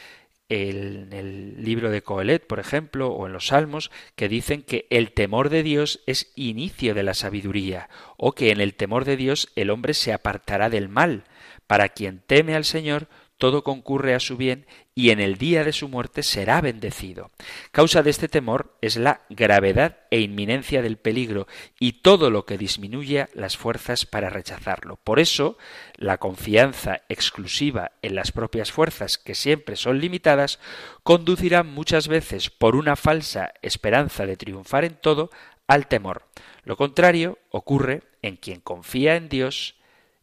en 0.49 1.11
el 1.11 1.63
libro 1.63 1.89
de 1.89 2.03
Coelet, 2.03 2.45
por 2.45 2.59
ejemplo, 2.59 3.09
o 3.09 3.25
en 3.25 3.33
los 3.33 3.47
Salmos, 3.47 3.91
que 4.15 4.29
dicen 4.29 4.61
que 4.61 4.87
el 4.89 5.11
temor 5.11 5.49
de 5.49 5.63
Dios 5.63 6.01
es 6.05 6.31
inicio 6.35 6.93
de 6.93 7.03
la 7.03 7.13
sabiduría, 7.13 7.89
o 8.17 8.33
que 8.33 8.51
en 8.51 8.61
el 8.61 8.75
temor 8.75 9.05
de 9.05 9.17
Dios 9.17 9.51
el 9.55 9.69
hombre 9.69 9.93
se 9.93 10.13
apartará 10.13 10.69
del 10.69 10.89
mal. 10.89 11.23
Para 11.67 11.89
quien 11.89 12.21
teme 12.25 12.55
al 12.55 12.63
Señor, 12.63 13.07
todo 13.37 13.63
concurre 13.63 14.15
a 14.15 14.19
su 14.19 14.37
bien 14.37 14.65
y 14.93 15.09
en 15.09 15.19
el 15.19 15.37
día 15.37 15.63
de 15.63 15.73
su 15.73 15.89
muerte 15.89 16.23
será 16.23 16.61
bendecido. 16.61 17.31
Causa 17.71 18.01
de 18.01 18.09
este 18.09 18.29
temor 18.29 18.77
es 18.81 18.95
la 18.95 19.21
gravedad 19.29 19.97
e 20.09 20.21
inminencia 20.21 20.81
del 20.81 20.97
peligro 20.97 21.47
y 21.77 22.01
todo 22.01 22.29
lo 22.29 22.45
que 22.45 22.57
disminuya 22.57 23.29
las 23.33 23.57
fuerzas 23.57 24.05
para 24.05 24.29
rechazarlo. 24.29 24.95
Por 24.97 25.19
eso, 25.19 25.57
la 25.97 26.17
confianza 26.17 27.01
exclusiva 27.09 27.91
en 28.01 28.15
las 28.15 28.31
propias 28.31 28.71
fuerzas, 28.71 29.17
que 29.17 29.35
siempre 29.35 29.75
son 29.75 29.99
limitadas, 29.99 30.59
conducirá 31.03 31.63
muchas 31.63 32.07
veces 32.07 32.49
por 32.49 32.75
una 32.75 32.95
falsa 32.95 33.53
esperanza 33.61 34.25
de 34.25 34.37
triunfar 34.37 34.85
en 34.85 34.95
todo 34.95 35.29
al 35.67 35.87
temor. 35.87 36.23
Lo 36.63 36.77
contrario 36.77 37.37
ocurre 37.49 38.03
en 38.21 38.37
quien 38.37 38.61
confía 38.61 39.17
en 39.17 39.27
Dios 39.27 39.75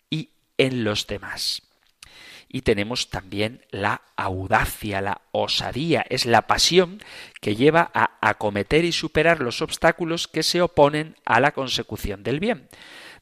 y 0.08 0.30
en 0.56 0.84
los 0.84 1.06
demás 1.06 1.62
y 2.52 2.62
tenemos 2.62 3.08
también 3.08 3.64
la 3.70 4.02
audacia, 4.14 5.00
la 5.00 5.22
osadía, 5.32 6.04
es 6.10 6.26
la 6.26 6.42
pasión 6.42 7.02
que 7.40 7.56
lleva 7.56 7.90
a 7.94 8.18
acometer 8.20 8.84
y 8.84 8.92
superar 8.92 9.40
los 9.40 9.62
obstáculos 9.62 10.28
que 10.28 10.42
se 10.42 10.60
oponen 10.60 11.16
a 11.24 11.40
la 11.40 11.52
consecución 11.52 12.22
del 12.22 12.38
bien. 12.38 12.68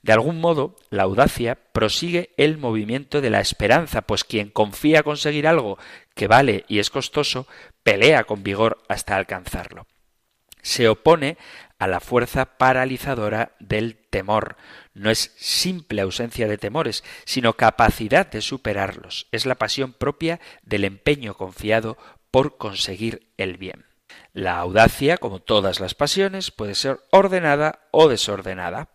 De 0.02 0.12
algún 0.12 0.40
modo, 0.40 0.76
la 0.88 1.04
audacia 1.04 1.58
prosigue 1.72 2.30
el 2.36 2.58
movimiento 2.58 3.20
de 3.20 3.30
la 3.30 3.40
esperanza, 3.40 4.02
pues 4.02 4.24
quien 4.24 4.50
confía 4.50 5.02
conseguir 5.02 5.46
algo 5.46 5.78
que 6.14 6.26
vale 6.26 6.64
y 6.68 6.80
es 6.80 6.90
costoso, 6.90 7.46
pelea 7.82 8.24
con 8.24 8.42
vigor 8.42 8.82
hasta 8.88 9.14
alcanzarlo. 9.14 9.86
Se 10.62 10.88
opone 10.88 11.38
a 11.80 11.88
la 11.88 11.98
fuerza 11.98 12.58
paralizadora 12.58 13.56
del 13.58 13.96
temor. 14.10 14.56
No 14.92 15.10
es 15.10 15.32
simple 15.38 16.02
ausencia 16.02 16.46
de 16.46 16.58
temores, 16.58 17.02
sino 17.24 17.54
capacidad 17.54 18.30
de 18.30 18.42
superarlos. 18.42 19.26
Es 19.32 19.46
la 19.46 19.54
pasión 19.54 19.94
propia 19.94 20.40
del 20.62 20.84
empeño 20.84 21.34
confiado 21.34 21.96
por 22.30 22.58
conseguir 22.58 23.26
el 23.38 23.56
bien. 23.56 23.86
La 24.34 24.58
audacia, 24.58 25.16
como 25.16 25.40
todas 25.40 25.80
las 25.80 25.94
pasiones, 25.94 26.50
puede 26.50 26.74
ser 26.74 27.00
ordenada 27.10 27.80
o 27.92 28.08
desordenada, 28.08 28.90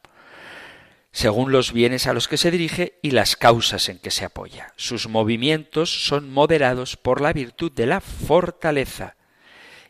según 1.12 1.52
los 1.52 1.74
bienes 1.74 2.06
a 2.06 2.14
los 2.14 2.28
que 2.28 2.38
se 2.38 2.52
dirige 2.52 3.00
y 3.02 3.12
las 3.12 3.36
causas 3.36 3.90
en 3.90 3.98
que 3.98 4.12
se 4.12 4.26
apoya. 4.26 4.74
Sus 4.76 5.08
movimientos 5.10 6.06
son 6.06 6.32
moderados 6.32 6.98
por 6.98 7.20
la 7.20 7.34
virtud 7.34 7.72
de 7.72 7.88
la 7.88 8.00
fortaleza, 8.00 9.16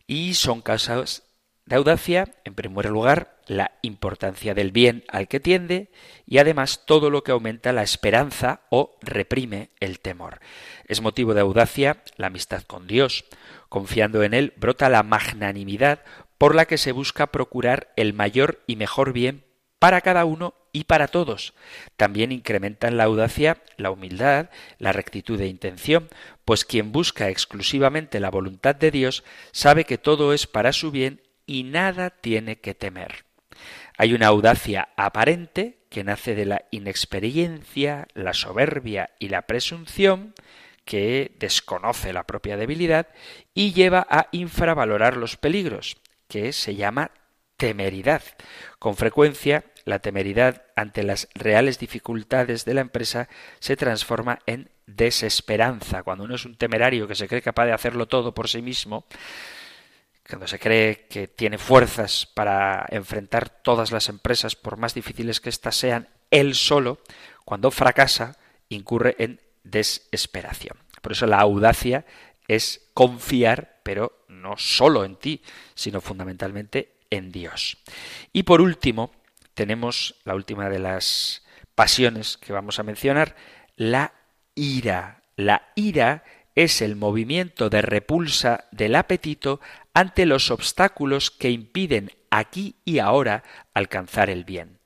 Y 0.08 0.36
son 0.36 0.62
causas 0.62 1.25
de 1.66 1.76
audacia, 1.76 2.34
en 2.44 2.54
primer 2.54 2.90
lugar, 2.90 3.38
la 3.48 3.72
importancia 3.82 4.54
del 4.54 4.72
bien 4.72 5.04
al 5.08 5.28
que 5.28 5.40
tiende 5.40 5.92
y 6.26 6.38
además 6.38 6.84
todo 6.86 7.10
lo 7.10 7.24
que 7.24 7.32
aumenta 7.32 7.74
la 7.74 7.84
esperanza 7.84 8.62
o 8.70 8.98
reprime 9.02 9.72
el 9.80 10.00
temor. 10.00 10.40
Es 10.88 11.02
motivo 11.02 11.34
de 11.34 11.42
audacia 11.42 12.04
la 12.18 12.28
amistad 12.28 12.64
con 12.64 12.88
Dios. 12.88 13.26
Confiando 13.70 14.24
en 14.24 14.34
Él 14.34 14.54
brota 14.58 14.90
la 14.90 15.04
magnanimidad 15.04 16.02
por 16.38 16.54
la 16.54 16.66
que 16.66 16.78
se 16.78 16.92
busca 16.92 17.28
procurar 17.28 17.92
el 17.96 18.14
mayor 18.14 18.62
y 18.68 18.76
mejor 18.76 19.14
bien 19.14 19.46
para 19.80 20.02
cada 20.02 20.26
uno 20.26 20.54
y 20.72 20.86
para 20.86 21.08
todos. 21.08 21.54
También 21.96 22.32
incrementan 22.32 22.98
la 22.98 23.06
audacia, 23.06 23.62
la 23.78 23.92
humildad, 23.92 24.50
la 24.78 24.92
rectitud 24.92 25.38
de 25.38 25.48
intención, 25.48 26.10
pues 26.44 26.66
quien 26.66 26.92
busca 26.92 27.30
exclusivamente 27.30 28.20
la 28.20 28.30
voluntad 28.30 28.76
de 28.76 28.92
Dios 28.92 29.24
sabe 29.52 29.86
que 29.86 29.98
todo 29.98 30.34
es 30.34 30.48
para 30.48 30.74
su 30.74 30.92
bien 30.92 31.22
y 31.46 31.64
nada 31.64 32.10
tiene 32.10 32.60
que 32.60 32.76
temer. 32.76 33.26
Hay 33.98 34.14
una 34.14 34.28
audacia 34.28 34.90
aparente 34.98 35.80
que 35.90 36.04
nace 36.04 36.36
de 36.36 36.46
la 36.46 36.66
inexperiencia, 36.72 38.08
la 38.14 38.34
soberbia 38.34 39.12
y 39.20 39.30
la 39.30 39.44
presunción, 39.44 40.34
que 40.84 41.36
desconoce 41.40 42.14
la 42.14 42.26
propia 42.26 42.58
debilidad 42.58 43.08
y 43.54 43.74
lleva 43.74 44.06
a 44.10 44.28
infravalorar 44.32 45.18
los 45.18 45.36
peligros, 45.36 45.98
que 46.28 46.54
se 46.54 46.76
llama 46.76 47.12
temeridad. 47.58 48.22
Con 48.78 48.96
frecuencia, 48.96 49.64
la 49.86 50.00
temeridad 50.00 50.64
ante 50.76 51.04
las 51.04 51.28
reales 51.34 51.80
dificultades 51.80 52.66
de 52.66 52.74
la 52.74 52.82
empresa 52.82 53.30
se 53.60 53.76
transforma 53.76 54.40
en 54.46 54.70
desesperanza. 54.86 56.04
Cuando 56.04 56.24
uno 56.24 56.36
es 56.36 56.46
un 56.46 56.56
temerario 56.56 57.08
que 57.08 57.16
se 57.16 57.28
cree 57.28 57.42
capaz 57.42 57.66
de 57.66 57.74
hacerlo 57.74 58.08
todo 58.08 58.34
por 58.34 58.50
sí 58.50 58.62
mismo, 58.62 59.06
cuando 60.28 60.48
se 60.48 60.60
cree 60.60 61.06
que 61.08 61.28
tiene 61.28 61.58
fuerzas 61.58 62.26
para 62.26 62.86
enfrentar 62.90 63.50
todas 63.50 63.92
las 63.92 64.10
empresas, 64.10 64.56
por 64.56 64.78
más 64.78 64.94
difíciles 64.94 65.40
que 65.40 65.50
éstas 65.50 65.76
sean, 65.76 66.08
él 66.32 66.56
solo, 66.56 67.00
cuando 67.44 67.70
fracasa, 67.70 68.38
incurre 68.70 69.16
en 69.20 69.40
desesperación. 69.64 70.78
Por 71.02 71.12
eso 71.12 71.28
la 71.28 71.40
audacia 71.40 72.06
es 72.48 72.90
confiar, 72.94 73.80
pero 73.84 74.26
no 74.28 74.58
solo 74.58 75.06
en 75.06 75.16
ti, 75.16 75.42
sino 75.76 76.02
fundamentalmente 76.02 76.96
en 77.10 77.32
Dios. 77.32 77.78
Y 78.34 78.44
por 78.44 78.62
último, 78.62 79.12
tenemos 79.54 80.16
la 80.24 80.36
última 80.36 80.70
de 80.70 80.80
las 80.80 81.44
pasiones 81.76 82.38
que 82.38 82.54
vamos 82.54 82.80
a 82.80 82.84
mencionar, 82.84 83.36
la 83.76 84.14
ira. 84.56 85.22
La 85.36 85.70
ira 85.76 86.24
es 86.56 86.82
el 86.82 86.96
movimiento 86.96 87.70
de 87.70 87.82
repulsa 87.82 88.66
del 88.72 88.96
apetito 88.96 89.60
ante 89.96 90.26
los 90.26 90.52
obstáculos 90.52 91.32
que 91.32 91.50
impiden 91.50 92.12
aquí 92.30 92.76
y 92.84 93.00
ahora 93.00 93.44
alcanzar 93.74 94.30
el 94.30 94.44
bien. 94.44 94.80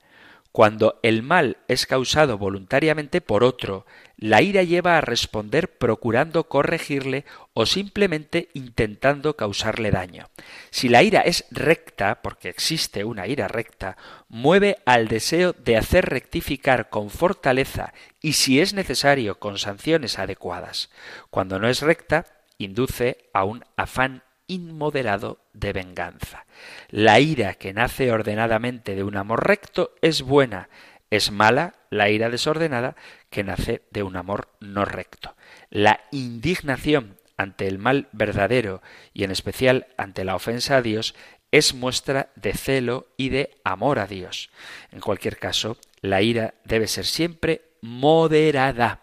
Cuando 0.52 0.98
el 1.02 1.22
mal 1.22 1.58
es 1.68 1.86
causado 1.86 2.38
voluntariamente 2.38 3.20
por 3.20 3.44
otro, 3.44 3.86
la 4.16 4.42
ira 4.42 4.62
lleva 4.62 4.98
a 4.98 5.00
responder 5.00 5.78
procurando 5.78 6.44
corregirle 6.44 7.24
o 7.54 7.66
simplemente 7.66 8.48
intentando 8.54 9.36
causarle 9.36 9.90
daño. 9.90 10.28
Si 10.70 10.88
la 10.88 11.02
ira 11.02 11.20
es 11.20 11.44
recta, 11.50 12.20
porque 12.22 12.48
existe 12.48 13.04
una 13.04 13.26
ira 13.26 13.46
recta, 13.48 13.96
mueve 14.28 14.78
al 14.86 15.08
deseo 15.08 15.52
de 15.52 15.76
hacer 15.76 16.06
rectificar 16.06 16.88
con 16.88 17.10
fortaleza 17.10 17.94
y 18.20 18.34
si 18.34 18.60
es 18.60 18.74
necesario 18.74 19.38
con 19.38 19.58
sanciones 19.58 20.18
adecuadas. 20.18 20.90
Cuando 21.30 21.58
no 21.58 21.68
es 21.68 21.82
recta, 21.82 22.26
induce 22.58 23.28
a 23.32 23.44
un 23.44 23.64
afán 23.76 24.22
inmoderado 24.50 25.38
de 25.52 25.72
venganza. 25.72 26.44
La 26.88 27.20
ira 27.20 27.54
que 27.54 27.72
nace 27.72 28.10
ordenadamente 28.10 28.94
de 28.94 29.04
un 29.04 29.16
amor 29.16 29.46
recto 29.46 29.94
es 30.02 30.22
buena, 30.22 30.68
es 31.10 31.30
mala 31.30 31.74
la 31.90 32.10
ira 32.10 32.30
desordenada 32.30 32.96
que 33.30 33.44
nace 33.44 33.82
de 33.90 34.02
un 34.02 34.16
amor 34.16 34.48
no 34.60 34.84
recto. 34.84 35.36
La 35.70 36.00
indignación 36.10 37.16
ante 37.36 37.66
el 37.68 37.78
mal 37.78 38.08
verdadero 38.12 38.82
y 39.14 39.24
en 39.24 39.30
especial 39.30 39.86
ante 39.96 40.24
la 40.24 40.34
ofensa 40.34 40.78
a 40.78 40.82
Dios 40.82 41.14
es 41.52 41.74
muestra 41.74 42.30
de 42.36 42.52
celo 42.52 43.06
y 43.16 43.30
de 43.30 43.56
amor 43.64 43.98
a 43.98 44.06
Dios. 44.06 44.50
En 44.92 45.00
cualquier 45.00 45.38
caso, 45.38 45.76
la 46.00 46.22
ira 46.22 46.54
debe 46.64 46.86
ser 46.86 47.06
siempre 47.06 47.62
moderada, 47.80 49.02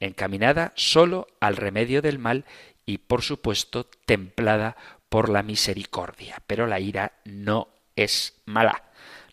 encaminada 0.00 0.72
solo 0.74 1.26
al 1.40 1.56
remedio 1.56 2.02
del 2.02 2.18
mal 2.18 2.44
y 2.86 2.98
por 2.98 3.22
supuesto 3.22 3.84
templada 4.06 4.76
por 5.08 5.28
la 5.28 5.42
misericordia. 5.42 6.40
Pero 6.46 6.66
la 6.66 6.80
ira 6.80 7.12
no 7.24 7.68
es 7.96 8.34
mala. 8.46 8.84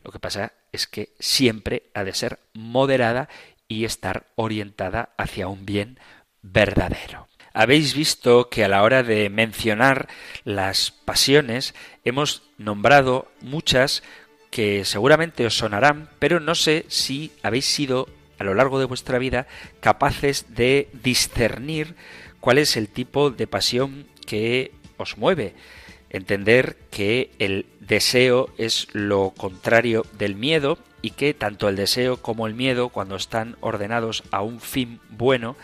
Lo 0.04 0.12
que 0.12 0.20
pasa 0.20 0.54
es 0.72 0.88
que 0.88 1.14
siempre 1.20 1.84
ha 1.94 2.04
de 2.04 2.14
ser 2.14 2.40
moderada 2.54 3.30
y 3.68 3.86
estar 3.86 4.26
orientada 4.36 5.10
hacia 5.18 5.48
un 5.48 5.66
bien 5.66 6.00
verdadero. 6.42 7.28
Habéis 7.54 7.94
visto 7.94 8.50
que 8.50 8.66
a 8.66 8.68
la 8.68 8.82
hora 8.82 9.04
de 9.04 9.30
mencionar 9.30 10.10
las 10.44 10.92
pasiones 10.92 11.76
hemos 12.04 12.42
nombrado 12.58 13.32
muchas 13.42 14.02
que 14.50 14.86
seguramente 14.86 15.46
os 15.46 15.56
sonarán, 15.56 16.10
pero 16.20 16.40
no 16.40 16.56
sé 16.56 16.86
si 16.88 17.32
habéis 17.44 17.66
sido 17.66 18.10
a 18.40 18.44
lo 18.44 18.56
largo 18.56 18.80
de 18.80 18.86
vuestra 18.86 19.20
vida 19.20 19.48
capaces 19.80 20.56
de 20.56 20.90
discernir 21.04 21.96
cuál 22.44 22.58
es 22.58 22.76
el 22.76 22.90
tipo 22.90 23.30
de 23.30 23.48
pasión 23.48 24.06
que 24.26 24.74
os 24.98 25.18
mueve. 25.18 25.56
Entender 26.10 26.76
que 26.92 27.32
el 27.40 27.66
deseo 27.80 28.50
es 28.58 28.90
lo 28.92 29.30
contrario 29.30 30.06
del 30.20 30.36
miedo 30.36 30.78
y 31.02 31.12
que 31.12 31.34
tanto 31.34 31.70
el 31.70 31.78
deseo 31.78 32.18
como 32.18 32.46
el 32.46 32.54
miedo, 32.54 32.90
cuando 32.90 33.16
están 33.16 33.56
ordenados 33.62 34.26
a 34.32 34.42
un 34.42 34.60
fin 34.60 35.00
bueno 35.10 35.56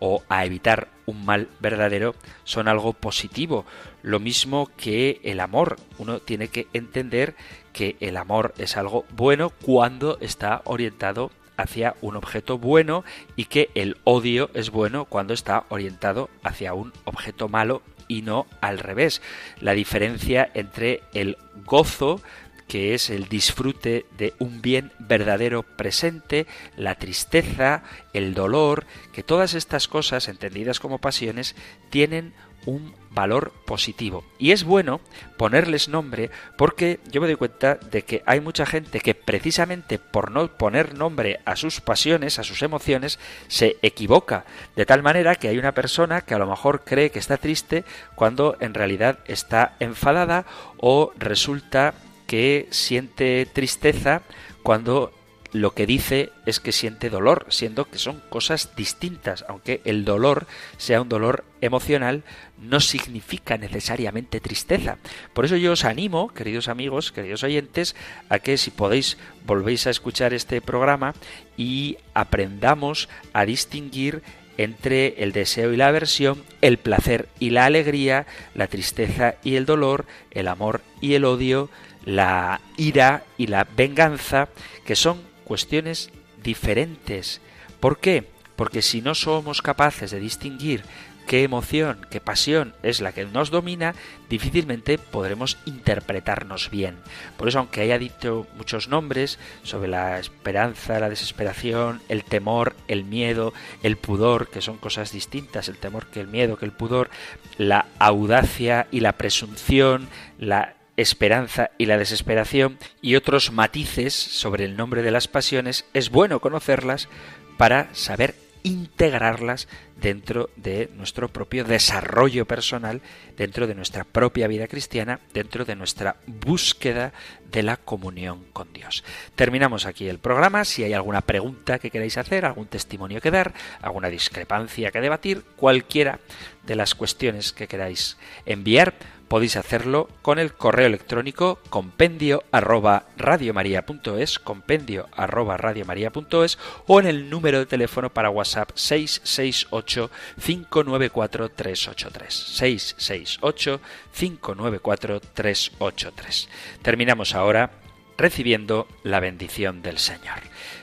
o 0.00 0.24
a 0.28 0.44
evitar 0.44 0.88
un 1.06 1.24
mal 1.24 1.46
verdadero, 1.60 2.16
son 2.42 2.66
algo 2.66 2.92
positivo. 2.92 3.64
Lo 4.02 4.18
mismo 4.18 4.68
que 4.76 5.20
el 5.22 5.38
amor. 5.38 5.76
Uno 5.96 6.18
tiene 6.18 6.48
que 6.48 6.66
entender 6.72 7.36
que 7.72 7.94
el 8.00 8.16
amor 8.16 8.52
es 8.58 8.76
algo 8.76 9.04
bueno 9.10 9.50
cuando 9.62 10.18
está 10.20 10.62
orientado 10.64 11.30
hacia 11.56 11.96
un 12.00 12.16
objeto 12.16 12.58
bueno 12.58 13.04
y 13.36 13.46
que 13.46 13.70
el 13.74 13.96
odio 14.04 14.50
es 14.54 14.70
bueno 14.70 15.04
cuando 15.04 15.34
está 15.34 15.64
orientado 15.68 16.30
hacia 16.42 16.74
un 16.74 16.92
objeto 17.04 17.48
malo 17.48 17.82
y 18.08 18.22
no 18.22 18.46
al 18.60 18.78
revés. 18.78 19.22
La 19.60 19.72
diferencia 19.72 20.50
entre 20.54 21.02
el 21.12 21.36
gozo 21.64 22.20
que 22.68 22.94
es 22.94 23.10
el 23.10 23.28
disfrute 23.28 24.06
de 24.18 24.34
un 24.38 24.60
bien 24.60 24.92
verdadero 24.98 25.62
presente, 25.62 26.46
la 26.76 26.96
tristeza, 26.96 27.82
el 28.12 28.34
dolor, 28.34 28.86
que 29.12 29.22
todas 29.22 29.54
estas 29.54 29.86
cosas, 29.88 30.28
entendidas 30.28 30.80
como 30.80 30.98
pasiones, 30.98 31.54
tienen 31.90 32.34
un 32.66 32.94
valor 33.10 33.52
positivo. 33.64 34.24
Y 34.38 34.52
es 34.52 34.62
bueno 34.62 35.00
ponerles 35.38 35.88
nombre 35.88 36.30
porque 36.58 37.00
yo 37.10 37.20
me 37.20 37.26
doy 37.26 37.36
cuenta 37.36 37.76
de 37.76 38.02
que 38.02 38.22
hay 38.26 38.40
mucha 38.40 38.66
gente 38.66 39.00
que 39.00 39.14
precisamente 39.14 39.98
por 39.98 40.30
no 40.30 40.46
poner 40.48 40.94
nombre 40.94 41.40
a 41.46 41.56
sus 41.56 41.80
pasiones, 41.80 42.38
a 42.38 42.44
sus 42.44 42.62
emociones, 42.62 43.18
se 43.48 43.78
equivoca. 43.80 44.44
De 44.76 44.84
tal 44.84 45.02
manera 45.02 45.36
que 45.36 45.48
hay 45.48 45.58
una 45.58 45.72
persona 45.72 46.20
que 46.20 46.34
a 46.34 46.38
lo 46.38 46.46
mejor 46.46 46.82
cree 46.84 47.10
que 47.10 47.18
está 47.18 47.38
triste 47.38 47.84
cuando 48.14 48.56
en 48.60 48.74
realidad 48.74 49.18
está 49.26 49.76
enfadada 49.80 50.44
o 50.76 51.12
resulta 51.16 51.94
que 52.26 52.68
siente 52.70 53.46
tristeza 53.46 54.22
cuando 54.62 55.12
lo 55.52 55.72
que 55.72 55.86
dice 55.86 56.30
es 56.44 56.60
que 56.60 56.72
siente 56.72 57.10
dolor, 57.10 57.46
siendo 57.48 57.88
que 57.88 57.98
son 57.98 58.22
cosas 58.28 58.74
distintas, 58.76 59.44
aunque 59.48 59.80
el 59.84 60.04
dolor 60.04 60.46
sea 60.76 61.00
un 61.00 61.08
dolor 61.08 61.44
emocional, 61.60 62.24
no 62.60 62.80
significa 62.80 63.56
necesariamente 63.56 64.40
tristeza. 64.40 64.98
Por 65.32 65.44
eso 65.44 65.56
yo 65.56 65.72
os 65.72 65.84
animo, 65.84 66.28
queridos 66.28 66.68
amigos, 66.68 67.12
queridos 67.12 67.42
oyentes, 67.42 67.96
a 68.28 68.38
que 68.38 68.58
si 68.58 68.70
podéis 68.70 69.18
volvéis 69.44 69.86
a 69.86 69.90
escuchar 69.90 70.34
este 70.34 70.60
programa 70.60 71.14
y 71.56 71.98
aprendamos 72.14 73.08
a 73.32 73.44
distinguir 73.44 74.22
entre 74.58 75.22
el 75.22 75.32
deseo 75.32 75.72
y 75.72 75.76
la 75.76 75.88
aversión, 75.88 76.42
el 76.62 76.78
placer 76.78 77.28
y 77.38 77.50
la 77.50 77.66
alegría, 77.66 78.26
la 78.54 78.68
tristeza 78.68 79.34
y 79.44 79.56
el 79.56 79.66
dolor, 79.66 80.06
el 80.30 80.48
amor 80.48 80.80
y 81.00 81.14
el 81.14 81.24
odio, 81.24 81.68
la 82.04 82.60
ira 82.76 83.24
y 83.36 83.48
la 83.48 83.66
venganza, 83.76 84.48
que 84.84 84.96
son 84.96 85.35
cuestiones 85.46 86.10
diferentes. 86.42 87.40
¿Por 87.80 87.98
qué? 87.98 88.24
Porque 88.56 88.82
si 88.82 89.00
no 89.00 89.14
somos 89.14 89.62
capaces 89.62 90.10
de 90.10 90.18
distinguir 90.18 90.82
qué 91.26 91.42
emoción, 91.42 92.06
qué 92.10 92.20
pasión 92.20 92.74
es 92.82 93.00
la 93.00 93.12
que 93.12 93.24
nos 93.26 93.50
domina, 93.50 93.94
difícilmente 94.30 94.96
podremos 94.96 95.58
interpretarnos 95.66 96.70
bien. 96.70 96.96
Por 97.36 97.48
eso, 97.48 97.58
aunque 97.58 97.80
haya 97.80 97.98
dicho 97.98 98.46
muchos 98.56 98.88
nombres 98.88 99.38
sobre 99.62 99.88
la 99.88 100.18
esperanza, 100.18 101.00
la 101.00 101.10
desesperación, 101.10 102.00
el 102.08 102.24
temor, 102.24 102.76
el 102.88 103.04
miedo, 103.04 103.52
el 103.82 103.96
pudor, 103.96 104.48
que 104.48 104.62
son 104.62 104.78
cosas 104.78 105.12
distintas, 105.12 105.68
el 105.68 105.78
temor 105.78 106.06
que 106.06 106.20
el 106.20 106.28
miedo, 106.28 106.56
que 106.56 106.64
el 106.64 106.72
pudor, 106.72 107.10
la 107.58 107.86
audacia 107.98 108.86
y 108.90 109.00
la 109.00 109.12
presunción, 109.12 110.08
la 110.38 110.75
esperanza 110.96 111.70
y 111.78 111.86
la 111.86 111.98
desesperación 111.98 112.78
y 113.02 113.16
otros 113.16 113.52
matices 113.52 114.14
sobre 114.14 114.64
el 114.64 114.76
nombre 114.76 115.02
de 115.02 115.10
las 115.10 115.28
pasiones, 115.28 115.84
es 115.94 116.10
bueno 116.10 116.40
conocerlas 116.40 117.08
para 117.56 117.94
saber 117.94 118.34
integrarlas 118.66 119.68
dentro 120.00 120.50
de 120.56 120.90
nuestro 120.96 121.28
propio 121.28 121.62
desarrollo 121.62 122.46
personal, 122.46 123.00
dentro 123.36 123.68
de 123.68 123.76
nuestra 123.76 124.02
propia 124.02 124.48
vida 124.48 124.66
cristiana, 124.66 125.20
dentro 125.32 125.64
de 125.64 125.76
nuestra 125.76 126.16
búsqueda 126.26 127.12
de 127.52 127.62
la 127.62 127.76
comunión 127.76 128.44
con 128.52 128.72
Dios. 128.72 129.04
Terminamos 129.36 129.86
aquí 129.86 130.08
el 130.08 130.18
programa. 130.18 130.64
Si 130.64 130.82
hay 130.82 130.94
alguna 130.94 131.20
pregunta 131.20 131.78
que 131.78 131.90
queráis 131.90 132.18
hacer, 132.18 132.44
algún 132.44 132.66
testimonio 132.66 133.20
que 133.20 133.30
dar, 133.30 133.54
alguna 133.80 134.08
discrepancia 134.08 134.90
que 134.90 135.00
debatir, 135.00 135.44
cualquiera 135.54 136.18
de 136.66 136.74
las 136.74 136.96
cuestiones 136.96 137.52
que 137.52 137.68
queráis 137.68 138.18
enviar, 138.46 138.94
podéis 139.28 139.56
hacerlo 139.56 140.08
con 140.22 140.38
el 140.38 140.52
correo 140.52 140.86
electrónico 140.86 141.58
compendio 141.68 142.44
arroba 142.52 143.06
radiomaria.es, 143.16 144.38
compendio 144.38 145.08
arroba 145.12 145.56
radiomaria.es 145.56 146.58
o 146.86 147.00
en 147.00 147.06
el 147.06 147.30
número 147.30 147.58
de 147.58 147.66
teléfono 147.66 148.10
para 148.10 148.30
WhatsApp 148.30 148.70
668 148.74 150.10
594 150.40 151.48
383. 151.50 152.34
668 152.34 153.80
594 154.12 155.20
383. 155.20 156.48
Terminamos 156.82 157.34
ahora 157.34 157.70
recibiendo 158.16 158.86
la 159.02 159.20
bendición 159.20 159.82
del 159.82 159.98
Señor. 159.98 160.40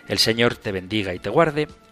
El 0.07 0.19
Señor 0.19 0.55
te 0.55 0.71
bendiga 0.71 1.13
y 1.13 1.19
te 1.19 1.29
guarde, 1.29 1.67